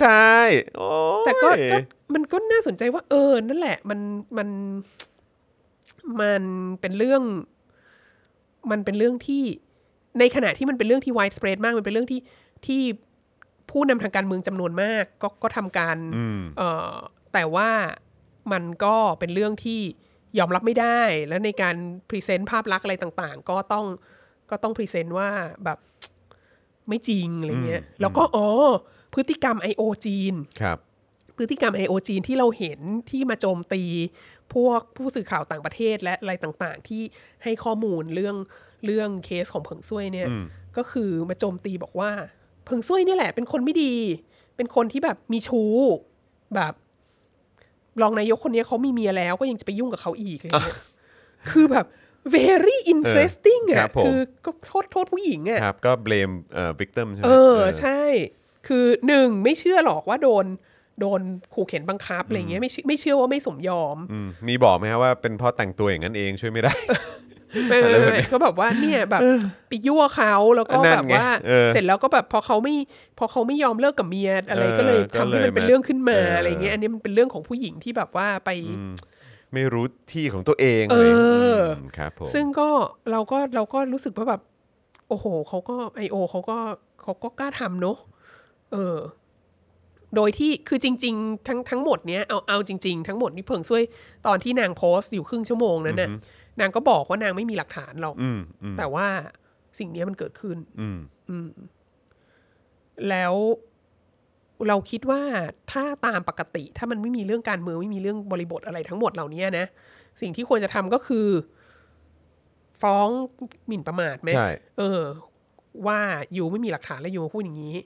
[0.00, 0.34] ใช่
[0.76, 0.90] โอ้
[1.22, 1.78] ยแต่ก็ก็
[2.14, 4.00] มันก็น่าสนใจว่าเออนั่นแหละ มัน
[4.38, 4.48] มัน
[6.20, 6.42] มัน
[6.80, 7.22] เป็นเรื่อง
[8.70, 9.44] มันเป็นเรื่องที่
[10.18, 12.20] ในขณะที่มันเป็นเรื่องที่ widespread มากมันเป็นเรื่องที่
[12.66, 12.82] ที่
[13.70, 16.94] ผู้นำทางการเมืองจำนวนมาก ก็ก็ทำการอืมเอ่อ
[17.32, 17.70] แต่ว่า
[18.52, 19.80] มันก็เป็นเรื่องที่
[20.38, 21.76] ยอมรับไม่ได้ แล้วในการ
[22.08, 23.86] present ภาพลักษณ์อะไรต่างๆ ก็ต้อง
[24.50, 25.28] ก็ต้อง present ว่า
[25.64, 25.78] แบบ
[26.88, 28.46] ไม่จริงอะไรเงี้ย แล้วก็อ๋อ
[29.14, 29.82] พฤติกรรม I.O.
[30.06, 30.78] จีนครับ
[31.36, 31.92] พฤติกรรม I.O.
[32.08, 33.82] จีนที่เราเห็นที่มาโจมตี
[34.54, 37.02] พวกผู้สื่อข่าวต่างประเทศและอะไรต่างๆ ที่
[37.42, 38.36] ให้ข้อมูลเรื่อง
[38.86, 40.28] เรื่องเคสของเผิงซุยเนี่ย
[40.76, 42.10] ก็คือมาโจมตีบอกว่า
[42.64, 43.94] เผิงซุยเนี่ยแหละ เป็นคนไม่ดี
[44.56, 45.72] เป็นคนที่แบบมีชู้
[46.54, 46.74] แบบ
[48.02, 50.78] รองนายกคนนี้เขามีเมียแล้วก็ยังจะไปยุ่งกับเขาอีกอะไรเงี้ย
[51.50, 51.86] คือแบบ
[52.36, 58.00] very interesting ครัอะบผมคือก็โทษโทษผู้หญิงอะครับก็ blame เอ่อ victim ใช่ไหมเออใช่
[58.68, 60.46] คือหนึ่งไม่เชื่อหรอกว่าโดน
[61.00, 61.20] โดน
[61.54, 66.74] ขู่เข็นบังคับอะไรเงี้ยไม่เชื่อไม่เชื่อว่าไม่สมยอมอืมมีบอกไหมฮะว่าเป็นเพราะแต่งตัวอย่างนั้นเองช่วยไม่ได้
[67.68, 69.22] ไม่ไม่ไม่ไม่ก็แบบว่าเนี่ยแบบ
[69.68, 72.74] ไปยั่วเขาแล้วก็นั่นแบบไงว่าเออเสร็จแล้วก็แบบพอเขาไม่
[73.18, 78.50] พอเขาไม่ยอมเลิกกับเมียอะไรเออก็เลยก็ทำให้เลยมันเป็นมาเรื่องขึ้นมาเออออะไรเงี้ยอันนี้มันเป็นเรื่องของผู้หญิงที่แบบว่าไป
[79.54, 82.68] ไม่รู้ที่ของตัวเองเอเลยอมครับผมซึ่งก็
[83.10, 84.40] เราก็เราก็รู้สึกว่าแบบ
[85.08, 86.58] โอ้โหเขาก็ไอโอเขาก็
[87.02, 87.96] เขาก็กล้าทำเนอะ
[88.72, 88.96] เออ
[90.16, 93.82] โดยที่คือจริง ๆ ทั้งทั้งหมดเนี้ยเอาเอาจริง ๆ ทั้งหมดนี่เพิ่งช่วย
[94.26, 96.10] ตอนที่นางโพสต์อยู่ครึ่งชั่วโมงนั้นน่ะ
[96.60, 99.06] นางก็บอกว่านางไม่มีหลักฐานหรอกอืมอืมแต่ว่า
[99.78, 101.48] สิ่งเนี้ยมันเกิดขึ้นอืม
[103.08, 103.34] แล้ว
[104.68, 105.22] เราคิดว่า
[105.72, 109.66] ถ้าตามปกติ ถ้ามันไม่มีเรื่องการเมืองไม่มีเรื่องบริบทอะไรทั้งหมดเหล่านี้นะ
[110.20, 111.28] สิ่งที่ควรจะทำก็คือ
[112.82, 113.08] ฟ้อง
[113.66, 114.48] หมิ่นประมาทไหมใช่
[114.78, 115.02] เออ
[115.86, 116.00] ว่า
[116.34, 117.76] อยู่ไม่มีหลักฐานแล้วอยู่มาพูดอย่างนี้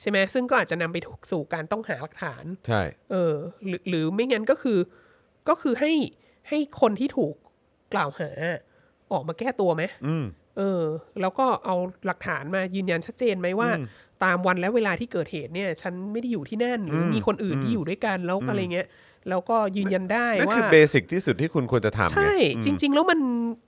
[0.00, 0.96] ใช่ไหมซึ่งก็อาจจะนำไป
[1.30, 3.34] สู่การต้องหาหลักฐาน ใช่ เออ
[3.66, 4.78] หรือหรือไม่งั้นก็คือ
[5.48, 5.92] ก็คือให้
[6.48, 7.34] ให้คนที่ถูก
[7.94, 8.30] กล่าวหา
[9.12, 10.24] ออกมาแก้ตัวไหมอืม
[10.58, 10.82] เออ
[11.20, 11.76] แล้วก็เอา
[12.06, 13.70] หลักฐานมายืนยันชัดเจนไหมว่า
[14.24, 18.88] ตามวันและเวลาที่เกิดเหตุเนี่ย ฉันไม่ได้อยู่ที่นั่นหรืออมีคนอื่นที่อยู่ด้วยกันแล้วอะไรเงี้ย
[19.28, 22.34] แล้วก็ยืนยันได้นั่นว่าคือเบสิกที่สุดที่คุณควรจะทำไงใช่
[22.64, 23.20] จริง ๆ แล้วมัน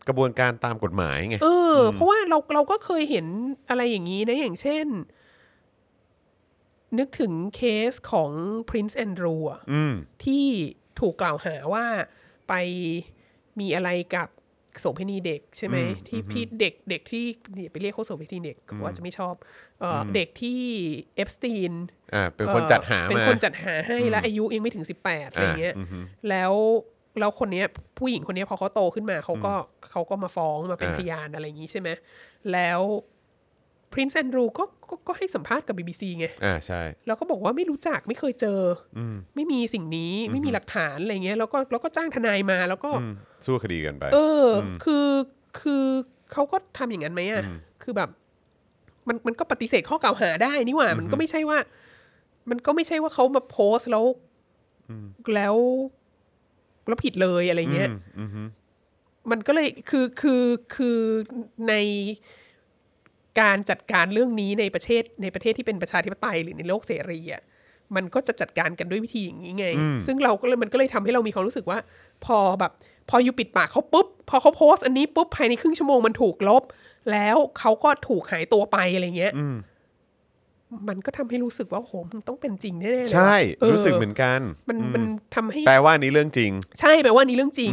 [0.09, 3.27] กระบวนการตามกฎหมายไงเออ เพราะว่าเราเราก็เคยเห็น
[3.69, 4.87] อะไรอย่างนี้นะอย่างเช่น
[6.99, 7.61] นึกถึงเค
[7.91, 8.31] สของ
[8.69, 9.95] Prince Andrew อะอืม
[10.25, 10.45] ที่
[11.01, 11.85] ถูกกล่าวหาว่า
[12.49, 12.55] ไป
[13.61, 14.29] มีอะไรกับ
[14.81, 15.77] โสเภณีเด็กใช่ไหม
[16.09, 17.25] ที่พี่เด็กเด็กที่
[17.55, 19.35] เนี่ยไปเรียกเขาโสเภณีเด็กเขาอาจจะไม่ชอบ
[19.81, 20.61] เอ่ออเด็กที่
[21.17, 21.73] เอปสตีน
[22.15, 25.99] อ่าเป็นคนจัดหาเป็นมาคนจัดหาให้และอายุยังไม่ถึงสิบแปดอะไรเงี้ยอ่าอือฮึ
[26.29, 26.53] แล้ว
[27.21, 27.67] แล้วคนเนี้ย
[27.99, 29.53] ผู้หญิงคนเนี้ยพอเขาโตขึ้นมาเขาก็
[29.91, 31.89] เขาก็มาฟ้องมาเป็นอ่าพยานอะไรอย่างนี้ใช่ไหม
[32.53, 32.81] แล้ว
[33.93, 38.61] พรินซ์แอนดรูก็ ก็ก็ให้สัมภาษณ์กับ BBC ไงอ่าใช่ แล้วก็บอกว่าไม่รู้จักไม่เคยเจอ
[38.99, 39.01] อ
[39.35, 43.15] ไม่มีสิ่งนี้ไม่มีหลักฐานอะไรเงี้ยแล้วก็แล้วก็จ้างทนายมาแล้วก็ อืม
[43.45, 45.09] สู้คดีกันไป เอออคือ
[45.61, 45.85] คือ
[46.33, 47.43] เขาก็ทำอย่างนั้นไหมอะ
[47.83, 48.11] คือแบบ
[49.09, 51.59] มันมันก็ปฏิเสธข้อกล่าวหาได้นี่หว่า มันก็ไม่ใช่ว่า
[52.51, 54.05] มันก็ไม่ใช่ว่าเขามาโพสต์แล้ว
[55.35, 55.57] แล้ว
[56.87, 58.49] แล้วผิดเลยอะไรเงี้ย อืมอืม
[59.31, 60.43] มันก็เลยคือคือ
[60.75, 60.99] คือ
[61.69, 61.75] ใน
[63.41, 67.43] การจัดการเรื่องนี้ในประเทศในประเทศที่เป็นประชาธิปไตยหรือในโลกเสรีอะ
[67.97, 69.67] มันก็จะจัดการกันด้วยวิธีอย่างนี้ไง
[70.07, 71.79] ซึ่งเราก็เลยมันก็เลยทำให้เรามีความรู้สึกว่า
[72.25, 72.73] พอแบบ
[73.11, 76.63] พออยู่ปิดปากเขาปุ๊บ พอเขาโพสต์อันนี้ปุ๊บภายในครึ่งชั่วโมงมันถูกลบ
[77.13, 79.33] แล้วเขาก็ถูกหายตัวไปอะไรเงี้ย
[80.89, 85.03] มันก็ทำให้รู้สึกว่าโหมันต้องเป็นจริงแน่ๆเลยว่ะใช่เออรู้สึกเหมือนกัน มันมัน
[85.35, 86.51] ทำให้แปลว่านี้เรื่องจริง
[86.81, 87.73] ใช่แปลว่านี่เรื่องจริง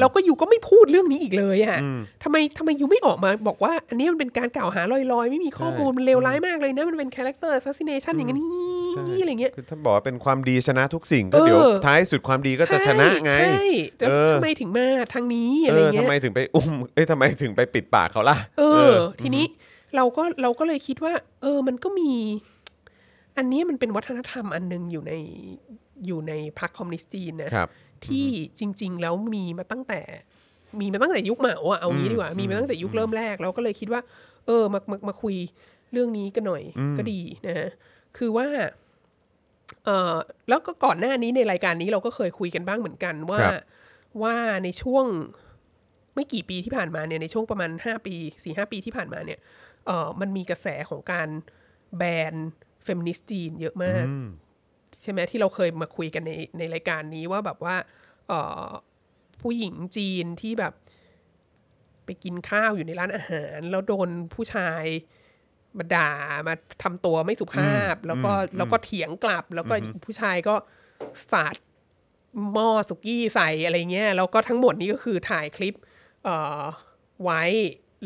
[0.00, 1.78] เราก็อยู่ก็ไม่พูดเรื่องนี้อีกเลยอะ
[2.24, 8.36] ทำไมทำไมอยู่ไม่ออกมาบอกว่า อันนี้มันเป็นการกล่าวหาลอยๆ ไม่มีข้อมูลใช่มันเลวร้ายมากเลยนะ มันเป็น character assassination อย่างนี้
[8.92, 13.64] ใช่อะไรเงี้ยคือถ้าบอกว่าเป็นความดีชนะทุกสิ่งก็เออเดี๋ยวท้ายสุดความดีก็จะชนะไงใช่
[13.98, 19.44] แล้วเออทำไมถึงมาทางนี้เออะไรอเงี้ทำยไมถึงไปอุ้มเอ้ยทำไมถึงไปปิดปากเขาล่ะเออ ทีนี้
[19.96, 22.10] เราก็เราก็เลยคิดว่า เออมันก็มี
[23.36, 25.12] อันนี้มันเป็นวัฒนธรรมอันหนึงอยู่ใน
[26.06, 27.68] อยู่ในพรรคคอมมิวนิสต์จีนนะครับ
[28.06, 28.26] ที่
[28.58, 30.00] จริง ๆ แล้วมีมาตั้งแต่
[30.80, 34.00] มีมาตั้งแต่ยุคเหมาอะเอางี้ดีกว่ามีมาตั้งแต่ยุคเริ่มแรกเราก็เลยคิดว่า
[34.46, 35.36] เออมามามาคุย
[35.92, 36.62] เรื่องนี้กันหน่อย
[36.98, 37.68] ก็ดีนะฮะ
[38.16, 38.46] คือว่า
[39.84, 40.14] เออ
[40.48, 43.60] แล้วก็ก่อนหน้านี้ในรายการนี้เราก็เคยคุยกันบ้างเหมือนกันว่าครับ
[44.22, 45.06] ว่าในช่วง
[46.14, 49.38] ไม่กี่ปีที่ผ่านมาเนี่ยในช่วงประมาณห้าปีสี่ห้าปีที่ผ่านมาเนี่ย
[49.86, 51.28] เออมันมีกระแสของการ
[51.96, 52.34] แบน
[52.84, 54.04] เฟมินิสต์จีนเยอะมาก
[55.02, 57.76] ใช่ไหมที่เราเคยมาคุยกันในในรายการนี้ว่าแบบว่า
[58.28, 58.66] เอ่อ
[59.40, 60.74] ผู้หญิงจีนที่แบบ
[62.04, 64.84] ไปกินข้าวอยู่ในร้านอาหาร แล้วโดนผู้ชาย
[65.78, 66.12] มาด่า
[66.48, 69.74] มาทำตัวไม่สุภาพ แล้วก็แล้วก็เถียงกลับ แล้วก็
[70.04, 70.54] ผู้ชายก็
[71.32, 71.56] สาด
[72.52, 75.74] หม้อสุกี้ใส่อะไรเงี้ยแล้วก็ทั้งหมดนี้ก็คือถ่ายคลิป
[76.24, 76.62] เอ่อ
[77.24, 77.42] ไว้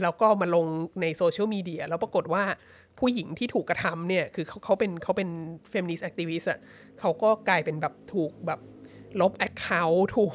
[0.03, 0.66] แล้วก็มาลง
[1.01, 2.44] ในโซเชียลมีเดียแล้วปรากฏว่า
[2.99, 5.28] ผู้หญิงที่ถูกกระทำเนี่ย คือเขาเขาเป็นเขาเป็น
[5.70, 6.59] feminist activist อะ
[7.01, 8.61] เขาก็กลายเป็นแบบถูกแบบ
[9.20, 10.32] ลบ account ถูก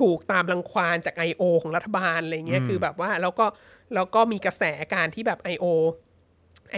[0.00, 1.42] ถูกตามรังควานจาก I.O.
[1.62, 3.46] ของรัฐบาลอะไรเงี้ยคือแบบว่าแล้วก็
[3.94, 4.62] แล้วก็มีกระแส
[4.94, 5.64] การที่แบบ I.O.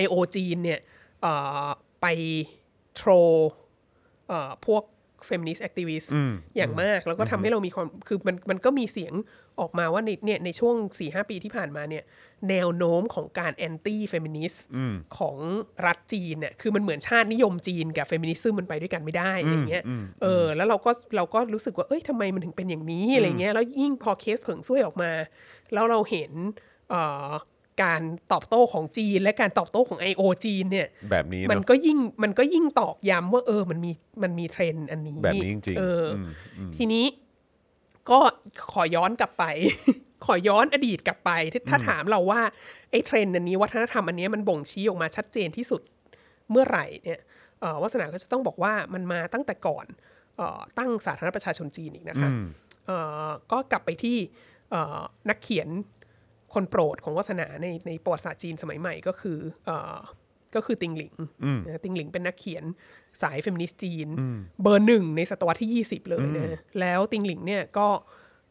[0.03, 0.14] I.O.
[0.37, 0.81] จีนเนี่ย
[1.23, 1.33] เอ่
[1.64, 1.66] อ
[2.03, 2.07] ไป
[2.97, 3.11] troll
[4.29, 4.83] เอ่อพวก
[5.26, 6.11] feminist activist
[6.57, 9.14] อย่างมาก แล้วก็ทำให้เรามีความคือมันมันก็มีเสียง
[9.61, 12.05] ออกมาว่าในเนี่ยในช่วง4-5ปีที่ผ่านมาเนี่ย
[12.51, 14.64] แนวโน้มของการ anti-feminist
[15.18, 15.37] ของ
[15.87, 19.85] รัฐจีนเนี่ยคือมันเหมือนชาตินิยมจีนกับ feminism มันไปด้วยกันไม่ได้อะไรเงี้ย
[20.23, 25.11] เออแล้วเราก็เราก็รู้สึกว่าเอ้ยทำไมมันถึงเป็นอย่างนี้อะไรเงี้ยแล้วยิ่งพอเคสเผิงซ่วยออกมา
[25.73, 26.33] แล้วเราเห็น
[26.91, 27.31] เอ่อ
[27.83, 28.01] การ
[28.33, 30.22] ตอบโต้ของจีน และการตอบโต้ของ I.O.
[30.45, 36.05] จีนเนี่ย แบบนี้มันเนาะก็ยิ่งมันก็ยิ่งตอกย้ำว่าเออมันมีมันมีเทรนด์อันนี้แบบนี้จริงๆเออ
[36.59, 37.07] อมทีนี้
[38.11, 38.18] ก็
[38.72, 39.45] ขอย้อนกลับไป
[40.26, 42.41] ขอย้อนอดีตกลับไปถ้าถ้าถามเราว่า
[42.91, 45.83] ไอ้เทรนด์อันนี้วัฒนธรรมอันนี้มันบ่งชี้ออกมาชัดเจนที่สุด
[46.51, 47.20] เมื่อไหร่เนี่ย
[47.61, 49.87] เอ่อวาสนาก็จะต้องบอกว่ามันมาตั้งแต่ก่อน
[50.37, 52.31] เออตั้งสาธารณรัฐประชาชนจีนอีกนะคะ
[52.87, 54.16] เอ่อก็กลับไปที่
[54.70, 55.68] เอ่อนักเขียน
[56.55, 59.96] คนโปรดของวาสนาในในประวัติศาสตร์จีนสมัยใหม่ก็คือเอ่อ
[60.55, 61.14] ก็คือติงหลิง
[61.66, 62.64] นะติงหลิงเป็นนักเขียน
[63.22, 64.09] สายเฟมินิสต์จีน
[64.62, 67.88] เบอร์หนึ่งในศตวรรษที่ 20 เลยนะแล้วติงหลิงเนี่ยก็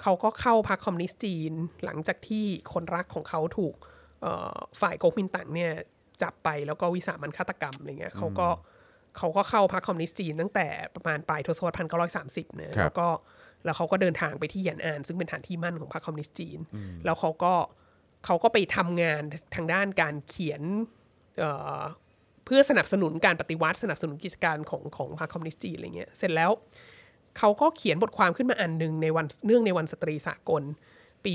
[0.01, 1.53] เขาก็เข้าพรรคคอมมิวนิสต์จีน
[1.85, 3.75] หลังจากที่คนรักของเขาถูก
[4.21, 5.71] เอ่อฝ่ายก๊กมินตั๋งเนี่ย
[6.21, 8.47] จับไปแล้วก็วิสามัญฆาตกรรมอะไรเงี้ยเขาก็
[9.17, 13.07] เขาก็เข้าพรรคคอมมิวนิสต์จีนตั้งแต่ประมาณปลายทศวรรษพันเก้าร้อยสามสิบนะแล้วก็
[13.65, 16.59] แล้วเขาก็เดินทางไปที่เหยียนอาน ซึ่งเป็นฐานที่มั่นของพรรคคอมมิวนิสต์จีน
[17.05, 19.21] แล้วเขาก็เขาก็ไปทำงาน
[19.55, 20.61] ทางด้านการเขียน
[21.39, 21.81] เอ่อ
[22.45, 26.51] เพื่อสนับสนุนการปฏิวัติ สนับสนุนกิจการของของพรรคคอมมิวนิสต์จีนอะไรเงี้ยเสร็จแล้ว
[27.37, 30.63] เขาก็เขียนบทความขึ้นมาอันหนึ่งในวันเนื่องในวันสตรีสากล
[31.25, 31.33] ปี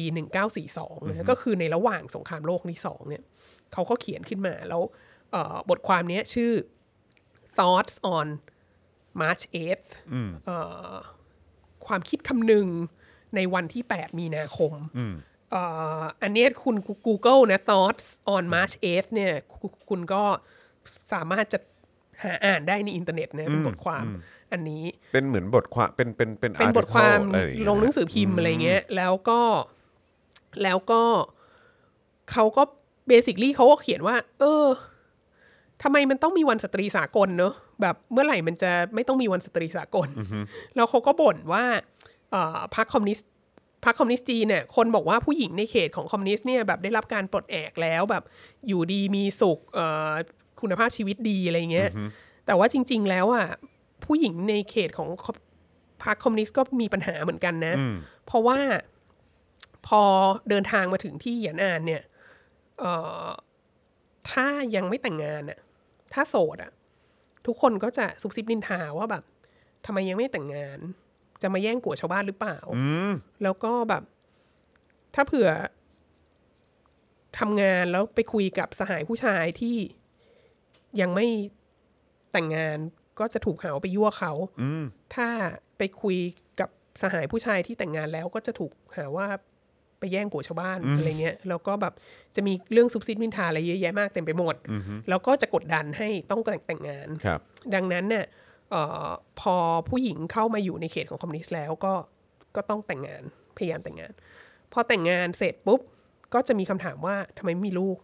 [0.55, 3.23] 1942นะก็คือในระหว่างสงครามโลกครั้งที่สองเนี่ย
[3.73, 4.83] เขาก็เขียนขึ้นมาแล้ว
[5.33, 6.53] เอ่อบทความเนี้ยชื่อ
[7.59, 8.27] thoughts on
[9.21, 9.89] March 8th
[10.45, 10.59] เอ่
[10.91, 10.93] อ
[11.87, 12.67] ความคิดคำนึง
[13.37, 15.63] ในวันที่ 8 มีนาคมเอ่
[16.01, 16.77] ออันเนี้ยคุณ
[17.07, 20.23] Google นะ thoughts on March 8th เนี่ยคุณคุณก็
[21.13, 21.59] สามารถจะ
[22.23, 24.05] หาอ่านได้ในอินเทอร์เน็ตนะเป็นบทความ
[24.53, 29.41] อันนี้ เป็นเหมือนบทความเป็นเป็นเป็นเป็นบทความ article อะไรอย่าเยลงหนังสือพิมพ์อะไรเงี้ย แล้วก็
[30.63, 31.03] แล้วก็
[32.33, 32.63] เขาก็
[33.09, 34.67] เบสิคลี่เขาก็เขียนว่า เออ
[35.83, 40.09] ทำไมมันต้องมีวันสตรีสากลเนอะแบบเมื่อไหร่มันจะไม่ต้องมีวันสตรีสากล
[40.75, 41.65] แล้วเขาก็บ่นว่า
[42.31, 43.29] เอ่อพรรคคอมมิวนิสต์
[43.85, 48.25] พรรคคอมมิวนิสต์จีนเนี่ยคนบอกว่าผู้หญิงในเขตของคอมมิวนิสต์เนี่ยแบบได้รับการปลดแอกแล้วแบบ
[48.69, 50.13] อยู่ดีมีสุขเอ่อ
[50.61, 51.91] คุณภาพชีวิตดีอะไรเงี้ย
[52.47, 53.47] แต่ว่าจริง ๆ แล้วอะ
[54.05, 55.09] ผู้หญิงในเขตของ
[56.05, 57.75] พรรคคอมมิวนิสต์ก็มีปัญหาเหมือนกันนะ
[58.27, 58.59] เพราะว่า
[59.87, 60.03] พอ
[60.49, 62.03] เดินทางมาถึงที่เหยียนอานเนี่ย
[62.81, 62.93] เอ่
[63.25, 63.29] อ
[64.31, 65.59] ถ้ายังไม่แต่งงานอะ
[66.15, 66.71] ถ้าโสดอะ
[67.47, 69.25] ทุกคนก็จะซุบซิบนินทาว่าแบบ
[69.87, 70.79] ทำไมยังไม่แต่งงาน
[71.43, 72.59] จะมาแย่งผัวชาวบ้านหรือเปล่า
[73.43, 74.03] แล้วก็แบบ
[75.15, 75.51] ถ้าเผื่อ
[77.39, 79.77] ทำงานแล้วไปคุยกับสหายผู้ชายที่
[81.01, 81.27] ยังไม่
[82.33, 82.79] แต่งงาน
[83.19, 84.33] ก็จะถูกหาว่าไปยั่วเขา
[85.15, 85.29] ถ้า
[85.79, 86.17] ไปคุย
[86.61, 86.69] กับ
[87.03, 89.27] สหายผู้ชายที่แต่งงานแล้วก็จะถูกหาว่า
[89.99, 91.95] ไปไปแย่งผัวชาวบ้านอะไรเงี้ย แล้วก็แบบ
[92.37, 94.55] จะมีเรื่องซุบซิบนินทาอะไรเยอะแยะมากเต็มไปหมด
[95.09, 97.41] แล้วก็จะกดดันให้ต้องแต่งแต่งงานครับ
[97.75, 98.77] ดังนั้นเนี่ยเอ
[99.09, 99.11] อ
[99.41, 99.55] พอ
[99.89, 101.95] ผู้หญิงเข้ามาอยู่ในเขตของคอมมิวนิสต์แล้วก็
[102.57, 103.23] ก็ต้องแต่งงาน
[103.57, 104.13] พยายามแต่งงาน
[104.73, 105.81] พอแต่งงานเสร็จปุ๊บ
[106.35, 107.97] ก็จะมีคำถามว่าทำไมไม่มีลูก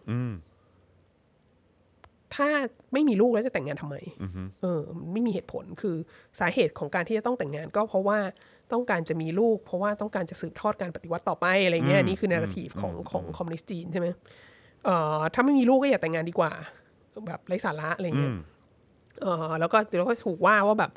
[2.34, 2.48] ถ้า
[2.92, 3.96] ไม่มีลูกแล้วจะแต่งงานทำไม
[4.60, 4.80] เออ
[5.12, 5.96] ไม่มีเหตุผลคือ
[6.40, 8.18] สาเหตุของการที่จะต้องแต่งงาน ก็เพราะว่า
[8.72, 14.08] ต้องการจะมีลูก เพราะว่าต้องการจะสืบทอดการปฏิวัติต่อไปอะไรเงี้ยนี่คือ narrative ของของคอมมิวนิสต์จีนใช่ไหม
[14.84, 16.52] เอ่อถ้าไม่มีลูกก็อย่าแต่งงานดีกว่า
[17.26, 18.40] แบบไร้สาระอะไรเงี้ยเออ
[19.60, 20.92] แล้วก็เดี๋ยวก็ถูกว่าว่าแบบ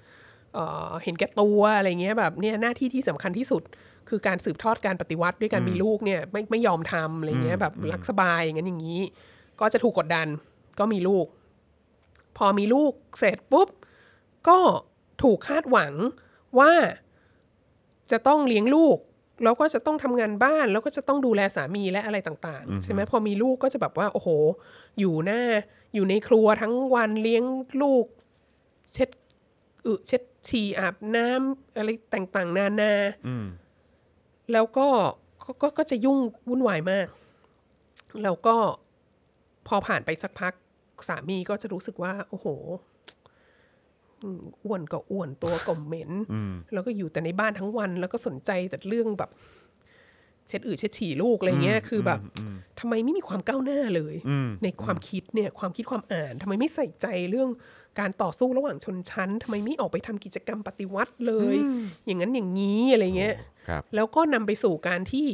[0.53, 0.59] เอ
[0.89, 3.63] อเห็นแก่ตัวอะไรเงี้ยแบบเนี่ยหน้าที่ที่สำคัญที่สุด
[4.09, 9.01] คือการสืบทอดการปฏิวัติด้วยการมีลูกเนี่ยไม่ไม่ยอมทำอะไรเงี้ยแบบรักสบายอย่างนั้นอย่างนี้
[9.59, 10.27] ก็จะถูกกดดัน
[10.79, 11.25] ก็มีลูก
[12.37, 13.69] พอมีลูกเสร็จปุ๊บ
[14.47, 14.59] ก็
[15.23, 15.93] ถูกคาดหวัง
[16.59, 16.73] ว่า
[18.11, 18.97] จะต้องเลี้ยงลูก
[19.43, 24.29] แล้วก็จะต้องทำงานบ้านแล้วก็จะต้องดูแลสามีและอะไรต่างๆ ใช่ไหมพอมีลูกก็จะแบบว่า โอ้โห
[24.99, 25.41] อยู่หน้า
[25.93, 27.43] อยู่ในครัวทั้งวันเลี้ยง
[27.81, 28.05] ลูก
[28.93, 29.09] เช็ด
[29.85, 32.93] อึเช็ดฉี่อาบน้ำอะไรต่างๆ นานา
[34.53, 34.87] แล้วก็
[35.43, 36.17] ก็ก็ก็จะยุ่ง
[36.49, 37.07] วุ่นวายมาก
[38.23, 38.55] แล้วก็
[39.67, 40.53] พอผ่านไปสักพัก
[41.07, 42.47] สามีก็จะรู้สึกว่า โอ้โห
[44.23, 46.11] อืมอ้วนก็อ้วนตัวก็เหม็น
[46.73, 49.31] แล้วก็อยู่แต่ในบ้านทั้งวัน แล้วก็สนใจแต่เรื่องแบบ
[50.47, 52.19] เช็ดอืดเช็ดฉี่ลูกอะไรเงี้ย คือแบบ
[52.79, 54.15] ทำไมไม่มีความก้าวหน้าเลย
[54.63, 57.49] ในความคิดเนี่ย ความคิดความอ่านทำไมไม่ใส่ใจเรื่อง
[57.99, 61.55] การต่อสู้ระหว่างชนชั้นทำไมไม่ออกไปทำกิจกรรมปฏิวัติเลย
[62.05, 63.35] อย่างนั้นอย่างนี้อะไรเงี้ย
[63.67, 65.27] ครับแล้วก็นำไปสู่การที่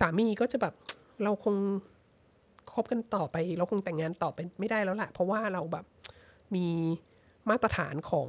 [0.00, 0.74] สามีก็จะแบบ
[1.22, 1.56] เราคง
[2.72, 5.84] คบกันต่อไป เราคงแต่งงานต่อไปไม่ได้แล้วแหละเพราะว่าเราแบบ
[6.54, 6.66] มี
[7.50, 8.28] มาตรฐานของ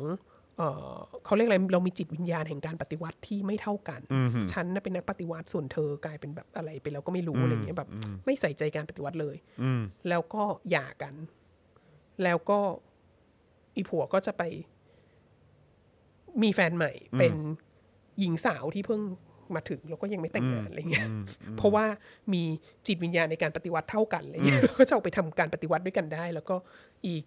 [0.58, 0.96] เอ่อ
[1.26, 4.02] เขาเรียกอะไรเรามีจิตวิญญาณแห่งการปฏิวัติที่ไม่เท่ากัน
[4.52, 7.90] ฉันน่ะเป็นนักปฏิวัติส่วนเธอกลายเป็นแบบอะไรไปแล้วก็ไม่รู้อะไรเงี้ยแบบ
[8.26, 9.36] ไม่ใส่ใจการปฏิวัติเลย
[10.10, 11.16] แล้วก็หย่ากัน
[12.24, 12.60] แล้วก็
[13.76, 14.44] อีผัวก็จะไป
[16.44, 17.34] มีแฟนใหม่ เป็น
[18.20, 19.02] หญิงสาวที่เพิ่ง
[19.56, 21.10] มาถึงแล้วก็ยังไม่แต่งงานอะไรเงี้ย
[21.58, 21.86] เพราะว่า
[22.34, 22.44] มี
[22.88, 26.56] จิตวิญญาณในการปฏิวัติเท่ากันอะไรเงี้ยก็จะเอาไปทำการปฏิวัติด้วยกันได้ แล้วก็
[27.08, 27.24] อีก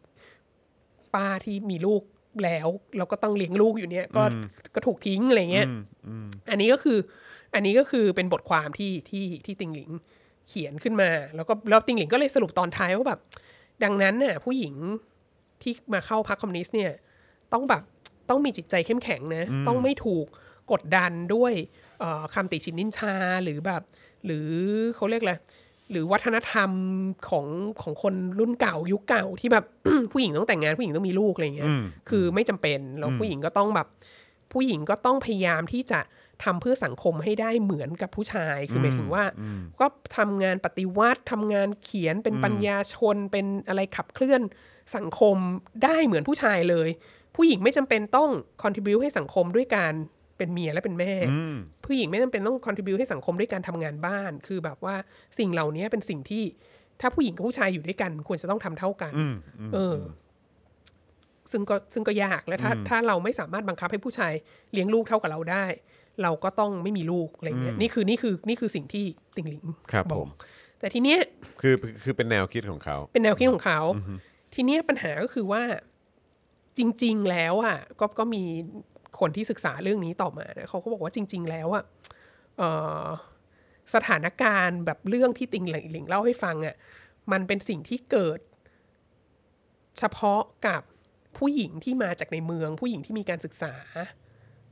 [1.14, 2.02] ป้าที่มีลูก
[2.44, 4.22] แล้วแล้วก็ต้องเลี้ยงลูกอยู่เนี่ยก็
[4.74, 5.66] ก็ถูกทิ้งอะไรเงี้ย
[6.50, 6.98] อันนี้ก็คือ
[7.54, 9.90] อันนี้ก็คือเป็นบทความที่ที่ที่ติงหลิง
[10.48, 13.20] เขียนขึ้นมา แล้วก็แล้วติงหลิงก็เลยสรุปตอนท้ายว่าแบบ
[13.84, 14.74] ดังนั้นน่ะ ผู้หญิง
[15.62, 16.92] ที่มาเข้าพรรคคอมมิวนิสต์เนี่ย
[17.52, 17.82] ต้องแบบ
[18.30, 20.26] ต้องมีจิตใจเข้มแข็งนะ ต้องไม่ถูก
[20.72, 21.52] กดดันด้วย
[22.00, 23.82] เอ่อคำติชินนินทาหรือแบบ
[24.24, 24.48] หรือ
[24.94, 25.34] เขาเรียกอะไร
[25.90, 26.70] หรือวัฒนธรรม
[27.28, 27.46] ของ
[27.82, 29.64] ของคนรุ่นเก่ายุคเก่าที่แบบ
[30.12, 31.70] ผู้หญิงต้องแต่งงานผู้หญิงต้องมีลูกอะไรเงี้ย
[32.08, 33.88] คือไม่จำเป็นแล้วผู้หญิงก็ต้องแบบ
[34.52, 36.00] ผู้หญิงก็ต้องพยายามที่จะ
[36.44, 39.24] ทำเพื่อสังคมให้ได้เหมือนกับผู้ชายคือหมายถึงว่า
[39.80, 44.42] ก็ทำงานปฏิวัติทำงานเขียนเป็นปัญญาชนเป็นอะไรขับเคลื่อน
[44.96, 45.36] สังคม
[45.84, 46.88] ได้เหมือนผู้ชายเลย
[47.36, 48.30] ผู้หญิงไม่จำเป็นต้อง
[48.62, 49.92] contribu ให้สังคมด้วยการ
[50.38, 51.12] เป็นเมียและเป็นแม่
[51.84, 54.94] ผู้หญิงไม่จำเป็นต้อง contribu ให้สังคมด้วยการทำงานบ้าน คือแบบว่า
[55.38, 56.44] สิ่งเหล่านี้เป็นสิ่งที่
[57.00, 59.12] ถ้าผู้หญิงกับผู้ชายอยู่ด้วยกัน ควรจะต้องทำเท่ากัน
[59.74, 59.98] เออ
[61.52, 64.32] ซึ่งก็ซึ่งก็ยากและถ้าถ้าเราไม่สามารถบังคับให้ผู้ชาย
[64.72, 65.64] เลี้ยงลูกเท่ากับเราได้
[66.22, 69.04] เราก็ต้องไม่มีลูกอะไรเงี้ยนี่คือนี่คือนี่คือสิ่งที่
[69.36, 70.28] ติงหลิงครับบอผกม
[70.78, 71.20] แต่ทีเนี้ย
[71.60, 73.80] คือคือเป็นแนวคิดของเขา เป็นแนวคิดของเขา
[74.54, 75.62] ทีเนี้ยปัญหาก็คือว่า
[76.78, 78.42] จริง ๆ แล้วอะก็ก็มี
[79.20, 81.84] คนที่ศึกษาเรื่องนี้ต่อมานะเขาก็บอกว่าจริง ๆ แล้วอะ
[82.58, 82.70] เอ่
[83.02, 83.04] อ
[83.94, 86.76] สถานการณ์แบบเรื่องที่ติงหลิงหลิงเล่าให้ฟังอะ
[87.32, 88.38] มันเป็นสิ่งที่เกิด
[89.98, 90.82] เฉพาะกับ
[91.38, 93.74] ผู้หญิงที่มาจากในเมือง ผู้หญิงที่มีการศึกษา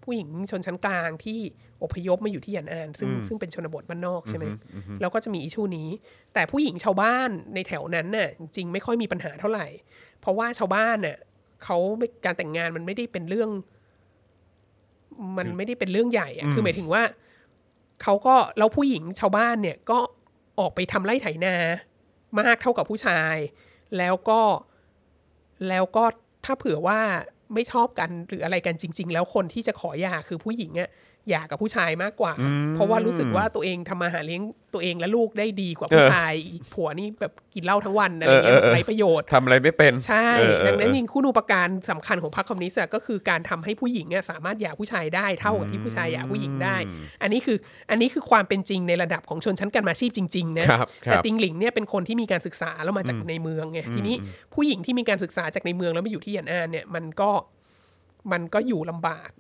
[0.05, 1.39] ผู้หญิงชนชั้นกลางที่
[1.83, 4.45] อพยพมาอยู่ที่ยันอาน ซึ่งซึ่งเป็นชนบทบ้านนอกใช่ไหม
[5.01, 5.89] แล้วก็จะมีอิชูนี้
[6.35, 9.67] แต่ผู้หญิงชาวบ้านในแถวนั้นน่ะจริงๆไม่ค่อยมีปัญหาเท่าไหร่
[10.21, 11.19] เพราะว่าชาวบ้านน่ะ
[11.65, 13.51] เขาไม่การแต่งงานมันไม่ได้เป็นเรื่อง
[15.39, 17.03] มันไม่ได้เป็นเรื่องใหญ่อะคือหมายถึงว่า
[18.03, 19.99] เขาก็แล้วผู้หญิงชาวบ้านเนี่ยก็
[20.59, 21.57] ออกไปทำไร่ไถนา
[22.41, 23.37] มากเท่ากับผู้ชาย
[23.99, 24.41] แล้วก็
[25.69, 26.05] แล้วก็
[26.45, 27.01] ถ้าเผื่อว่า
[27.55, 30.91] ไม่ชอบกันหรืออะไรกันจริง ๆ แล้วคนที่จะขอหย่าคือผู้หญิงอะ
[31.31, 32.33] หย่ากับผู้ชายมากกว่า
[32.75, 34.43] เพราะว่ารู้สึกว่าตัวเองทำมาหาเลี้ยง
[34.75, 46.77] ตัวเองและลูกได้ดีกว่าผู้ชายอีกผัวนี่แบบกินเหล้าทั้งวันอะไรเงี้ยแบบไร้ประโยชน์ทำอะไรไม่เป็นใช่เออเออดังนั้นจริงคุณูปการสำคัญของพรรคคอมมิวนิสต์อะก็คือการทำให้ผู้หญิงอะสามารถหย่าผู้ชายได้เท่ากับที่ผู้ชายหย่าผู้หญิงได้
[47.23, 47.57] อันนี้คือ
[47.91, 54.17] อันนี้คือความเป็นจริงในระดับของชนชั้นการมาชีพจริงๆนะครับครับแต่ติงหลิงเนี่ยเป็นคนที่มีการศึกษาแล้วมาจากในเมืองไงทีนี้
[54.55, 57.31] ผู้หญิงที่มีการศึกษาจากในเมืองแล้วมาอยู่ที่ยันอานเนี่ยมันก็
[58.33, 59.31] มันก็อยู่ลำบาก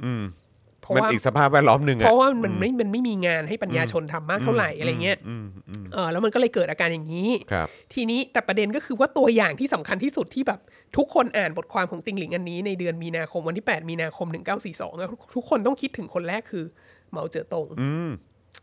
[0.85, 10.61] เพราะมันว่าอีกสภาพแวดล้อมหนึ่งเพอะราะว่ามันไม่มันไม่มีงานให้ปัญญาชนทำมากเท่าไหร่อะไรเงี้ยอืมอืมเออแล้วมันก็เลยเกิดอาการอย่างนี้ครับทีนี้แต่ประเด็นก็คือว่าตัวอย่างที่สำคัญที่สุดที่แบบ
[10.97, 14.27] ทุกคนอ่านบทความของติงหลิงอันนี้ในเดือนมีนาคมวันที่ 8 มีนาคม
[14.62, 16.65] 1942แล้วทุกคนต้องคิดถึงคนแรกคือ
[17.11, 18.11] เหมาเจ๋อตงอืม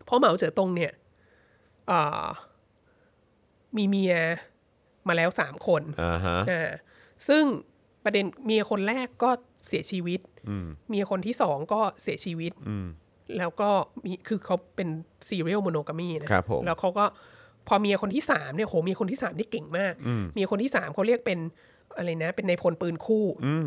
[0.06, 0.92] เพราะเหมาเจ๋อตงเนี่ย
[1.88, 2.26] เอ่อ
[3.78, 4.16] มีเมีย
[5.08, 6.70] มาแล้วสามคนอ่าฮะอ่า
[7.28, 7.44] ซึ่ง
[8.04, 9.30] ประเด็นเมียคนแรกก็
[9.68, 10.31] เสียชีวิตอืม
[10.90, 12.88] เมียคนที่สองก็เสียชีวิตอืม
[13.38, 13.70] แล้วก็
[14.06, 14.90] มีคือเขาเป็น
[15.28, 17.06] serial monogamy นะครับผมแล้วเขาก็
[17.68, 19.94] พอเมียคนที่สามเนี่ยโหเมียคนที่สามนี่เก่งมาก
[20.34, 21.40] เมียคนที่สามเขาเรียกเป็น
[21.98, 23.26] อะไรนะ เป็นในายพลปืนคู่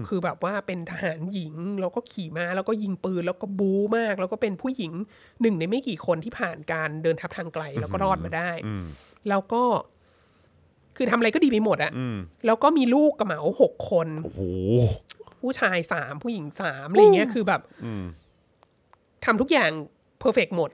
[0.09, 4.93] คือแบบว่าเป็นทหารหญิง แล้วก็ขี่ม้าแล้วก็ยิงปืน แล้วก็บู๊มาก แล้วก็เป็นผู้หญิง
[5.41, 8.51] หนึ่งในไม่กี่คนที่ผ่านการเดินทัพทางไกล แล้วก็รอดมาได้
[9.29, 9.63] แล้วก็
[10.97, 11.93] คือทำอะไรก็ดีไปหมดอะ
[12.47, 14.41] แล้วก็มีลูกกับเหมาหกคนโอ้โห
[15.45, 17.61] ผู้ชายสามผู้หญิงสามอะไรเงี้ยคือแบบ
[19.25, 19.71] ทำทุกอย่าง
[20.21, 20.71] เพอร์เฟกหมด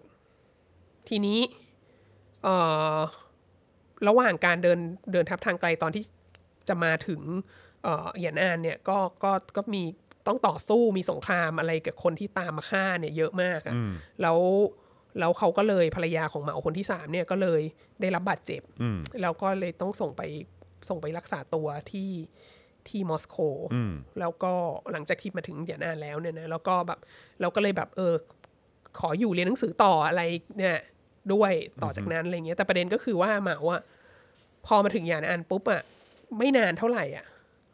[1.08, 1.40] ทีนี้
[2.44, 2.56] เอ่
[2.96, 2.98] อ
[4.08, 4.80] ระหว่างการเดิน
[5.12, 6.04] เดินทับทางไกลตอนที่
[6.68, 7.20] จะมาถึง
[7.82, 9.82] เอ่อเหยียนอานเนี่ยก็ก็ก็มี
[10.26, 13.74] ต้องต่อสู้มีสงครามอะไรกับคนที่ตามมาฆ่าเนี่ยเยอะมากอะ
[14.22, 14.38] แล้ว
[15.18, 17.60] แล้วเขาก็เลยภรรยาของเหมาคนที่สามเนี่ยก็เลย
[18.00, 18.62] ได้รับบาดเจ็บ
[19.22, 20.22] แล้วก็เลยต้องส่งไป
[20.88, 22.10] ส่งไปรักษาตัวที่
[22.90, 23.36] ที่มอสโก
[24.20, 24.52] แล้วก็
[24.92, 26.98] หลังจากที่มาถึงเหยียนอานแล้วเนี่ยนะแล้วก็แบบ
[27.40, 28.14] เราก็เลยแบบเออ
[28.98, 30.22] ขออยู่เรียนหนังสือต่ออะไร
[30.58, 30.76] เนี่ย
[31.32, 31.52] ด้วย
[31.82, 33.82] ต่อจากนั้นอะไรเงี้ยแต่ประเด็นก็คือว่าเหมาอะ
[34.66, 35.82] พอมาถึงยานอันปุ๊บอะ
[36.38, 37.26] ไม่นานเท่าไหร่อะ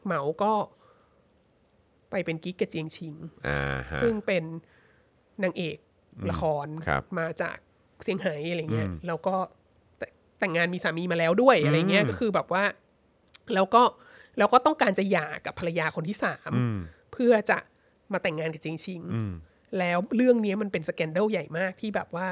[0.05, 0.53] เหมาก็
[2.11, 3.15] ไปเป็นกิ๊กกับเจียงชิง
[3.47, 4.45] อ่าฮะซึ่งเป็น
[5.43, 5.77] นางเอก
[6.31, 7.57] ละครครับมาจาก
[8.03, 9.35] เซี่ยงไฮ้อะไรเงี้ยแล้วก็
[9.99, 10.07] แต่
[10.39, 12.65] แต่งงานมีสามีมาแล้วด้วยอะไรเงี้ยก็คือแบบว่า
[13.55, 13.83] แล้วก็
[14.39, 16.51] แล้วก็ต้องการจะหย่ากับภรรยาคนที่สาม
[17.13, 17.59] เพื่อจะ
[18.13, 19.01] มาแต่งงานกับเจียงชิง
[19.79, 22.27] แล้วเรื่องนี้มันเป็นสแกนเดลใหญ่มากที่แบบว่า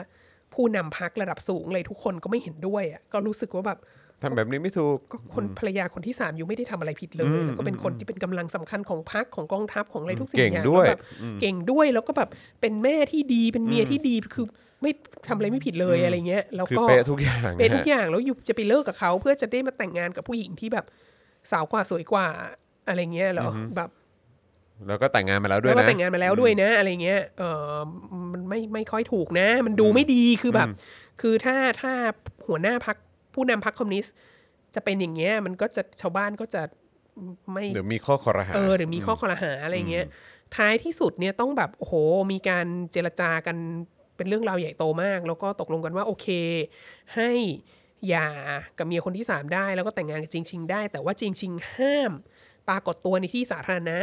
[0.55, 3.79] ผู้นำพักระดับสูงเลยทุกคนก็ไม่เห็นด้วยอะก็รู้สึกว่าแบบ
[4.23, 11.01] ทำแบบนี้ไม่ถูกก็คนภรรยาคนที่สามอยู่ไม่ได้ทำอะไรผิดเลย แล้วก็เป็นคนที่เป็นกำลังสำคัญของพรรคของกองทัพของอะไรทุกสิ่งเก่งอย่างด้วยแล้แบบ
[11.41, 12.29] เก่งด้วยแล้วก็แบบ
[12.61, 14.47] เป็นแม่ที่ดีเป็นเมียที่ดีคือ
[14.83, 14.91] ไม่
[15.29, 20.85] ทำอะไรไม่ผิดเลยอะไรเงี้ย แล้วคือก็เป๊ะทุกอย่างเป็นทุกนะฮะอย่างแล้วอยู่จะไปเลิกกับเขาเพื่อจะได้มาแต่งงานกับผู้หญิงที่แบบ
[21.53, 22.29] สาวกว่าสวยกว่า
[22.89, 23.91] อะไรเงี้ยเหรอแบบ
[24.89, 27.43] แล้วก็แต่งงานมาแล้วด้วแล้ยวก็นะแต่งงานมาแล้วด้วยนะ อะไรเงี้ยเอ
[27.73, 27.75] อ
[28.33, 30.69] มันไม่ไม่ค่อยถูกนะ มันดูไม่ดีคือแบบ
[31.21, 31.93] คือถ้าถ้า
[32.47, 32.97] หัวหน้าพัก
[33.35, 34.15] ผู้นำพักคอมมิวนิสต์
[34.75, 36.63] จะเป็นอย่างเงี้ย มันก็จะชาวบ้านก็จะ
[37.53, 40.07] ไม่เดี๋ยวมีข้อคอรหาเออหรือมีข้อคอรหาอะไรเงี้ย
[40.57, 41.95] ท้ายที่สุดเนี่ยต้องแบบโอ้โห
[42.33, 43.57] มีการเจรจากัน
[44.17, 46.27] เป็นเรื่องราวใหญ่โตมาก แล้วก็ตกลงกันว่าโอเค
[47.15, 47.31] ให้
[48.09, 48.29] หย่า
[48.79, 52.13] กับเมียคนที่สามได้ แล้วก็แต่งงานกับจิงชิงได้ แต่ว่าจิงชิงห้าม
[52.69, 53.99] ปรากฏตัวในที่สาธารณะ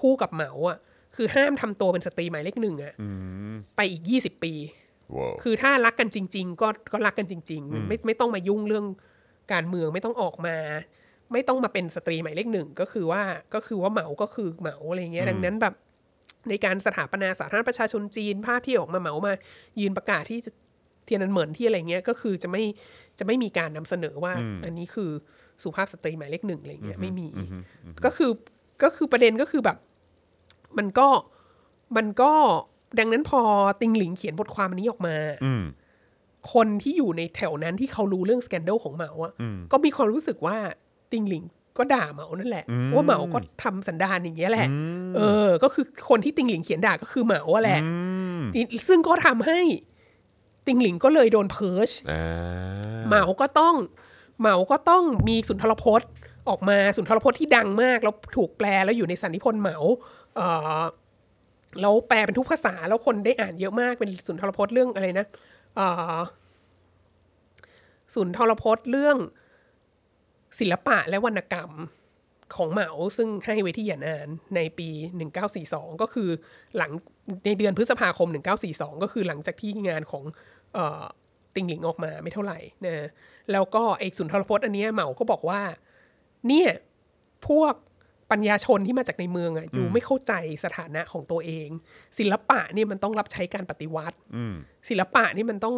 [0.00, 0.78] คู่กับเหมาอะ
[1.16, 2.94] คือห้ามทำตัวเป็นสตรีหมายเลขหนึ่งอะ
[3.76, 4.52] ไปอีกยี่สิบปี
[5.16, 8.86] ว้าวคือถ้ารักกันจริง ๆ ก็ก็รักกันจริง ๆ ไม่ไม่ต้องมายุ่งเรื่อง
[9.52, 10.56] การเมืองไม่ต้องออกมา
[11.32, 13.22] ไม่ต้องมาเป็นสตรีหมายเลขหนึ่งก็คือว่า
[13.54, 15.74] ก็คือว่าเหมาก็คือเหมาอะไรเงี้ยดังนั้นแบบ
[16.48, 19.32] ในการสถาปนาสาธารณรัฐประชาชนจีนภาพที่ออกมาเหมามา
[19.80, 20.38] ยืนประกาศที่
[21.04, 22.62] เทียนนันเหมินที่อะไรเงี้ยก็คือจะไม่
[23.18, 24.32] จะไม่มีการนำเสนอว่า
[24.64, 25.10] อันนี้คือ
[25.62, 27.28] สุภาพสตรีหมายเลขหนึ่งอะไรเงี้ยไม่มี
[28.04, 28.30] ก็คือ
[28.82, 29.76] ก็คือประเด็นก็คือแบบ
[30.78, 31.08] มันก็
[31.96, 32.32] มันก็
[32.98, 33.40] ดังนั้นพอ
[33.80, 35.64] ติงหลิงเขียนบทความอันนี้ออกมาอืม
[36.52, 39.32] คนที่อยู่ในแถวนั้นที่เขารู้เรื่องสแกนเดลของเหมาอะ
[39.72, 40.56] ก็มีความรู้สึกว่า
[41.12, 41.44] ติงหลิง
[41.78, 42.64] ก็ด่าเหมานั่นแหละ
[42.94, 44.66] ว่าเหมาก็ทำสันดานอย่างเงี้ยแหละ
[45.16, 47.80] เออ ก็คือคนที่ติงหลิงเขียนด่าก็คือเหมาอะแหละ
[48.54, 49.60] นี่ซึ่งก็ทำให้
[50.70, 52.22] ติงหลิงก็เลยโดนเพิร์ชอ่า
[53.08, 53.74] เหมาก็ต้อง
[54.40, 56.10] เหมาก็ต้องมีสุนทรพจน์
[56.48, 59.76] ออกมาสุนทรพจน์ที่ดังมาก แล้วถูกแปลแล้วอยู่ในสันนิพนธ์เหมา
[60.36, 60.40] เอ
[60.80, 60.82] อ
[61.80, 65.26] แล้วแปลเป็นทุกภาษาแล้วคนได้อ่านเยอะมากเป็นสุนทรพจน์เรื่องอะไรนะ
[65.76, 65.80] เอ
[66.18, 66.20] อ
[68.14, 69.16] สุนทรพจน์เรื่อง
[70.58, 71.72] ศิลปะและวรรณกรรม
[72.56, 74.88] ของเหมาซึ่งให้ไว้ที่หยานานในปี
[75.46, 76.28] 1942 ก็คือ
[76.76, 76.90] หลัง
[77.46, 78.28] ในเดือนพฤษภาคม
[78.66, 80.59] 1942 ก็คือหลังจากที่งานของเออ
[81.54, 83.06] ติงหลิงออกมาไม่เท่าไหร่นะ
[83.52, 85.60] แล้วก็ไอ้สุนทรพจน์อันเนี้ยเหมาก็บอกว่า
[86.48, 86.68] เนี่ย
[87.48, 87.74] พวก
[88.30, 90.32] ปัญญาชนที่มาจากในเมืองอะอยู่ไม่เข้าใจ
[90.64, 91.68] สถานะของตัวเอง
[92.18, 94.16] ศิลปะเนี่ยมันต้องรับใช้การปฏิวัติ
[94.88, 95.76] ศิลปะนี่มันต้อง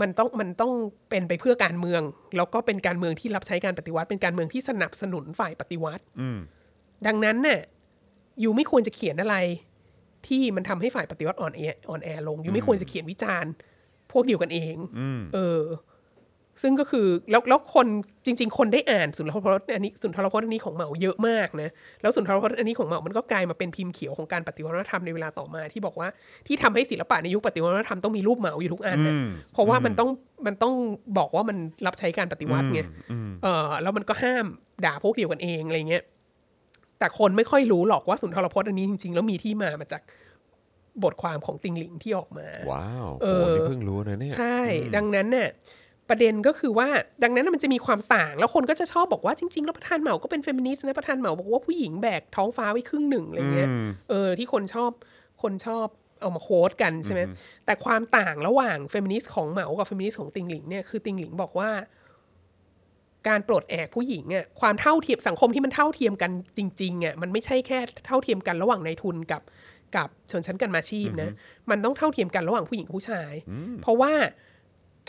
[0.00, 0.72] มันต้องมันต้อง
[1.10, 2.02] เป็นไปเพื่อการเมือง
[2.36, 6.04] แล้วก็เป็นการเมืองที่รับใช้การปฏิวัติ เป็นการเมืองที่สนับสนุนฝ่ายปฏิวัติ
[7.06, 7.60] ดังนั้นน่ะ
[8.40, 9.36] อยู่ไม่ควรจะเขียนอะไร
[10.26, 13.52] ที่มันทำให้ฝ่ายปฏิวัติอ่อนแออ่อนแอลงอยู่ไม่ควรจะเขียนวิจารณ์
[14.12, 14.76] พวกเดียวกันเอง
[15.34, 15.62] เออ
[16.62, 17.86] ซึ่งก็คือแล้วแล้วคน
[18.26, 21.70] จริง ๆ คนได้อ่านสุนทรพจน์อันนี้สุนทรพจน์อันนี้ของเหมาเยอะมากนะ
[22.02, 26.08] แล้วสุนทรพจน์อันนี้ของเหมามันก็กลายมาเป็นพิมพ์เขียวของการปฏิวัติวัฒนธรรมในเวลาต่อมาที่บอกว่า
[26.46, 29.14] ที่ทำให้ศิลปะในยุคปฏิวัติวัฒนธรรมต้องมีรูปเหมาอยู่ทุกอันนะ
[29.52, 30.10] เพราะว่ามันต้อง
[30.46, 30.74] มันต้อง
[31.18, 31.56] บอกว่ามัน
[31.86, 32.80] รับใช้การปฏิวัติไง
[33.42, 34.46] เออแล้วมันก็ห้าม
[34.84, 36.02] ด่าพวกเดียวกันเองอะไรเงี้ย
[36.98, 40.02] แต่คนไม่ค่อยรู้หรอกว่าสุนทรพจน์อันนี้จริงๆแล้วมีที่มามาจาก
[41.04, 44.58] บทความของติงหลิงที่ออกมา ว้าวเอโอ้อนี่เพิ่งรู้นะเนี่ย ใช่
[44.96, 45.48] ดังนั้นเนี่ย
[46.08, 46.88] ประเด็นก็คือว่า
[47.22, 53.68] ดังนั้นนะมันจะมีความต่างแล้วคนก็จะชอบบอกว่าจริงๆแล้วประธานเหมาก็เป็นเฟมินิสต์นะประธานเหมาบอกว่าผู้หญิงแบกท้องฟ้าไว้ครึ่งหนึ่งอะไรเงี้ย
[54.10, 54.90] เออที่คนชอบ
[55.42, 55.86] คนชอบ
[56.20, 57.20] เอามา quote กันใช่ไหม
[57.66, 61.70] แต่ความต่างระหว่างเฟมินิสต์ของเหมากับเฟมินิสต์ของติงหลิงเนี่ยคือติงหลิงบอกว่า
[63.28, 69.42] การปลดแอกผู้หญิงอะความเท่าเทียมสังคมที่มันเท่าเทียมกันจริงๆอะมันไม่ใช่แค่เท่าเทียมกันระหว่างนายทุนกับ
[69.96, 71.30] กับชนชั้นกรรมาชีพนะ
[71.70, 73.32] มันต้องเท่าเทียมกันระหว่างผู้หญิงกับผู้ชาย
[73.82, 74.12] เพราะว่า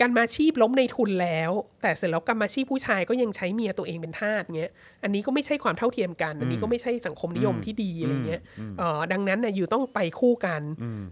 [0.00, 1.52] กรรมาชีพล้มนายทุนแล้ว
[1.82, 4.72] แต่เสร็จแล้วกรรมาชีพผู้ชายก็ยังใช้เมียตัวเองเป็นทาสเงี้ย
[5.02, 8.42] อันนี้ก็ไม่ใช่ความเท่าเทียมกัน อันนี้ก็ไม่ใช่สังคมนิยมที่ดีอะไรเงี้ย
[8.78, 10.62] เอ่อดังนั้นนะอยู่ต้องไปคู่กัน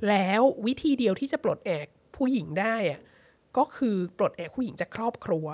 [0.09, 1.86] แล้ววิธีเดียวที่จะปลดแอก
[2.16, 3.01] ผู้หญิงได้อะ
[3.56, 5.47] ก็คือปลดแอกผู้หญิงจากครอบครัว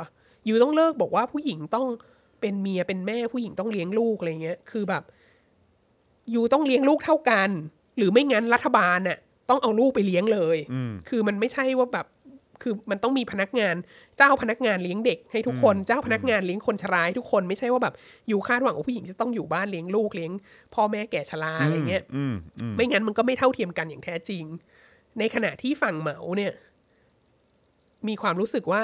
[0.44, 1.86] อยู่ต้องเลิกบอกว่าผู้หญิงต้อง
[2.40, 5.02] เป็นเมียเป็นแม่ผู้หญิงต้องเลี้ยงลูกอะไรเงี้ยคือแบบ
[6.30, 7.50] อยู่ต้องเลี้ยงลูกเท่ากัน
[7.96, 9.18] หรือไม่งั้นรัฐบาลน่ะ
[9.50, 10.58] ต้องเอาลูกไปเลี้ยงเลย
[11.08, 12.06] คือมันไม่ใช่ว่าแบบ
[12.62, 13.74] คือมันต้องมีพนักงาน
[14.18, 17.94] จ้างพนักงานเลี้ยงเด็กให้ทุกคนจ้างพนักงานเลี้ยงคนชราให้ทุกคนไม่ใช่ว่าแบบ
[18.28, 20.32] อยู่คาดหวังว่าผู้หญิงจะต้องอยู่บ้านเลี้ยงลูกเลี้ยง
[20.74, 24.44] พ่อแม่แก่ชราอะไรเงี้ยอืมอืมไม่งั้นมันก็ไม่เท่าเทียมกันอย่างแท้จริง
[25.18, 26.52] ในขณะที่ฝั่งเหมาเนี่ย
[28.08, 28.82] มีความรู้สึกว่า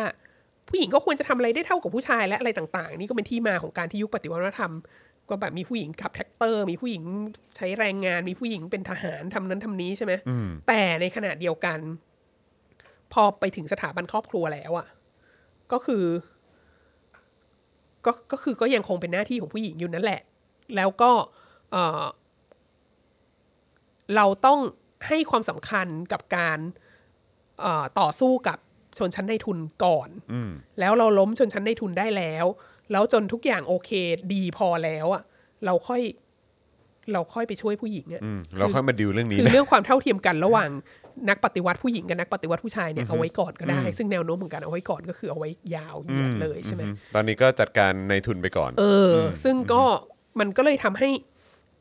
[0.68, 4.72] ผู้หญิงก็ควรจะทำอะไรได้เท่ากับผู้ชายและอะไรต่าง ๆ นี่ก็เป็นที่มาของการที่ยุคปฏิวัติวัฒนธรรม
[5.32, 7.02] ก็แบบมีผู้หญิงขับแทรกเตอร์ มีผู้หญิง
[7.56, 10.12] ใช้แรงงาน มีผู้หญิงเป็นทหารทำนั้นทำนี้ใช่ไหม
[10.68, 11.78] แต่ในขณะเดียวกัน
[13.12, 14.86] พอไปถึงสถาบันครอบครัวแล้วอะ
[15.72, 16.04] ก็คือ
[18.06, 20.20] ก็ก็คือก็ยังคงเป็นหน้าที่ของผู้หญิงอยู่นั่นแหละ
[20.76, 21.10] แล้วก็
[21.72, 22.04] เอ่อ
[24.16, 24.60] เราต้อง
[25.08, 26.58] ให้ความสำคัญกับการ
[27.60, 28.58] เอ่อต่อสู้กับ
[28.98, 30.08] ชนชั้นในทุนก่อน
[30.80, 32.46] แล้วเราล้มชนชั้นในทุนได้แล้ว
[32.92, 33.90] แล้วจนทุกอย่างโอเค
[34.34, 35.22] ดีพอแล้วอะ
[35.66, 36.02] เราค่อย
[37.12, 40.70] เราค่อยไปช่วยผู้หญิงอะอืมเราค่อยมาดิวเรื่องนี้คือนะเรื่องความเท่าเทียมกันระหว่าง
[41.28, 46.82] นักปฏิวัติผู้หญิงกับนักปฏิวัติผู้ชายเนี่ยเอาไว้ก่อนก็ได้ ซึ่งแนวโน้มของการเอาไว้ก่อนก็คือเอาไว้ยาวเหยียดเลยใช่ไหม
[47.14, 49.82] ตอนนี้ก็จัดการในทุนไปก่อน เอออซึ่งก็
[50.40, 51.10] มันก็เลยทำให้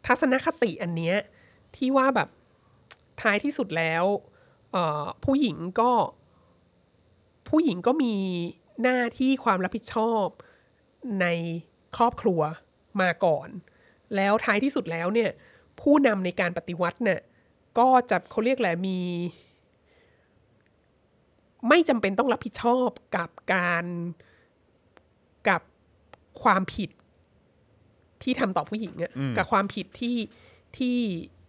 [0.08, 1.16] ทัศนคติอันเนี้ย
[1.76, 2.30] ที่ว่าแบบ
[3.22, 4.04] ท้ายที่สุดแล้ว
[4.72, 5.92] เอ่อผู้หญิงก็
[7.50, 8.16] ผู้หญิงก็มี
[8.84, 10.28] หน้าที่ความรับผิดชอบ
[11.22, 11.26] ใน
[11.98, 12.42] ครอบครัว
[13.02, 13.50] มาก่อน
[14.16, 15.30] แล้วท้ายที่สุดแล้วเนี่ย
[15.82, 17.22] ผู้นำในการปฏิวัติเนี่ย
[17.80, 19.00] ก็จะเขาเรียกแหละไรมี
[21.70, 23.86] ไม่จำเป็นต้องรับผิดชอบกับการ
[25.50, 25.62] กับ
[26.44, 26.90] ความผิด
[28.24, 30.18] ที่ทำต่อผู้หญิงอะกับความผิดที่
[30.78, 30.98] ที่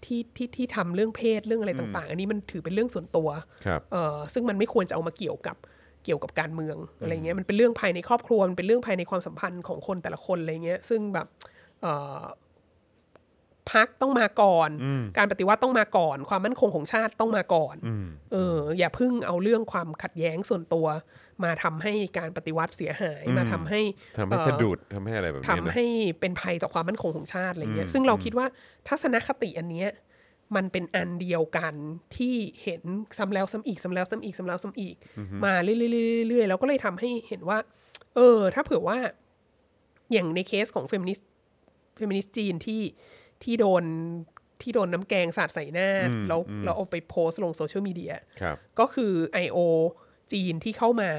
[0.05, 3.29] ที่ที่ที่ทำเรื่องเพศเรื่องอะไรต่าง ๆ อันนี้มันถือเป็นเรื่องส่วนตัว
[3.67, 5.57] ครับเอ่อซึ่งมันไม่ควรจะเอามาเกี่ยวกับ
[6.05, 11.27] เกี่ยวกับการเมืองอะไรเงี้ยมันเป็นเรื่องภายในครอบครัวมันเป็นเรื่องภายในความสัมพันธ์ของคนแต่ละคนอะไรเงี้ยซึ่งแบบ
[11.83, 12.23] เอ่อ
[13.73, 14.71] พักต้องมาก่อน
[15.19, 17.77] การปฏิวัติต้องมาก่อน ความมั่นคงของชาติต้องมาก่อน
[18.33, 20.87] เอออย่าเพิ่งเอาเรื่องความขัดแย้งส่วนตัว
[21.45, 23.81] มาทำให้การปฏิวัติเสียหายมาทำให้
[24.19, 25.87] ทำให้เอ่อสะดุดทำให้อะไรแบบนี้ทำนะให้
[26.21, 28.47] เป็นภัยต่อความมั่นคงของชาติอะไรเงี้ยซึ่งเราคิดว่า
[28.89, 29.89] ทัศนคติอันเนี้ย
[30.57, 31.75] มันเป็นอันเดียวกัน
[32.17, 32.83] ที่เห็น
[33.19, 34.97] ซ้ำแล้วซ้ำอีกซ้ำแล้วซ้ำอีกซ้ำแล้วซ้ำอีก
[35.45, 35.77] มาเรื่อ
[36.27, 37.59] ยๆเรื่อยๆแล้วก็เลยทำให้เห็นว่า
[38.15, 38.99] เออ ถ้าเผื่อว่า
[40.13, 41.29] อย่างในเคสของเฟมินิสต์
[41.97, 42.83] เฟมินิสต์จีนที่
[43.43, 43.85] ที่โดน
[44.63, 45.89] ที่โดนน้ำแกงสาดใส่หน้า
[46.29, 49.13] แล้วแล้วเอาไปโพสต์ลงโซเชียลมีเดียครับก็คือ
[49.45, 49.59] IO
[50.33, 51.11] จีนที่เข้ามา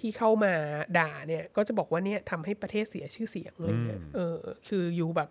[0.00, 0.54] ที่เข้ามา
[0.98, 4.38] ด่าเนี่ย ก็จะบอกว่าเนี่ยทำให้ประเทศเสียชื่อเสียงอะไรเงี้ยเออ
[4.68, 5.28] คืออยู่แบบ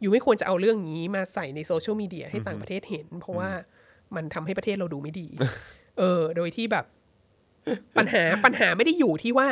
[0.00, 3.50] อยู่ไม่ควรจะเอาเรื่องนี้มาใส่ในโซเชียลมีเดียให้ต่างประเทศเห็น เพราะว่า
[4.16, 5.28] มันทำให้ประเทศเราดูไม่ดี
[5.98, 6.84] เออ โดยที่แบบ
[7.98, 9.48] ปัญหาปัญหาไม่ได้อยู่ที่ว่า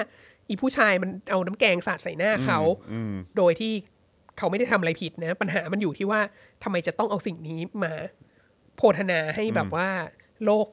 [0.48, 2.60] อีผู้ชายมันเอาน้ำแกงสาดใส่หน้าเขา
[3.36, 3.72] โดยที่
[4.38, 6.20] เขาไม่ได้ทำอะไรผิดนะ ปัญหามันอยู่ที่ว่า
[6.62, 7.92] ทำไมจะต้องเอาสิ่งนี้มา
[8.76, 9.88] โพธนาให้แบบว่า
[10.44, 10.66] โลก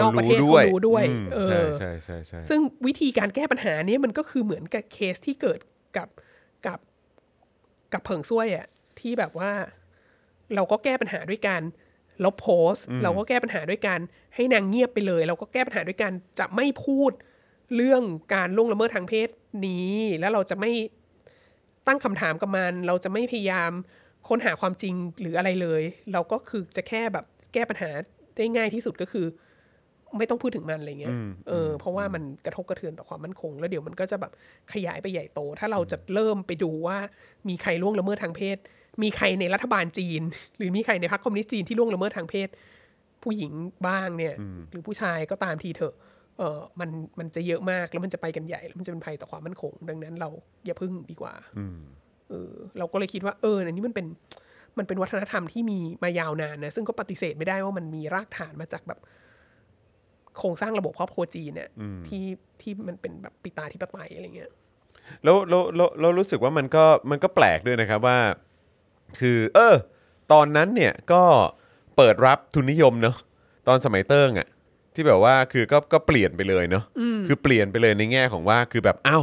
[0.00, 5.60] นอกประเทศเขารู้ด้วยอืมเอใช่อใช่ใช่ใช่ซึ่งวิธีการแก้ปัญหาเนี้ยมันก็คือเหมือนกับเคสที่เกิด
[5.96, 6.08] กับ
[6.66, 6.78] กับ
[7.92, 8.66] กับเผิงซ่วยอะ
[9.00, 9.52] ที่แบบว่า
[10.54, 11.62] เราก็แก้ปัญหาด้วยการ
[12.24, 14.00] ลบโพสต์เราก็แก้ปัญหาด้วยการ
[14.34, 17.12] ให้นางเงียบไปเลย เราก็แก้ปัญหาด้วยการจะไม่พูด
[17.76, 18.02] เรื่อง
[18.34, 19.28] การล่วงละเมิดทางเพศ
[19.66, 20.72] นี้ แล้วเราจะไม่
[21.86, 23.70] ตั้งคำถามกับมัน เราจะไม่พยายาม
[24.28, 25.82] ค้นหาความจริงหรืออะไรเลย
[26.12, 27.24] เราก็คือจะแค่แบบ
[27.54, 27.90] แก้ปัญหา
[28.36, 29.26] ได้ง่ายที่สุดก็คือ
[30.18, 31.16] ไม่ต้องพูดถึงมันอะไรเงี้ย
[31.48, 34.32] เออเพราะว่ามันกระทบกระเทือนต่อความมั่นคง แล้วเดี๋ยวมันก็จะแบบ
[34.72, 36.98] ขยายไปใหญ่โต ถ้าเราจะเริ่มไปดูว่า
[37.48, 38.56] มีใครล่วงละเมิดทางเพศ
[39.02, 40.22] มีใครในรัฐบาลจีน
[40.56, 42.48] หรือมีใครในพรรคคอมมิวนิสต์จีนที่ล่วงละเมิดทางเพศ
[43.22, 43.52] ผู้หญิง
[43.86, 44.34] บ้างเนี่ย
[44.70, 45.94] หรือผู้ชายก็ตามทีเถอะ
[46.38, 50.28] เออมันมันจะเยอะมากแล้วมันจะไปกันใหญ่ แล้วมันจะเป็นภัยต่อความมั่นคง ดังนั้นเรา
[50.66, 51.34] อย่าพึ่งดีกว่า
[52.30, 54.06] เออ เราก็เลยคิดว่าเอออันนี้มันเป็น
[54.78, 58.98] มันเป็นวัฒนธรรมที่มีมายาวนานนะซึ่งก็ปฏิเสธไม่ได้ว่ามันมีรากฐานมาจากแบบ
[60.38, 61.68] โครงสร้างระบบครอบครัวจีนเนี่ย
[62.08, 62.24] ที่
[62.60, 64.50] ที่มันเป็นแบบปิตาธิปไตยอะไรเงี้ย
[65.24, 68.18] แล้วแล้วแล้วแล้วรู้สึกว่ามันก็มันก็แปลกด้วยนะครับว่า
[69.20, 69.74] คือเออ
[70.32, 71.22] ตอนนั้นเนี่ยก็
[71.96, 73.16] เปิดรับทุนนิยมเนาะ
[73.68, 74.48] ตอนสมัยเติ้งอะ่ะ
[74.94, 76.84] ที่แบบว่าคือก็ก็เปลี่ยนไปเลยเนาะ
[77.26, 79.22] คือเปลี่ยนไปเลยในแง่ของว่าคือแบบอ้าว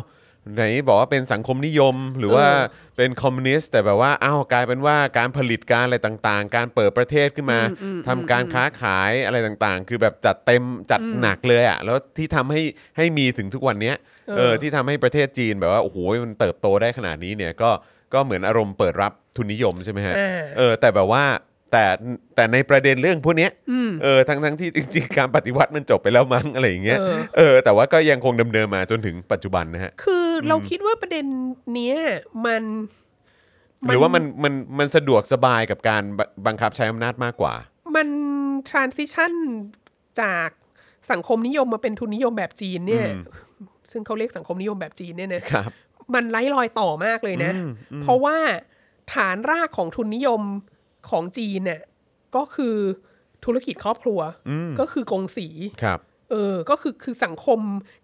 [0.56, 7.60] ไหนบอกว่าเป็นสังคมนิยมหรือว่าเออเป็นคอมมิวนิสต์แต่แบบว่าอ้าวกลายเป็นว่าการผลิตการอะไรต่างๆ การเปิดประเทศขึ้นมา
[8.08, 12.62] ทำการค้าขายอะไรต่างๆ คือแบบจัดเต็มจัดหนักเลยอะ่ะแล้วที่ทำให้
[12.98, 13.96] ให้มีถึงทุกวันเนี้ย
[14.38, 17.72] เออที่ทำให้ประเทศจีนแบบว่าโอ้โหมันเติบโตได้ขนาดนี้เนี่ยก็
[18.14, 21.24] ก็เหมือนอารมณ์เปิดรับ ทุนนิยมใช่ไหมฮะอ่าเออ แต่แบบว่า
[21.72, 21.86] แต่
[22.36, 23.52] แต่ในประเด็นเรื่องพวกเนี้ย
[24.04, 31.26] เออทั้งทั้งที่จริง ๆ การปฏิวัติมันจบไปแล้วมั้งอะไรอย่างเงี้ยเออ เออ แต่ว่าก็ยังคงดำเนินมาจนถึงปัจจุบันนะฮะ คือเราคิดว่าประเด็น
[31.74, 31.98] เนี้ย
[32.46, 32.64] มัน
[33.88, 37.54] หรือว่ามันมันมันสะดวกสบายกับการบบังคับใช้อำนาจมากกว่า
[37.96, 38.08] มัน
[38.70, 39.34] transition
[40.22, 40.50] จาก
[41.12, 43.08] สังคมนิยมมาเป็นทุนนิยมแบบจีนเนี่ย
[43.92, 45.72] ซึ่งเขาเรียกสังคมนิยมแบบจีนเนี่ยนะครับ
[46.14, 47.52] มันไร้รอยต่อมากเลยนะ
[48.04, 48.38] เพราะว่า
[49.14, 50.42] ฐานรากของทุนนิยม
[51.10, 51.82] ของจีนเนี่ย
[52.36, 52.76] ก็คือ
[53.46, 54.20] ธุรกิจครอบครัว
[54.80, 55.48] ก็คือกงสี
[55.84, 56.00] ครับ
[56.32, 57.60] เออ ก็คือคือสังคม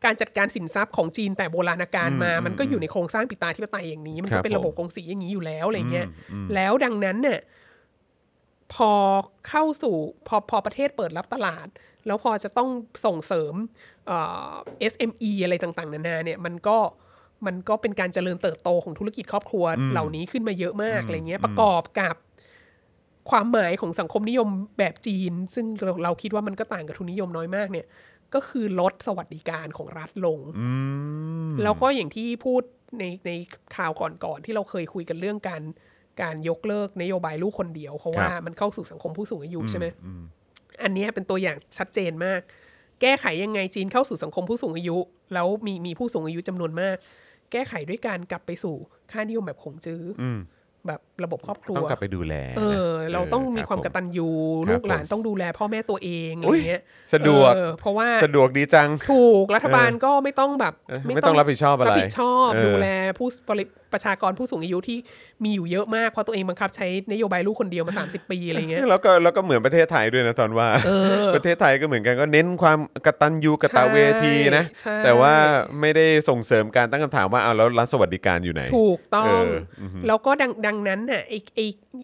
[0.05, 6.07] การจัดการสินทรัพย์ของจีนแต่โบราณกาลมา มันก็อยู่ในโครงสร้างปิตาธิปไตยอย่างนี้ มันครัก็บเป็นระบบผมกงสีอย่างนี้อยู่แล้วอะไรเงี้ย
[6.55, 7.39] แล้วดังนั้นเนี่ย
[8.73, 8.91] พอ
[9.49, 9.95] เข้าสู่
[10.27, 11.67] พอพอประเทศเปิดรับตลาด
[12.05, 12.69] แล้วพอจะต้อง
[13.05, 13.53] ส่งเสริม
[14.07, 14.17] เอ่
[14.49, 14.51] อ
[14.91, 16.77] SME อะไรต่าง ๆ นานาเนี่ยมันก็
[17.45, 22.16] มันก็เป็นการเจริญเติบโตของธุรกิจครอบครัวเหล่านี้ขึ้นมาเยอะมากอะไรเงี้ยประกอบกับ
[23.30, 24.48] ความหมายของสังคมนิยม
[24.80, 27.86] แบบจีน ซึ่งเราเราคิดว่ามันก็ต่างกับทุนนิยมน้อยมากเนี่ย
[28.34, 30.40] ก็คือลดสวัสดิการของรัฐลง
[31.64, 32.61] แล้วก็อย่างที่พูด
[32.99, 33.32] ในใน
[33.76, 35.61] ข่าวก่อนๆที่เราเคยคุยกันเรื่องการ
[36.22, 39.88] การยกเลิกนโยบายลูกคนเดียว เพราะว่าครับมันเข้าสู่สังคมผู้สูงอายุใช่ไหม
[40.84, 42.41] อันเนี้ยเป็นตัวอย่างชัดเจนมาก
[43.02, 44.98] แก้ไขยังไงจีนเข้าสู่สังคมผู้สูงอายุ
[45.34, 46.98] แล้วมีมีผู้สูงอายุจำนวนมาก
[47.51, 48.76] แก้ไขด้วยการกลับไปสู่
[49.11, 50.26] ค่านิยมแบบขงจื้ออ
[50.88, 54.30] แบบระบบครอบครัวต้องกลับไปดูแล เออนะเราต้องมีรับความกผตัญญู
[54.67, 56.81] ครับลูกหลานผมต้องดูแลพ่อแม่ตัวเองอะไรอุ๊ยเงี้ย
[57.13, 64.98] สะดวกเออเพราะว่าสะดวกดีจังถูกรัฐบาลก็ไม่ต้องแบบเออไม่ต้องรับผิดชอบอะไรรับผิดชอบเออดูแลผู้บริ ประชากรผู้สูงอายุที่
[65.44, 70.68] มีอยู่เยอะมากเพราะตัวเองบังคับใช้นโยบายลูกคนเดียวมา 30 ปีอะไรเงี้ยแล้วก็แล้วก็เหมือนประเทศไทยด้วยนะตอนว่า
[71.36, 75.34] ประเทศไทยก็เหมือนกันก็เน้นความกตัญญูกตเวทีนะใช่แต่ว่า
[75.80, 79.52] ไม่ได้ส่งเสริมการตั้งคำถามว่าเอาแล้วรัฐสวัสดิการอยู่ไหน ถูกต้องเออ
[79.82, 81.60] อือฮึแล้วก็ดังดังนั้นน่ะไอไอ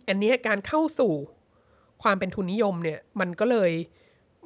[0.08, 1.14] อันเนี้ยการเข้าสู่
[2.04, 3.72] ความเป็นทุนนิยมเนี่ยมันก็เลย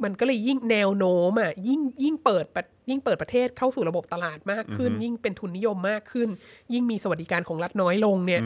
[0.03, 6.29] มันก็เลยยิ่งแนวโน้มอะยิ่งยิ่งเปิดประ ยิ่งเปิดประเทศเข้าสู่ระบบตลาดมากขึ้น ยิ่งเป็นทุนนิยมมากขึ้น
[6.73, 8.41] ยิ่งมีสวัสดิการของรัฐน้อยลงเนี่ย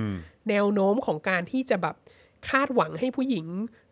[0.50, 1.96] แนวโน้มของการที่จะแบบ
[2.50, 3.46] คาดหวังให้ผู้หญิง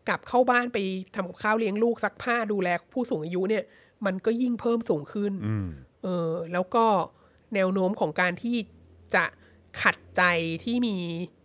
[0.07, 0.78] กลับเข้าบ้านไป
[1.15, 3.64] ทำกับข้าวเลี้ยงลูกซักผ้าดูแลผู้สูงอายุเนี่ย
[4.06, 5.34] มันก็ยิ่งเพิ่มสูงขึ้น
[6.03, 6.86] เออแล้วก็
[7.56, 8.57] แนวโน้มของการที่
[9.15, 9.26] จะ
[9.82, 10.23] ขัดใจ
[10.64, 10.95] ที่มี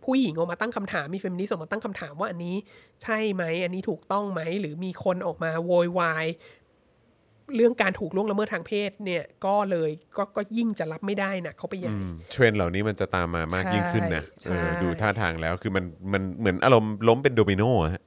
[0.03, 2.55] ผู้หญิงออกมาตั้งคำถามมีเฟมินิสต์ออกมาตั้งคำถามว่าอันนี้
[3.03, 6.25] ใช่ไหม อันนี้ถูกต้องไหม หรือมีคนออกมาโวยวาย
[7.55, 11.93] เรื่องการถูกล่วงละเมิดทางเพศเนี่ยก็เลยก็ก็ยิ่งจะรับไม่ได้นะเขาไปใหญ่
[12.31, 18.01] เทรนด์เหล่านี้มันจะตามมามากใช่ยิ่งขึ้นนะใช่เออดูท่าทางแล้วคือมันมันเหมือนอารมณ์ล้มเป็นโดมิโนอะฮะ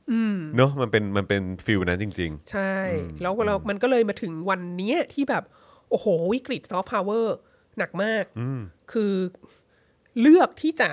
[0.56, 2.74] เนอะมันเป็นมันเป็น feel นั้นจริงใช่
[3.22, 5.44] แล้วเรามันก็เลยมาถึงวันเนี้ยที่แบบ
[5.90, 7.36] โอ้โห วิกฤตซอฟต์พาวเวอร์
[7.78, 8.24] หนักมาก
[8.92, 9.14] คือ
[10.20, 10.88] เลือกที่จะ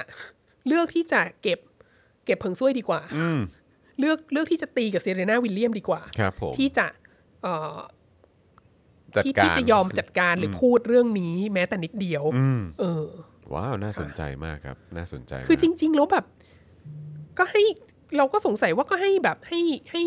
[0.67, 1.59] เลือกที่จะเก็บ
[2.25, 3.01] เก็บเผิงซ่วยดีกว่า
[3.99, 6.87] เลือกเลือกที่จะตีกับเซเรนาวิลเลียมดีกว่าครับผมที่จะ
[7.43, 7.77] เอ่อ
[9.15, 12.23] จัดที่การที่จะยอมจัดการหรือพูดเรื่องนี้แม้แต่นิดเดียว
[12.79, 13.05] เออ
[13.53, 16.25] ว้าว น่าสนใจมากครับ น่าสนใจ คือจมากริง ๆ แล้วแบบ
[17.37, 17.63] ก็ให้
[18.17, 19.59] เราก็สงสัยว่าก็ให้แบบให้
[19.91, 20.03] ให้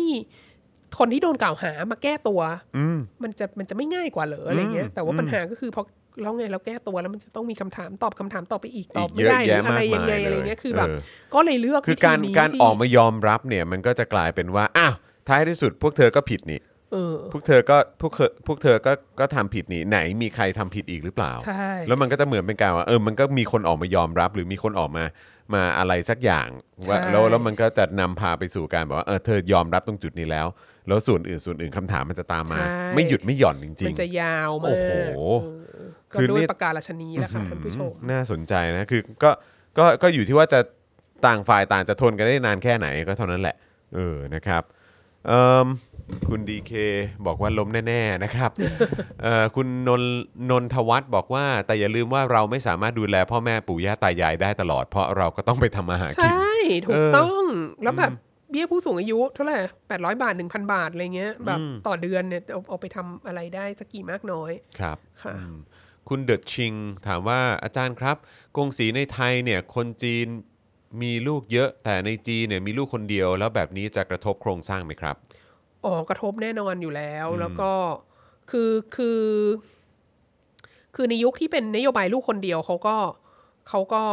[0.99, 2.41] คนที่โดนกล่าวหามาแก้ตัว
[3.23, 5.83] มันจะมันจะไม่ง่ายกว่าเหรออะไรเงี้ย แต่ว่าปัญหาก็คือพอ
[6.21, 10.87] แล้วไงเราแก้ตัวแล้วมันจะต้องมีคำถามตอบคำถามต่อไปอีกตอบไม่ได้หรืออะไรยังไงอะไรเงี้ยคือแบบ
[11.33, 14.93] ก็เลยเลือกคือวิธีการนี้การที่ออกมายอมรับเนี่ย มันก็จะกลายเป็นว่าอ้าว
[15.27, 16.59] ท้ายที่สุดพวกเธอก็ผิดนี่
[16.91, 25.03] เออ พวกเธอก็พวกเธอพวกเธอก็ก็ทำผิดนี่ไหนมีใครทำผิดอีกหรือเปล่า ใช่ แล้วมันก็จะเหมือนเป็นการว่าเออมันก็มีคนออกมายอมรับ หรือมีคนออกมา
[25.53, 26.47] มาอะไรสักอย่าง
[26.87, 30.47] ว่าใช่ แล้วแล้วมันก็จะนำพาไปสู่การแบบว่าเออเธอยอมรับตรงจุดนี้แล้ว
[30.87, 34.91] แล้วส่วนอื่นส่วนอื่นคำถามมันจะตามมา ใช่ ไม่หยุดไม่หย่อนจริมัง นจะยาวโอ้มากโห
[35.43, 39.31] เออคืก็อด้วยนี่ประกาศราชนีแหละค่ะท่านผู้ชมน่าสนใจนะคือก็
[39.77, 40.59] ก็ก็อยู่ที่ว่าจะ
[41.25, 43.55] ต่างฝ่ายต่างจะทนกันได้นานแค่ไหนก็เท่านั้นแหละ
[43.95, 44.63] เออนะครับ
[45.27, 45.67] เอิ่ม
[46.29, 46.71] คุณดีเค
[47.25, 48.51] บอกว่าล้มแน่ๆนะครับ
[49.23, 50.01] เอ่อคุณนน
[50.49, 56.53] นนทวัฒน์บอกว่าแต่อย่าลืมว่าเราไม่สามารถดูแลพ่อแม่ปู่ย่าตายายได้ตลอด เพราะเราก็ต้องไปทำมาหาใชกิน่
[56.85, 57.43] ถูเอกอต้อง
[57.83, 58.11] แล้วแบบ
[58.49, 59.57] เบี้ยผู้สูงอายุเท่าไหร่
[59.87, 65.55] แปดร้อยบาทหนึ่งพันบาทอะไรเงี้ยแบบต่อเดือนเนี่ยเอาเอาไปทำอะไรได้สักกี่มากน้อย ครับค่ะ อืม
[66.09, 66.73] คุณเดอะชิง
[67.07, 68.17] ถามว่าอาจารย์ครับ
[68.57, 70.27] กงสีในไทยเนี่ยคนจีน
[71.01, 75.15] มีลูกเยอะ แต่ในจีนเนี่ยมีลูกคนเดียว แล้วแบบนี้จะกระทบโครงสร้างไหมครับ
[75.85, 77.71] อ๋อกระทบแน่นอนอยู่แล้ว แล้วก็
[78.51, 79.21] คือคือ
[80.95, 82.95] คือในยุคที่เป็นนโยบายลูกคนเดียวเขาก็
[83.69, 84.03] เขาก็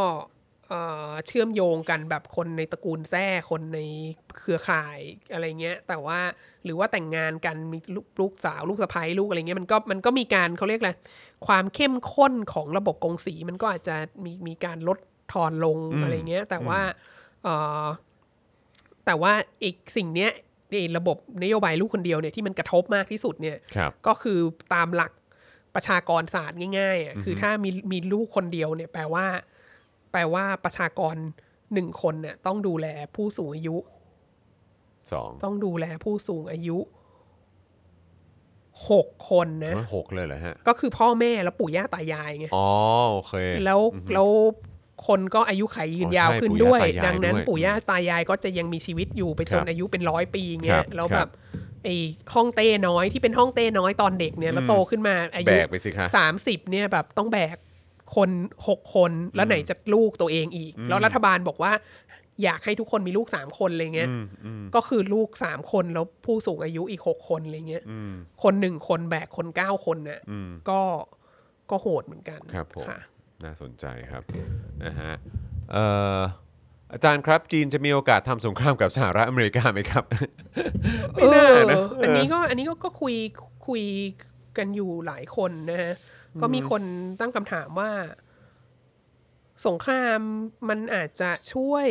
[0.69, 0.81] เอ่
[1.11, 3.81] อเชื่อมโยงกันแบบคนในตระกูลแท้คนใน
[4.39, 4.99] เครือข่าย
[5.33, 6.19] อะไรเงี้ย แต่ว่า
[6.65, 10.93] หรือว่าแต่งงานกันมีลูกลูกสาวลูกสะใภ้ลูกอะไรเงี้ยมันก็มันก็มีการเขาเรียกอะไร
[11.47, 14.99] ความเข้มข้นของระบบกงสีมันก็อาจจะมีมีการลด
[15.33, 16.81] ทอนลงอะไรเงี้ย แต่ว่า
[17.43, 17.85] เอ่อ
[19.07, 19.33] แต่ว่า
[19.63, 20.31] อีกสิ่งเนี้ย
[20.73, 24.39] ในระบบนโยบายลูกคนเดียวเนี่ยที่มันกระทบมากที่สุดเนี่ยครับก็คือ
[24.75, 25.13] ตามหลัก
[25.75, 29.27] ประชากรศาสตร์ง่ายๆอะคือถ้ามีมีลูกคนเดียวเนี่ยแปลว่า
[30.13, 31.15] แปลว่าประชากร
[31.75, 33.77] หนึ่งคนเนี่ยต้องดูแลผู้สูงอายุ
[35.13, 36.79] สองต้องดูแลผู้สูงอายุ
[38.91, 42.67] หกคนนะอ๋อหกเลยเหรอฮะ ก็คือพ่อแม่แล้วปู่ย่าตายายไงอ๋อ
[43.13, 43.35] โอเค
[43.65, 43.81] แล้ว
[44.15, 44.29] แล้ว
[45.07, 51.31] คนก็อายุขัยยืนยาวอ๋อใช่ขึ้นปู่ด้วยย่าตายายดังนั้นด้วยปู่ย่าตายายก็จะยังมีชีวิตอยู่ไปจครันบอายุเป็นร้อยปีคเงี้รัยบแล้วคแบรับบ
[51.85, 51.97] ไอ้
[52.35, 57.57] ห้องเต้น้อยที่เป็นห้องเต้น้อยตอนเด็กเนี่ยแล้วโตขึ้นมาอาแบยุกไปสิคะสามสิบเนี่ยแบบต้องแบก
[58.17, 58.31] คน
[58.69, 61.73] หกคนแล้วไหนจะลูกตัวเองอีก แล้วรัฐบาลบอกว่า
[62.45, 64.11] อยากให้ทุกคนมีลูกสามคนอะไรเงี้ย
[64.75, 67.85] ก็คือลูกสามคนแล้วผู้สูงอายุอีกหกคนอะไรเงี้ย
[68.43, 70.21] คนหนึ่งคนแบกคนเก้าคนเนี่ย
[70.71, 70.81] ก็
[71.71, 72.99] ก็โหดเหมือนกันครับผมค่ะ
[73.45, 74.23] น่าสนใจครับ
[74.85, 75.13] นะฮะ
[75.73, 75.85] เอ่
[76.19, 76.21] อ
[76.93, 80.05] อาจารย์ครับจีนจะมีโอกาสทำสงครามกับสหรัฐอเมริกาไหมครับ
[81.15, 83.15] ไม่น่านะเอออันนี้ก็อันนี้ก็ก็คุย
[83.69, 83.83] คุย
[84.59, 85.93] กันอยู่หลายคนนะฮะ
[86.41, 86.83] ก็มีคน
[87.21, 87.91] ตั้งคำถามว่า
[89.67, 90.19] สงคราม
[90.69, 91.87] มันอาจจะช่วย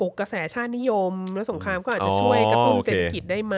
[0.00, 3.56] ปลุกกระแสชาตินิยม แล้วสงครามก็อาจจะช่วยกระตุ้นอ๋อโอเคเศรษฐกิจได้ไหม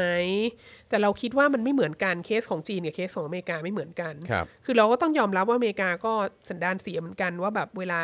[0.88, 6.12] แต่เราคิดว่ามันไม่เหมือนกันเคสของจีนกับเคสของอเมริกาไม่เหมือนกันครับคือเราก็ต้องยอมรับว่าอเมริกาก็
[6.48, 8.00] สันดานเสียเหมือนกันว่าแบบเวลา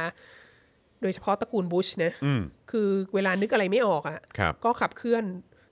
[1.02, 5.24] โดยเฉพาะตระกูลบุชนะอืมคือเวลานึกอะไรไม่ออกอะ่ะครับก็ขับเคลื่อน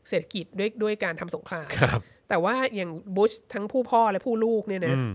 [0.08, 5.12] เศรษฐกิจด้วยด้วยการทำสงครามครับแต่ว่าอย่างบุชทั้งผู้พ่อและผู้ลูกเนี่ยนะอืม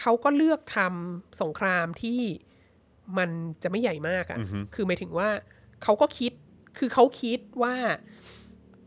[0.00, 2.20] เขาก็เลือกทำสงครามที่
[3.18, 3.30] มัน
[3.62, 4.38] จะไม่ใหญ่มากอะ่ะ
[4.74, 5.28] คือหมายถึงว่า
[5.84, 6.32] เขาก็คิด
[6.78, 7.74] คือเขาคิดว่า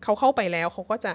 [0.03, 1.13] เขาเข้าไปแล้วเขาก็จะ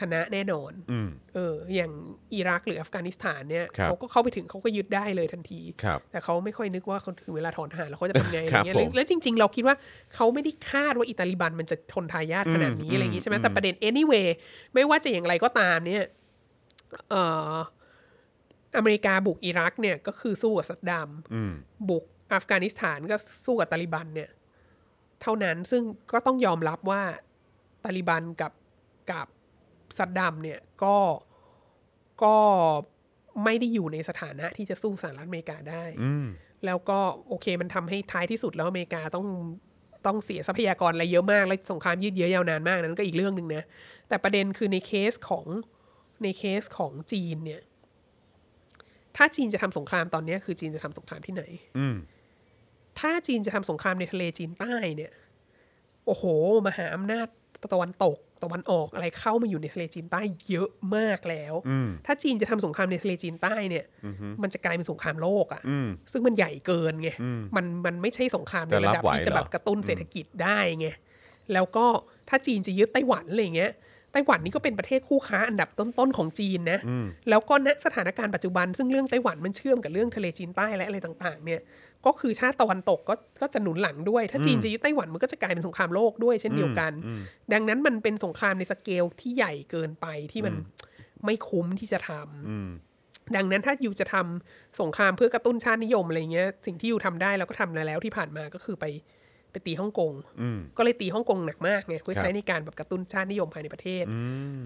[0.00, 1.92] ชนะแน่นอนอืมเออ อย่าง
[2.34, 9.76] อิรักหรืออัฟกานิสถานเนี่ยครับเขาก็เข้าไปถึงเขาก็ยึดได้เลยทันทีครับแต่เขาไม่ค่อยนึกว่าเขาถึงเวลาถอนทหารแล้วเขาจะทำไงอะไรครับเงี้ยผมแล้วแล้วจริง ๆ เราคิดว่า
[10.14, 14.28] เขาไม่ได้คาดว่าอิตาลีบันมันจะทนทายาทขนาดนี้อะไรอย่างงี้ใช่ไหมแต่ประเด็น anyway
[14.74, 16.04] ไม่ว่าจะอย่างไรก็ตามเนี่ย
[17.10, 17.54] เอ่อ
[18.76, 21.52] อเมริกาบุกอิรักเนี่ยก็คือสู้กับซัดดัมอืม
[21.88, 24.30] บุกอัฟกานิสถานก็สู้กับตาลิบันเนี่ย
[25.24, 25.82] เท่านั้นซึ่ง
[26.12, 27.02] ก็ต้องยอมรับว่า
[27.84, 28.52] ตาลิบันกับ
[29.12, 29.26] กับ
[29.98, 30.96] ซัดดัมเนี่ยก็
[32.22, 32.36] ก็
[33.44, 36.26] ไม่ได้อยู่ในสถานะที่จะสู้สหรัฐอเมริกาได้อืม
[36.66, 36.98] แล้วก็
[37.28, 39.26] โอเคมันทำให้ท้ายที่สุดแล้วอเมริกาต้อง
[40.06, 43.62] ต้องเสียทรัพยากรอะไรเยอะมากและสงครามยืดเยื้อยาวนานมากนั้นก็อีกเรื่องหนึ่งนะ
[44.08, 45.46] แต่ประเด็นคือในเคสของ
[46.22, 47.62] ในเคสของจีนเนี่ย
[49.16, 51.44] ถ้าจีนจะทำสงครามตอนเนี้ยคือจีนจะทำสงครามที่ไหน
[51.78, 51.96] อืม
[53.00, 55.12] ถ้าจีนจะทำสงครามในทะเลจีนใต้เนี่ย
[56.06, 56.24] โอ้โห
[56.66, 57.26] มหาอำนาจ
[57.72, 63.84] ตะวันตกตะวันออกอะไรเข้ามาอยู่ในทะเลจีนใต้เยอะมากแล้วอืมถ้าจีนจะทำสงครามในทะเลจีนใต้เนี่ย
[64.42, 67.10] มันจะกลายเป็นสงครามโลกอะ่ะอืมซึ่งมันใหญ่เกินไง
[67.56, 70.88] มันมันไม่ใช่สงครามในจะรับระดับไหวที่จะเหรอแบบกระตุ้นเศรษฐกิจได้ไง
[71.52, 71.86] แล้วก็
[72.28, 73.72] ถ้าจีนจะยึดไต้หวันอะไรอย่างเงี้ย
[74.12, 76.78] ไต้หวันนี่ก็เป็นประเทศคู่ค้าอันดับต้นๆของจีนนะ
[77.30, 81.60] แล้วก็ณสถานการณ์ปัจจุบัน ซึ่งเรื่องไต้หวันมันเชื่อมกับเรื่องทะเลจีนใต้และอะไรต่าง ๆ เนี่ย
[82.06, 86.92] ก็คือชาติตะวันตกก็ก็จะหนุนหลังด้วย ถ้าจีนจะยึดไต้หวันมันก็จะกลายเป็นสงครามโลกด้วยเช่นเดียวกัน
[87.52, 90.54] ดังนั้นมันเป็นสงครามในสเกลที่ใหญ่เกินไปที่มัน
[91.24, 98.86] ไม่คุ้มที่จะทำดังนั้นถ้าอยู่จะทำสงครามเพื่อกระตุ้นชาตินิยมอะไรเงี้ย สิ่งที่อยู่ทำได้แล้วก็ทำมาแล้วที่ผ่านมาก็คือไป
[99.50, 104.04] ไปตีฮ่องกงอืมก็เลยตีฮ่องกงหนักมากไงเพื่อครับใช้ในการแบบกระตุ้นชาตินิยมภายในประเทศ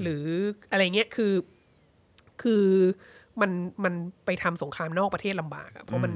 [0.03, 0.25] หรือ
[0.71, 1.33] อะไรเงี้ยคือ
[2.43, 2.67] คือ
[3.41, 3.51] มัน
[3.85, 3.95] มัน
[4.27, 6.13] ไปทำสงครามนอกประเทศลำบากอะเพราะมัน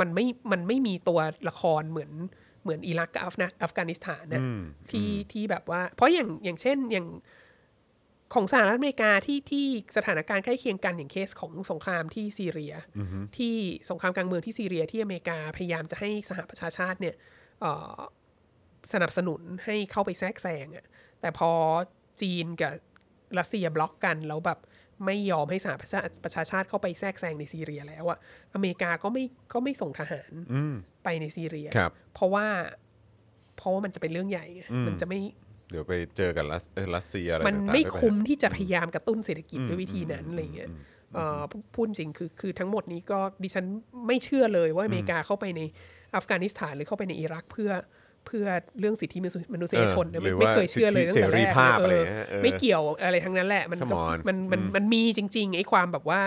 [0.00, 2.12] มันไม่มันไม่มีตัวละครเหมือน
[2.62, 4.60] เหมือนอิรักกับอัฟนะอัฟกานิสถานนะอืม
[4.90, 7.06] ที่ที่แบบว่า เพราะอย่างอย่างเช่นอย่าง
[8.34, 12.74] ของสหรัฐอเมริกาที่ที่สถานการณ์ใกล้เคียงกันอย่างเคสของสงครามที่ซีเรีย
[13.36, 13.54] ที่
[13.90, 17.16] สงครามกลางเมืองที่ซีเรียที่อเมริกาพยายามจะให้สหประชาชาติเนี่ย
[17.60, 17.98] เอ่อ
[18.92, 20.86] สนับสนุนให้เข้าไปแทรกแซงอะ
[21.20, 21.50] แต่พอ
[22.22, 22.74] จีนกับ
[23.38, 24.58] รัสเซียบล็อกกันแล้วแบบ
[25.06, 28.18] ไม่ยอมให้สหประชาประชาชาติเข้าไปแทรกแซงในซีเรียแล้วอะ
[28.54, 30.32] อเมริกาก็ไม่ก็ไม่ส่งทหาร
[31.04, 32.46] ไปในซีเรียครับเพราะว่า
[33.56, 35.20] เพราะว่ามันจะเป็นเรื่องใหญ่ไงมันจะไม่
[35.70, 40.70] เดี๋ยวไปเจอกับรัสเอ่อรัสเซียอะไรมันต่างๆไม่ด้วยปะคุ้มที่จะพยายามกระตุ้นเศรษฐกิจด้วยวิธีนั้นอะไรเงี้ย
[41.14, 41.40] เอ่อ
[41.74, 43.64] พูดจริงคือคือทั้งหมดนี้ก็ดิฉัน
[44.06, 45.60] ไม่เชื่อเลยว่าอเมริกาเข้าไปใน
[46.16, 47.70] อัฟกานิสถานหรือเข้าไปในอิรักเพื่อ
[48.26, 48.46] เพื่อ
[48.80, 49.18] เรื่องสิทธิ
[49.54, 56.20] มนุษยชนเอนะอหรือไม่ว่าเคยเชื่อเลยสิตั้ทงธิแต่แรกเสรีภาพเออะไรอเงี้ยเออไม่เกี่ยวอะไรทั้งนั้นแหละมันก็ Come on มันมันมันมีจริงๆไอ้ความแบบว่า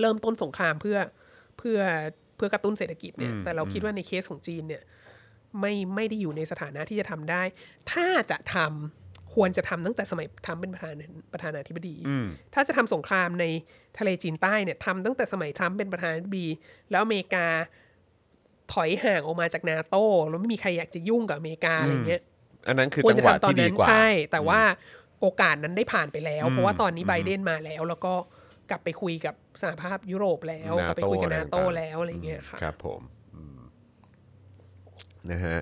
[0.00, 0.98] เริ่มต้นสงครามเพื่อ
[1.58, 1.78] เพื่อ
[2.36, 4.82] เพื่อกระตุ้นเศรษฐกิจเนี่ยแต่เราคิดว่าในเคสของจีนเนี่ย
[5.60, 7.42] ไม่ไม่ได้อยู่ในสถานะที่จะทำได้
[7.92, 10.94] ถ้าจะทำควรจะทำตั้งแต่สมัยทำเป็นประธาน
[11.32, 11.96] ประธานาธิบดี
[12.54, 13.44] ถ้าจะทำสงครามใน
[13.98, 16.48] ทะเลจีนใต้เนี่ยทำตั้งแต่สมัยทรัมป์เป็นประธานาธิบดี
[16.90, 17.46] แล้วอเมริกา
[18.72, 22.22] ถอยห่างออกมาจากนาโต้แล้วไม่มีใครอยากจะยุ่งกับอเมริกาอะไรเงี้ย
[22.68, 24.60] อันนั้นคือควรจังจะหวะทำตอนที่ดีนั้นกว่าใช่ แต่ว่า
[25.20, 28.14] โอกาสนั้นได้ผ่านไปแล้ว เพราะว่าตอนนี้ไบเดนมาแล้ว แล้วก็
[28.70, 33.00] กลับไปคุยกับสหภาพยุโรปแล้ว NATO กลับไปคุยกับอะไรนาโต้ต่างๆแล้วอะไรเงี้ยค่ะครับผม
[33.34, 33.58] อืม
[35.30, 35.58] นะฮะ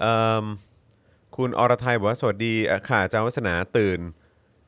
[0.00, 0.44] เอิ่ม
[1.36, 4.00] คุณอรไทยบอกว่า สวัสดีอะค่ะอาจารย์วัฒนาตื่น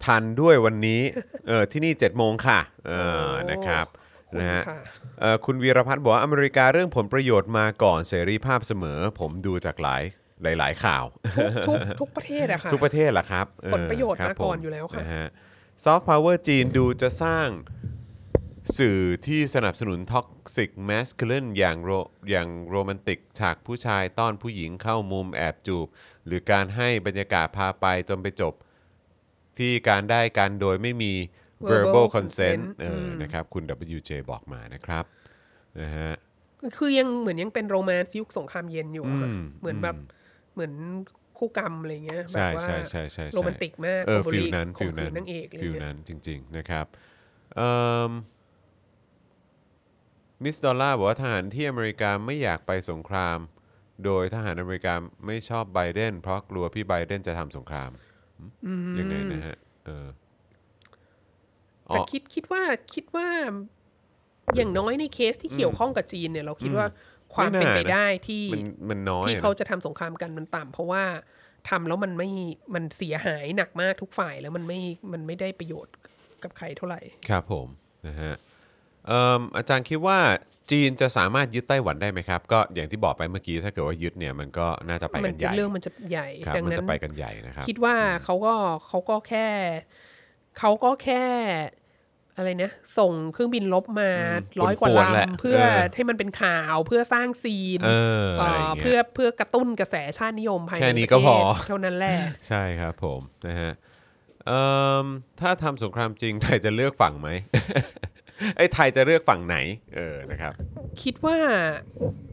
[0.05, 1.01] ทันด้วยวันนี้
[1.49, 2.93] เออที่นี่7จ็ดโมงค่ะเอ
[3.27, 4.06] อนะครับขอบคุณ
[4.39, 4.79] นะฮะค่ะ
[5.21, 10.03] เอ่อคุณวีรพัฒน์บอกว่าอเมริกาเรื่องผลประโยชน์มาก่อนเสรีภาพเสมอ ผมดูจากหลาย
[10.59, 11.05] หลาย ๆ ข่าว
[11.69, 15.27] ทุกทุกประเทศอะค่ะ ทุกประเทศแหละครับเออผลประโยชน์คบมาก่อนผอยู่แล้วค่ะนะฮะ
[15.85, 17.49] ซอฟต์พาวเวอร์จีนดูจะสร้าง
[18.79, 21.91] สื่อที่สนับสนุน toxic masculine อย่างโร
[22.31, 25.87] อย่างโรแมนติก ฉากผู้ชายต้อนผู้หญิงเข้ามุมแอบจูบ
[26.27, 28.55] หรือการให้บรรยากาศพาไปจนไปจบ
[29.59, 31.13] ที่การได้กันโดยไม่มี
[31.61, 33.63] verbal verbal consent consent เอออนะครับคุณ
[33.97, 35.05] WJ บอกมานะครับ
[35.81, 36.13] นะฮะ
[36.77, 39.97] คือยังเหมือนยังเป็นโรแมนต์ยุคสงครามเย็นอยู่อะค่ะอืมเหมือนแบบ
[40.55, 40.73] เหมือน
[41.39, 46.87] คู่กรรมอะไรเงี้ยแบใช่บว่าใช่ใช่ใช่ใช่โรแมนติกมากเออคอมฟิลบุรีนั้นข่ฟิมลขืนั้นนนางเอกอะไรฟิลเงี้ยนั้นจริง ๆ นะครับ
[50.45, 53.39] มิสดอลล่าบอกว่าทหารที่อเมริกาไม่อยากไปสงคราม
[54.05, 54.95] โดยทหารอเมริกา
[55.27, 57.91] ไม่ชอบไบเดนเพราะกลัวพี่ไบเดนจะทำสงคราม
[58.99, 59.57] ยังไงนะฮะ
[59.87, 60.26] เอออ๋
[61.87, 62.63] แต่อคิดคิดว่า
[62.95, 63.29] คิดว่า
[64.57, 66.87] อย่างน้อยในเคสที่เกี่ยวข้องกับจีนเนี่ย เราคิดว่า
[67.35, 71.05] ความเป็นไปได้ที่มันมันน้อยที่อะเขานะจะทำสงครามกันมันต่ำเพราะว่า
[71.69, 72.31] ทำแล้วมันไม่
[72.75, 74.81] มันเสียหายหนักมากทุกฝ่ายแล้วมันไม่
[75.13, 75.95] มันไม่ได้ประโยชน์
[76.43, 77.69] กับใครเท่าไหร่ ครับผม
[78.07, 78.35] นะฮะ
[79.07, 80.19] เอิ่มอาจารย์คิดว่า
[80.71, 88.55] จีนจะสามารถยึดไต้หวันได้ไหมครับ ก็อย่างที่บอกไปเมื่อกี้ถ้าเกิดว่ายึดเนี่ยมันก็น่าจะไปมักันใหจะญ่เรื่องมันจะใหญ่ครับดังมันนั้จะนไปกันใหญ่นะครับคิดว่าเขาก็
[88.87, 89.47] เขาก็แค่
[90.59, 91.25] เขาก็แค่
[92.37, 94.11] อะไรนะส่งเครื่องบินลบมา
[94.61, 97.91] ร้อยกว่าป่วนๆแหละลำเพื่อเออให้มันเป็นข่าวเพื่อสร้างซีนเอ
[98.25, 102.17] ออะไรอย่างเพื่เงี้อยเพื่อกระตุ้นกระแสชาตินิยมภายในแค่นี้ปก็ระเทพอศเท่านั้นแหละ
[102.49, 103.73] ใช่ครับผมนะฮะ
[104.47, 104.65] เอิ่
[105.05, 105.07] ม
[105.41, 107.29] ถ้าทำสงครามจริงไทยจะเลือกฝั่งไหม
[108.57, 109.57] ไอ้ยไทยจะเลือกฝั่งไหน
[109.95, 110.53] เออนะครับ
[111.03, 111.39] คิดว่า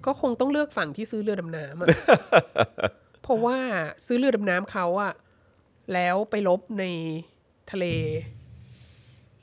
[0.05, 1.87] ก็คงต้องเลือกฝั่งที่ซื้อเรือดำน้ำอะ
[3.23, 3.57] เพราะว่า
[4.05, 5.13] ซื้อเรือดำน้ำเขาอะ
[5.93, 6.85] แล้วไปลบใน
[7.71, 7.85] ทะเล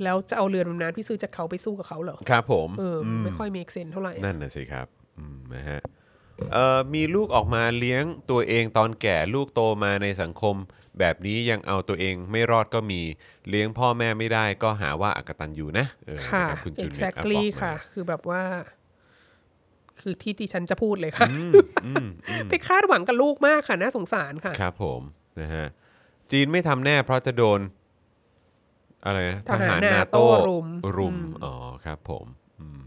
[0.03, 4.87] แล้วจะเอาเรือดำน้ำที่ซื้อจากเขาไปสู้กับเขาเหรอครับผมเอออไม่ค่อย make sense เท่าไหร่นั่นน่ะสิครับ
[5.19, 5.81] อืมนะฮะ
[6.53, 10.57] เอ่อมีลูกออกมาเลี้ยงตัวเองตอนแก่ลูกโตมาในสังคม
[10.99, 13.01] แบบนี้ยังเอาตัวเองไม่รอดก็มี
[13.49, 18.43] เลี้ยงพ่อแม่ไม่ได้ก็หาว่าอากตันอยู่นะเออค่ะ นรับคุณจูเนียร์ exactly บอกมา ค่ะ คือแบบว่า
[20.01, 21.29] คือที่ดิฉันจะพูดเลยค่ะ
[22.51, 25.03] ไปคาดหวังกับลูกมากค่ะ น่าสงสารค่ะ ครับผม
[25.41, 25.67] นะฮะ
[26.31, 27.61] จีนไม่ทำแน่เพราะจะโดน
[29.07, 30.67] อะไรนะทหาร NATO รุม
[30.99, 31.55] รุมอ๋อ
[31.85, 32.27] ครับผม
[32.59, 32.81] อืม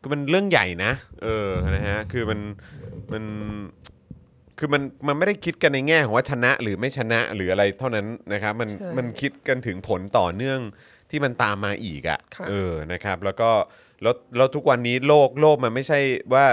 [0.00, 2.40] ก็มันเรื่องใหญ่นะ เออนะฮะคือมัน
[3.12, 3.24] มัน
[4.58, 10.60] คือมันมันไม่ได้คิดกันในแง่ของว่าชนะหรือไม่ชนะหรืออะไรเท่านั้นนะครับมันใช่มันคิดกันถึงผลต่อเนื่อง
[11.10, 13.50] ที่มันตามมาอีกอะค่ะ่ะเออนะครับ แล้วก็
[14.02, 15.98] แล้วแล้วทุกวันนี้โลกโลกมันไม่ใช่
[16.34, 16.46] ว่า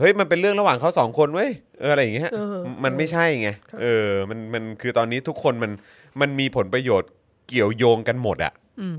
[0.00, 1.50] เฮ้ยมันเป็นเรื่องระหว่างเขาสองคนเว้ย
[1.80, 5.72] เอออะไรอย่างเงี้ยเออมันไม่ใช่ไงค่ะเออมันมันคือตอนนี้ทุกคนมัน
[6.20, 7.10] มันมีผลประโยชน์
[7.48, 8.98] เกี่ยวโยงกันหมดอะอืม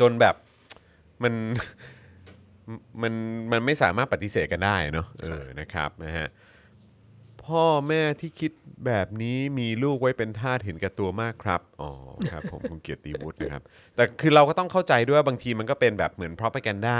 [0.00, 0.34] จนแบบ
[1.22, 1.34] มัน
[3.02, 3.12] มัน
[3.50, 6.28] มันไม่สามารถปฏิเสธกันได้เนาะเออนะครับนะฮะ
[7.46, 8.52] พพ่อแม่ที่คิด
[8.86, 11.90] แบบนี้มีลูกไว้เป็นทาสเห็นแก่ตัวมากครับอ๋อ
[12.30, 13.62] ครับผมคุณเกียรติวุฒินะครับ
[13.96, 16.98] แต่คือเราก็ต้องเข้าใจด้วยว่าบางทีมันก็เป็นแบบเหมือน propaganda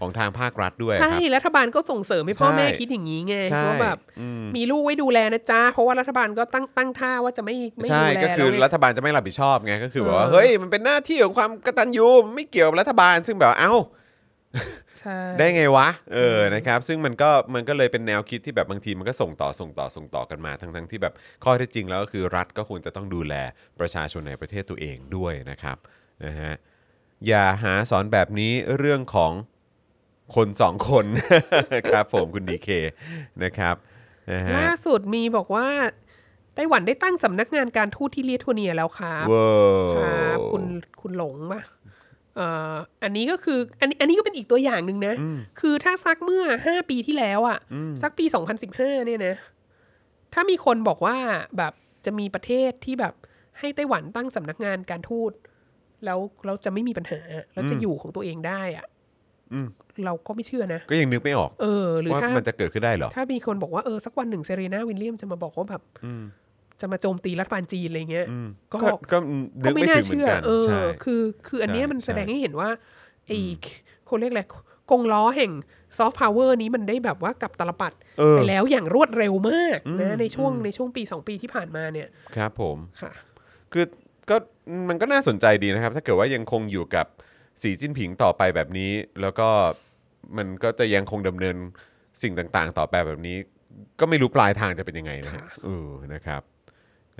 [0.00, 13.74] ของทางภาครัฐด้วยคใช่รับรัฐบาลก็ส่งเสริมให้พ่อใช่แม่คิดอย่างนี้ไงใช่ว่าแบบอืมมีลูกไว้ดูแลนะจ๊ะเพราะว่ารัฐบาลก็ตั้งตั้งท่าว่าจะไม่ไม่ใช่ดูแลก็คือแล้วไงรัฐบาลจะไม่รับผิดชอบไงก็คือแบบว่าเออเฮ้ยมันเป็นหน้าที่ของความกตัญญูมันไม่เกี่ยวกับรัฐบาลซึ่งแบบว่าเอ้า
[15.00, 21.14] ใช่ได้ไงวะ เออ นะครับ ซึ่งมันก็ มันก็เลยเป็นแนวคิดที่แบบบางทีมันก็ส่งต่อ ส่งต่อ ส่งต่อกันมา ทั้งทั้งที่แบบ
[21.44, 23.34] ข้อเท็จจริงแล้วก็คือรัฐก็ควรจะต้องดูแล
[23.80, 25.76] ประชาชนในประเทศตัวเองด้วยนะครับ
[26.24, 26.54] นะฮะ
[27.26, 29.32] อย่าหาสอนแบบนี้เรื่องของ
[30.34, 31.04] คนสองคน
[31.90, 32.68] ครับผมคุณดีเค
[33.44, 33.76] นะครับ
[34.30, 35.66] นะฮะล่าสุดมีบอกว่า
[36.54, 39.48] ไต้หวันได้ตั้งสำนักงานการทูตที่เลียโทเนียแล้วครับว้า
[39.96, 40.64] ครับวคุณ
[41.00, 41.62] คุณหลงปะ
[42.36, 45.14] เอ่ออันนี้ก็คืออันนี้อันนี้ก็เป็นอีกตัวอย่างหนึ่งนะ
[45.60, 47.58] คือถ้าซักเมื่อห้าปีที่แล้วอะ
[48.02, 48.24] สักปี
[48.66, 49.34] 2015เนี่ยนะ
[50.34, 51.16] ถ้ามีคนบอกว่า
[51.56, 51.72] แบบ
[52.04, 53.14] จะมีประเทศที่แบบ
[53.58, 55.32] ให้ไต้หวันตั้งสำนักงานการทูต
[56.04, 57.20] แล้วเราจะไม่มีปัญหา
[57.52, 58.86] แล้วจะอยู่ของตัวเองได้อะ
[60.04, 65.82] เราก็ไม่เชื่อนะ ก็ยังนึกไม่ออก เออ หรือว่าถ้ามันจะเกิดขึ้นได้เหรอ ถ้ามีคนบอกว่าเออสักวันหนึ่งเซรีนาวิลเลียมจะมาบอกว่าแบบ
[66.80, 68.26] จะมาโจมตีรัฐบาลจีนอะไรเงี้ย
[68.72, 69.18] ก็ก็ก็
[69.64, 72.68] นึก็กไม่ไม่น่าถึงเหมือเชื่นอกันเออใช่คือคืออันเนี้ยใช่มันแสดงใช่ให้เห็นว่า
[73.26, 73.38] ไอ้
[74.06, 74.42] เขาเรียกอะไร
[74.90, 75.52] กงล้อแห่ง
[75.98, 83.12] ซอฟต์พาวเวอร์นี้มันได้แบบว่ากลับตาลปัตรเออไปแล้วอย่างรวดเร็วมากนะในช่วงในช่วงปีสองปีที่ผ่านมาเนี่ย ครับผมค่ะ
[83.72, 83.84] คือ
[84.30, 84.36] ก็
[84.88, 87.06] มันก็น่าสนใจดีนะครับ ถ้าเกิดว่ายังคงอยู่กับ
[87.62, 89.48] สีจิ้นผิงต่อไปแบบนี้ แล้วก็
[90.36, 91.56] มันก็จะยังคงดำเนิน
[92.22, 93.36] สิ่งต่างๆ ต่อไปแบบนี้
[94.00, 96.42] ก็ไม่รู้ปลายทางจะเป็นยังไงนะฮะค่ะเออนะครับ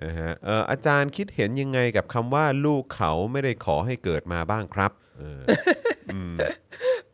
[0.03, 5.43] นะฮะเอ่ออาจารย์คิดเห็นยังไงกับคำว่าลูกเขาไม่ได้ขอให้เกิดมาบ้างครับเออ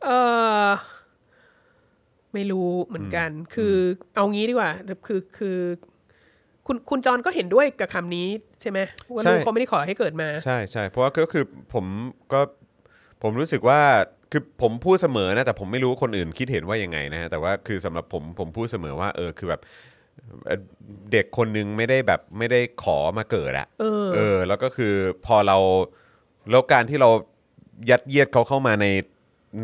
[0.05, 0.11] เอ
[0.67, 0.69] อ
[2.35, 3.75] ไม่รู้เหมือนกัน คือ
[4.15, 4.71] เอางี้ดีกว่า
[5.07, 5.59] คือคือ
[6.67, 8.29] คุณคุณจรก็เห็นด้วยกับคำนี้
[8.61, 8.79] ใช่ไหม
[9.13, 11.45] ว่าใช่ลูกเขาไม่ได้ขอให้เกิดมา ใช่ใช่เพราะว่าก็คือ
[11.75, 11.87] ผม
[12.33, 12.41] ก็
[13.25, 13.81] ผมรู้สึกว่า
[14.33, 19.61] คือผมพูดเสมอนะแต่ผมไม่รู้ว่าคนอื่นคิดเห็นว่ายังไงนะฮะแต่ว่าคือสำหรับผมผมพูดเสมอว่าเออคือแบบ
[20.47, 20.61] เอ่อ
[21.13, 24.95] เด็กคนนึงไม่ได้แบบไม่ได้ขอมาเกิดอะเออเออ แล้วก็คือ
[25.27, 25.57] พอเรา
[26.51, 27.11] แล้วการที่เรา
[27.91, 28.87] ยัดเยียดเขาเข้ามาใน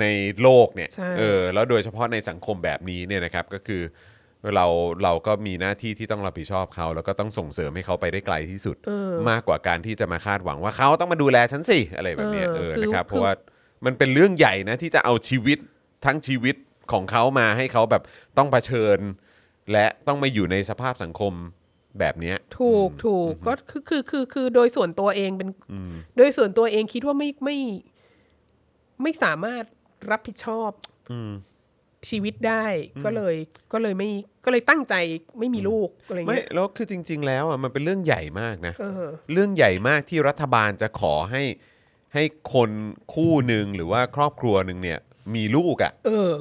[0.01, 0.07] ใน
[0.43, 3.82] โลกเนี่ยใช่เออแล้วโดยเฉพาะในสังคมแบบนี้เนี่ยนะครับก็คือ
[4.55, 4.66] เรา
[5.03, 13.32] เราก็มีหน้าที่ที่ต้องรับผิดชอบเขา แล้วก็ต้องส่งเสริมให้เขาไปได้ไกลที่สุดเออมากกว่าการที่จะมาคาดหวังว่าเขาต้องมาดูแลฉันสิอะไรแบบเนี้ยเออเออคือนะครับคือเพราะว่า
[13.85, 15.59] มันเป็นเรื่องใหญ่นะที่จะเอาชีวิต
[16.05, 16.57] ทั้งชีวิต
[16.93, 18.02] ของเขามาให้เขาแบบ
[18.39, 18.98] ต้องเผชิญ
[19.73, 21.32] และต้องมาอยู่ในสภาพสังคม
[21.98, 25.48] แบบเนี้ย ถูกถูกก็คือคือคือคือโดยส่วนตัวเองเป็น
[26.16, 27.57] โดยส่วนตัวเองคิดว่าไม่ไม่
[29.02, 29.65] ไม่สามารถ
[30.11, 30.70] รับผิดชอบ
[32.09, 32.66] ชีวิตได้
[33.05, 33.35] ก็เลย
[33.73, 34.11] ก็เลยไม่
[34.44, 34.94] ก็เลยตั้งใจ
[35.39, 41.43] ไม่มีลูกอะไรไม่เงี้ยแล้วคือจริง ๆ แล้วอะมันเป็นเรื่องใหญ่มากนะเออเรื่องใหญ่มากที่รัฐบาลจะขอให้
[42.15, 42.23] ให้
[42.53, 42.70] คน
[43.15, 44.99] คู่หนึ่งหรือว่าครอบครัวหนึ่งเนี่ย
[45.35, 46.32] มีลูกอะเออ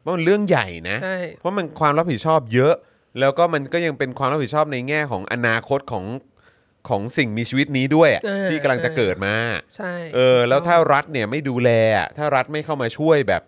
[0.00, 2.74] เพราะมันเรื่องใหญ่นะ ใช่ เพราะมันความรับผิดชอบเยอะ
[3.20, 6.04] แล้วก็มันก็ยังเป็นความรับผิดชอบในแง่ของอนาคตของ
[6.88, 9.34] ของสิ่งมีชีวิตนี้ด้วยอะเออ ที่กำลังจะเกิดมา
[9.76, 13.42] ใช่เออแล้วถ้ารัฐเนี่ยไม่ดูแลอะถ้ารัฐไม่เข้ามาช่วยแบบ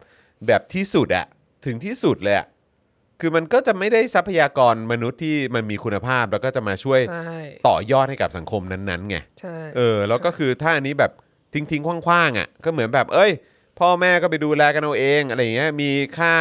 [0.47, 1.27] แบบที่สุดอะ
[1.65, 2.47] ถึงที่สุดเลยอะ
[3.21, 7.39] คือมันก็จะไม่ได้ทรัพยากรมนุษย์ที่มันมีคุณภาพแล้วก็จะมาช่วยใช่
[7.69, 11.13] ต่อยอดให้กับสังคมนั้นๆไงใช่ เออแล้วก็คือถ้าอันนี้แบบ
[11.55, 13.33] ทิ้งทิ้งคว้างๆอะก็เหมือนแบบ เอ้ย
[13.79, 16.35] พ่อแม่ก็ไปดูแลกันเอาเองอะไรอย่างเงี้ยมีค่า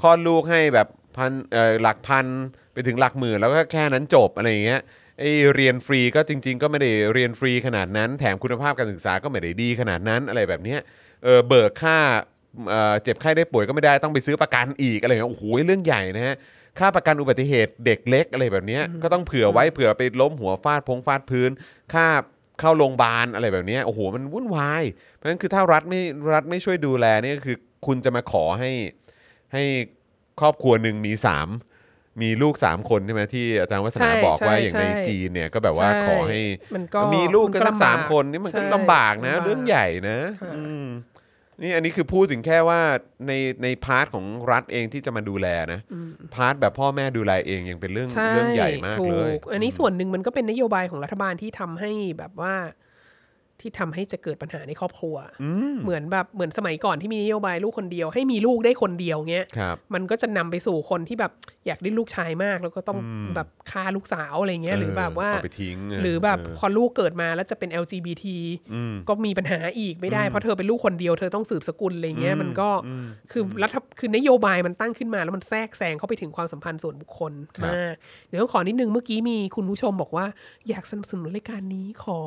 [0.00, 2.26] คลอดลูกให้แบบพันเอ่อหลักพัน
[2.72, 4.80] ไปถึงหลักหมื่นแล้วก็แค่นั้นจบอะไรอย่างเงี้ย
[5.18, 5.24] ไอ
[5.54, 10.80] เรียนฟรีก็จริง ๆ ก็ไม่ได้เรียนฟรีขนาดนั้น แถมคุณภาพการศึกษาก็ไม่ได้ดีขนาดนั้นอะไรแบบเนี้ย
[11.24, 11.98] เออเบิกค่า
[12.68, 16.36] เอ่อเจ็บไข้ได้ป่วยก็ไม่ได้ต้องไปซื้อประกันอีกอะไรอย่างเงี้ยโอ้โหเรื่องใหญ่นะฮะ
[16.78, 21.50] ค่าประกันอุบัติเหตุเด็กเล็กอะไรแบบเนี้ยก็ต้องเผื่อไว้เผื่อไปล้มหัวฟาดพงฟาดพื้น
[21.94, 22.06] ค่า
[22.60, 24.82] เข้าโรงพยาบาลอะไรแบบเนี้ยโอ้โหมันวุ่นวาย
[25.14, 26.00] เพราะฉะนั้นคือถ้ารัฐไม่
[26.34, 27.56] รัฐไม่ช่วยดูแลเนี่ยก็คือ
[27.86, 28.70] คุณจะมาขอให้
[29.52, 29.62] ให้
[30.40, 31.48] ครอบครัวหนึ่งมีสาม
[32.22, 36.40] มีลูกสามคนใช่ไหมที่อาจารย์วัฒนาใช่บอกว่าใช่อย่างในใช่จีนเนี่ยก็แบบว่าใช่ขอให้
[36.74, 40.86] มันก็มีลูกกันมันก็สักสามลำบากคนนี่มันก็ใช่ลำบากนะลำบากเรื่องใหญ่นะค่ะอืม
[41.62, 42.80] นี่อันนี้คือพูดถึงแค่ว่า
[43.26, 43.32] ใน
[43.62, 45.80] ใน part ของรัฐเองที่จะมาดูแลนะ
[46.34, 52.54] part แบบพ่อแม่ดูแลเองยังเป็นเรื่องใช่เรื่องใหญ่มากเลยถูอันนี้ส่วนหนึ่งมันก็เป็นนโยบายของรัฐบาลที่ทำให้แบบว่า
[53.64, 55.16] ที่ทำให้จะเกิดปัญหาในครอบครัว
[55.82, 61.32] เหมือนแบบเหมือนสมัยก่อนที่มีนโยบายลูกคนเดียว ให้มีลูกได้คนเดียวเงี้ยครับมันก็จะนำไปสู่คนที่แบบ
[61.66, 62.98] อยากได้ลูกชายมาก แล้วก็ต้อง
[63.34, 68.24] แบบฆ่าลูกสาวอะไรเงี้ยหรือแบบว่าเอาไปทิ้งะหรือแบบเพอลูกเกิดมาแล้วจะเป็น LGBT
[69.08, 72.68] ก็มีปัญหาอีกไม่ได้เพราะเธอเป็นลูกคนเดียวเธอต้องสืบสกุลอะไรเงี้ยมันก็
[73.32, 77.32] คือรัฐคือนโยบายมันตั้งขึ้นมา แล้วมันแทรกแซงเข้าไปถึงความสัมพันธ์ส่วนบุคคล
[77.66, 77.94] มาก
[78.28, 80.26] เดี๋ยวต้องขอนิดนึงเมื่อกี้มีคุณผู้ชมบอกว่า
[80.68, 82.18] อยากสนับสนุนรายการนี้ขอ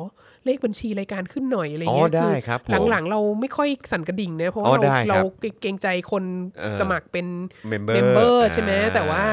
[0.44, 6.24] เลขบัญชีรายการขึ้นหน่อยอะไรอ๋อเงี้ยได้ครับผมหลังๆ เราไม่ค่อยสั่นกระดิ่งนะเพราะอ๋อว่าได้ครับเราเราเกรงใจคน
[6.58, 7.26] เออสมัครเป็น
[7.72, 9.24] member เมมเบอร์ใช่ไหมอ่าแต่ว่า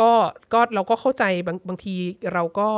[0.00, 0.10] ก็
[0.52, 1.94] ก็เราก็เข้าใจบางบางที
[2.34, 2.68] เราก็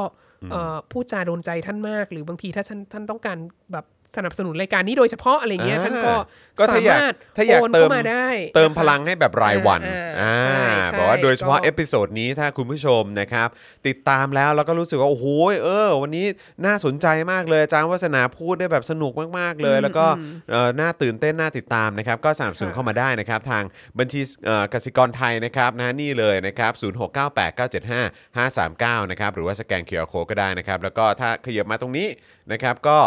[0.50, 3.38] เอ่อพูดจาโดนใจท่านมาก หรือบางทีถ้าท่านท่านต้องการ
[3.72, 3.84] แบบ
[4.16, 6.14] สนับสนุนรายการนี้โดยเฉพาะอะไรเงี้ยอ่าท่านก็
[6.58, 8.26] ก็สาถ้าอยากมารถถ้าอยากโอนเติมเข้ามาได้
[8.56, 10.56] เติมนะคะพลังให้แบบรายวันอ่าอ่าใช่
[10.86, 13.48] ใช่บอกว่าโดยเฉพาะก็ episode นี้ถ้าคุณผู้ชมนะครับ
[13.86, 15.26] ติดตามแล้วแล้วก็รู้สึกว่าโอ้โห
[15.64, 16.24] เออ วันนี้
[16.66, 20.06] น่าสนใจมากเลยอาจารย์วัฒนาพูดได้แบบสนุกมากๆเลย แล้วก็
[20.50, 23.64] เอ่อน่าตื่นเต้นน่าติดตามนะครับก็สนับสนุนค่ะเข้ามาได้นะครับ ทาง
[23.98, 32.08] บัญชีเอ่อกสิกรไทยนะครับนะนี่เลยนะครับ0698975539นะครับหรือว่าสแกน QR code ก็ได้นะครับ แล้วก็ถ้าขยับมาตรงนี้
[32.52, 32.98] นะครับก็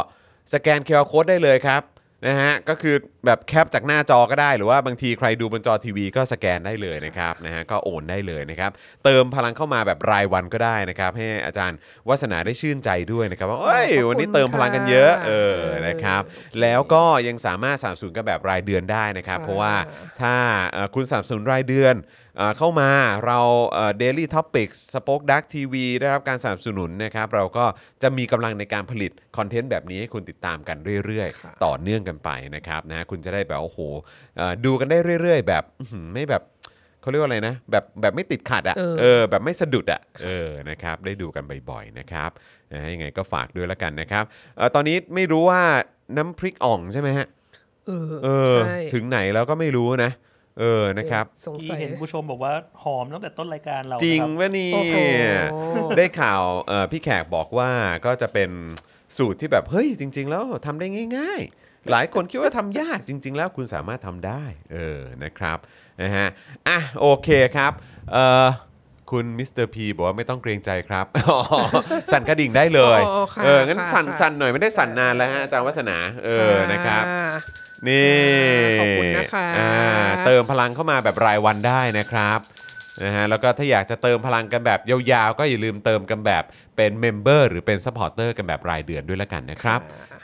[0.54, 1.84] สแกน QR code ได้เลยครับ
[2.28, 2.96] นะฮะก็คือ
[3.26, 8.72] แบบ cap จากหน้าจอก็ได้ หรือว่าบางทีใครดูบนจอทีวีก็สแกนได้เลยนะครับนะฮะก็โอนได้เลยนะครับ
[9.04, 11.78] เติมพลังเข้ามาแบบรายวันก็ได้นะครับให้อาจารย์
[12.10, 19.74] วัฒนาได้ชื่นใจด้วยนะครับว่าเอ้ยขอบคุณวันนี้เติมพลังกันเยอะค่ะเออเออนะครับโอเคแล้วก็ยังสามารถสนับสนุนกันแบบรายเดือนได้นะครับค่ะเพราะว่า
[20.22, 20.36] ถ้า
[20.72, 21.96] เอ่อคุณสนับสนุนรายเดือน
[22.40, 22.90] เอ่อเข้ามา
[23.26, 23.40] เรา
[24.00, 27.66] Daily Topics Spoke Dark TV ได้รับการสนับสนุนนะครับ เราก็
[28.02, 33.80] จะมีกำลังในการผลิตคอนเทนต์แบบนี้ให้คุณติดตามกันเรื่อยค่ะๆต่อเนื่องกันไปนะครับนะคุณจะได้แบบโอ้โห
[34.38, 36.44] เอ่อดูกันได้เรื่อย ๆ แบบอื้อหือไม่แบบ
[37.02, 42.30] เขาเรียกว่าอะไรนะ แบบแบบไม่ติดขัดอะเออเออแบบไม่สะดุดอะเออนะครับได้ดูกันบ่อยๆนะครับ
[42.72, 44.24] นะฮะยังไงก็ฝากด้วยละกันนะครับ
[44.58, 45.62] เอ่อตอนนี้ไม่รู้ว่า
[46.18, 47.28] น้ำพริกอ่องใช่ไหมฮะ
[47.88, 50.12] เออเออใช่ถึงไหนแล้วก็ไม่รู้นะ
[50.60, 52.54] เออนะครับ สงที่สัยเห็นผู้ชมบอกว่า
[52.84, 54.98] หอมตั้งแต่ต้นรายการเราจริงนะคบ วะเนี่โอ้โห
[55.94, 57.72] ยได้ข่าวเอ่อพี่แขกบอกว่า
[58.06, 58.50] ก็จะเป็น
[59.18, 60.88] สูตรที่แบบ เฮ้ย จริง ๆ แล้วทำได้
[61.18, 65.58] ง่าย ๆ หลายคนคิดว่าทำยากจริง ๆ แล้วคุณสามารถทำได้ เออนะครับ
[66.02, 66.28] นะฮะ
[66.68, 67.72] อะโอเคครับ
[68.14, 68.48] เอ่อ
[69.12, 71.40] คุณมิสเตอร์พีบอกว่าไม่ต้องเกรงใจครับอ๋อ
[72.14, 77.06] สั่นกระดิ่งได้เลยอ๋อค่ะเอองั้นค่ะสั่นค่ะ สั่นหน่อยไม่ได้สั่นนานแล้วฮะอาจารย์วัฒนาเออนะครับ
[77.88, 78.10] นี่
[78.80, 79.72] ขอบคุณนะคะอ่า
[80.26, 82.40] เติมพลังเข้ามาแบบรายวันได้นะครับ
[83.04, 84.80] นะฮะแล้วก็ถ้าอยากจะเติมพลังกันแบบ
[85.12, 86.44] ยาวๆ ก็อย่าลืมเติมกันแบบ
[86.78, 89.82] เป็น member หรือเป็น supporter กันแบบรายเดือนด้วยละกันนะครับ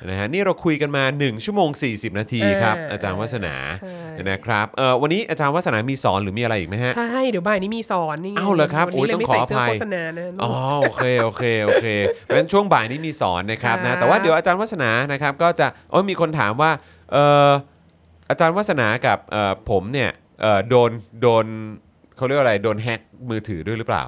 [0.09, 10.51] นะฮะนี่เราคุยกันมา 1 ชั่วโมง 40 นาทีครับเอออาจารย์วัฒนาใช่นะครับเออวันนี้อาจารย์วัฒนามีสอนหรือมีอะไรอีกไหมฮะใช่เดี๋ยวบ่ายนี้มีสอนนี่ไงเอ้าเหรอครับวันนี้เลยโอ้ยไม่ใส่ต้องขอเสื้ออภัยโฆษณานะอ๋อ
[10.81, 11.87] โอเคโอเคโอเค
[12.23, 19.19] เพราะฉะนั้นช่วงบ่ายนี้มีสอนนะครับนะค่ะแต่ว่าเดี๋ยวอาจารย์วัฒนานะครับก็จะโอ้ยมีคนถามว่าเอาจารย์วัฒนากับ
[19.69, 20.11] ผมเนี่ย
[20.69, 20.91] โดน
[21.21, 21.45] โดน
[22.15, 24.03] เขาเรียกว่าอะไรโดนแฮ็กมือถือด้วยหรือเปล่า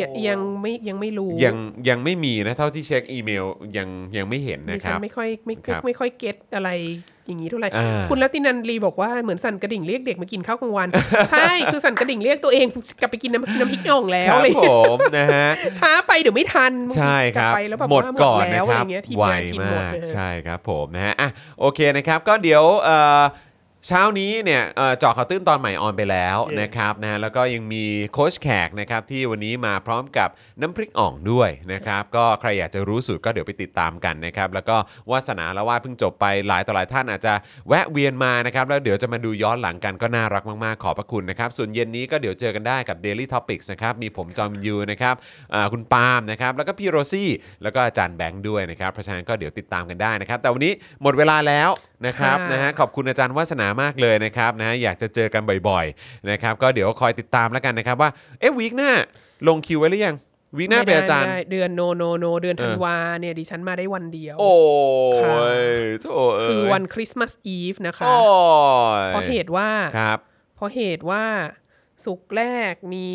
[0.00, 1.56] ยังยังไม่ยังไม่รู้ยัง
[1.88, 3.44] ยังไม่มีนะเท่าที่เช็คอีเมล
[3.76, 6.70] ยังยังไม่เห็นดินะคฉัรันบไม่ค่อยไม่ครับไม่ค่อยเก็ตอะไร
[7.26, 10.88] อย่างนี้เท่าไหร่อ่าคุณรัตินันลีบอกว่าเหมือนสั่นกระดิ่งเรียกเด็กมากินข้าวกลางวัน
[11.32, 12.66] ใช่คือสั่นกระดิ่งเรียกตัวเอง
[13.00, 14.64] กลับไปกินน้ำน้ำพริกอ่องแล้ควรับอะไรผ
[14.96, 15.46] มนะฮะ
[15.80, 21.28] ช้าไปเดี๋ยวไม่ทันใช่ครับกลัไปแล้วแบบหมดว่าก่อนแล้นะวคอะไรรับเงี้ยทีมไวงานกินหมดมากนะฮะใช่ครับผมนะฮะอะ
[21.60, 22.64] โอเคนะครับ ก็เดี๋ยว
[23.82, 30.28] เอ่อเช้านี้เนี่ยเอ่อเจาะข่าวตื้นตอนใหม่ออนไปแล้วเย้ นะครับนะฮะแล้วก็ยังมีโค้ชแขกนะครับที่วันนี้มาพร้อมกับ
[30.60, 34.76] น้ำพริกอ่องด้วยนะครับก็ใครอยากจะรู้สูตรก็เดี๋ยวไปติดตามกันนะครับแล้วก็
[35.10, 37.34] วาสนาละว่าเพิ่งจบไปหลายต่อหลายท่านอาจจะ
[37.68, 45.14] แวะเวียนมานะครับแล้วเดี๋ยวจะมาดูย้อนหลังกันก็น่ารักมากๆขอบพระคุณนะครับส่วนเย็นนี้ก็เดี๋ยวเจอกันได้กับ Daily Topics นะครับมีผมจอมยูนะครับ
[45.54, 47.30] อ่าคุณปาล์มนะครับแล้วก็พี่โรซี่
[47.62, 50.72] แล้วก็อาจารย์แบงค์ด้วยนะครับเพราะฉะนั้นก็เดี๋ยวติดตามกันได้นะครับแต่วันนี้
[51.02, 51.70] หมดเวลาแล้ว
[52.06, 58.10] นะครับค่ะนะฮะขอบคุณอาจารย์วาสนามากเลยนะครับนะฮะอยากจะเจอกันบ่อยๆนะครับก็เดี๋ยวคอยติดตามแล้วกันนะครับว่า
[58.40, 58.92] เอ๊ะ week หน้า
[59.48, 60.16] ลงคิวไว้หรือยัง
[60.58, 64.54] week หน้าเป็นอาจารย์ไม่ได้เดือน no no no เดือนเออธันวาเนี่ยดิฉันมาได้วันเดียว โอ้
[65.22, 65.64] ค่ะย
[66.02, 66.06] โถ
[66.36, 68.16] เอ้ยคือวัน Christmas Eve นะคะโอ้
[69.00, 70.18] ยเพราะเหตุว่าครับ
[70.56, 71.24] เพราะเหตุว่า
[72.04, 72.42] สุกร์แร
[72.72, 73.06] กมี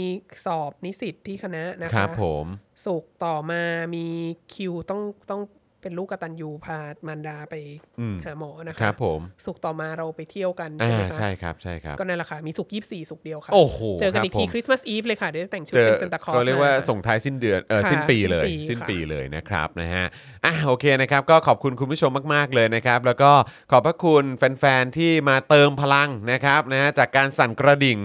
[0.45, 2.45] สอบนิสิตที่คณะนะครัคะบผม
[2.85, 3.63] สุกร์ต่อมา
[3.95, 4.05] มี
[4.53, 5.41] คิวต้องต้อง
[5.81, 7.55] เป็นลูกกตันยูพามารดาไป
[7.99, 20.05] อืมหาหมอนะคคะรับผมสุกร์ต่อมาเราไปเที่ยวกันอ่าใช่ไหมคะใช่ครับใช่ครับก็นั่นแหละค่ะมีสุกร์ยี่สี่สุกร์เดียวค่ะโอ้โหเจอกันอีกครับทีผมคริสต์มาสอีฟเลยค่ะเดี๋ยวจะแต่งชุดเจอเป็นเซนตาคลอสก็เรียกว่ามาส่งท้ายสิ้นเดือนเออค่ะสิ้นปีเลย สิ้สิ้นนปีปีค่ะเลยนะครับนะฮะ
[20.45, 23.31] อะโอเคนะครับ ก็ขอบคุณคุณผู้ชมมากๆเลยนะครับ แล้วก็
[23.71, 27.97] ขอบพระคุณแฟนๆที่มาเติมพลังนะครับนะฮะจากการสั่นกระดิ่ง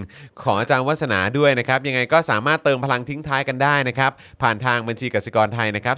[0.43, 5.95] ของอาจารย์วัฒนาด้วยนะครับยังไงก็สามารถเติมพลังทิ้งท้ายกันได้นะครับผ่านทางบัญชีกสิกรไทยนะครับ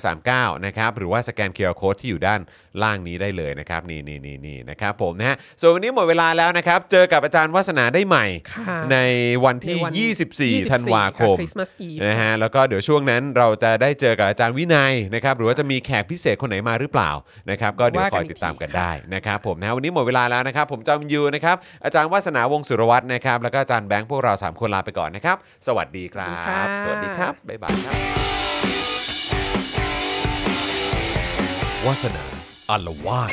[0.00, 2.40] 539 นะครับ หรือว่าสแกนเคอร์โคที่อยู่ด้าน
[2.82, 8.98] ล่างนี้ได้เลยนะครับ นี่นี่นี่นี่นะครับผมนะฮะ ส่วนวันนี้หมดเวลาแล้วนะครับ เจอกับอาจารย์วัฒนาได้ใหม่ ค่ะใน
[9.44, 9.92] วันที่ในวัน
[10.36, 17.10] 24ธันวาคม ค่ะ Christmas Eve นะฮะ แล้วก็เดี๋ยวช่วงนั้นเราจะได้เจอกับอาจารย์วินัยนะครับ หรือว่าจะมีแขกพิเศษคนไหนมาหรือเปล่า
[17.50, 25.36] นะครับ ก็เดี๋ยวคอยติดตามกันได้นะครับผมนะฮะวันนี้หมดเวลาแล้วนะครับ ผมจอมยูนะครับ อาจารย์วัฒนาวงศ์สุรวัตรนะครับ แล้วก็อาจารย์แบงค์พวกเราสามคนลาไปก่อนนะครับ
[25.66, 28.51] สวัสดีครัสวัสดีค่ะบสวัสดีครับ บ๊ายบายครับ
[31.86, 32.24] วาสนา
[32.70, 33.32] อารวาส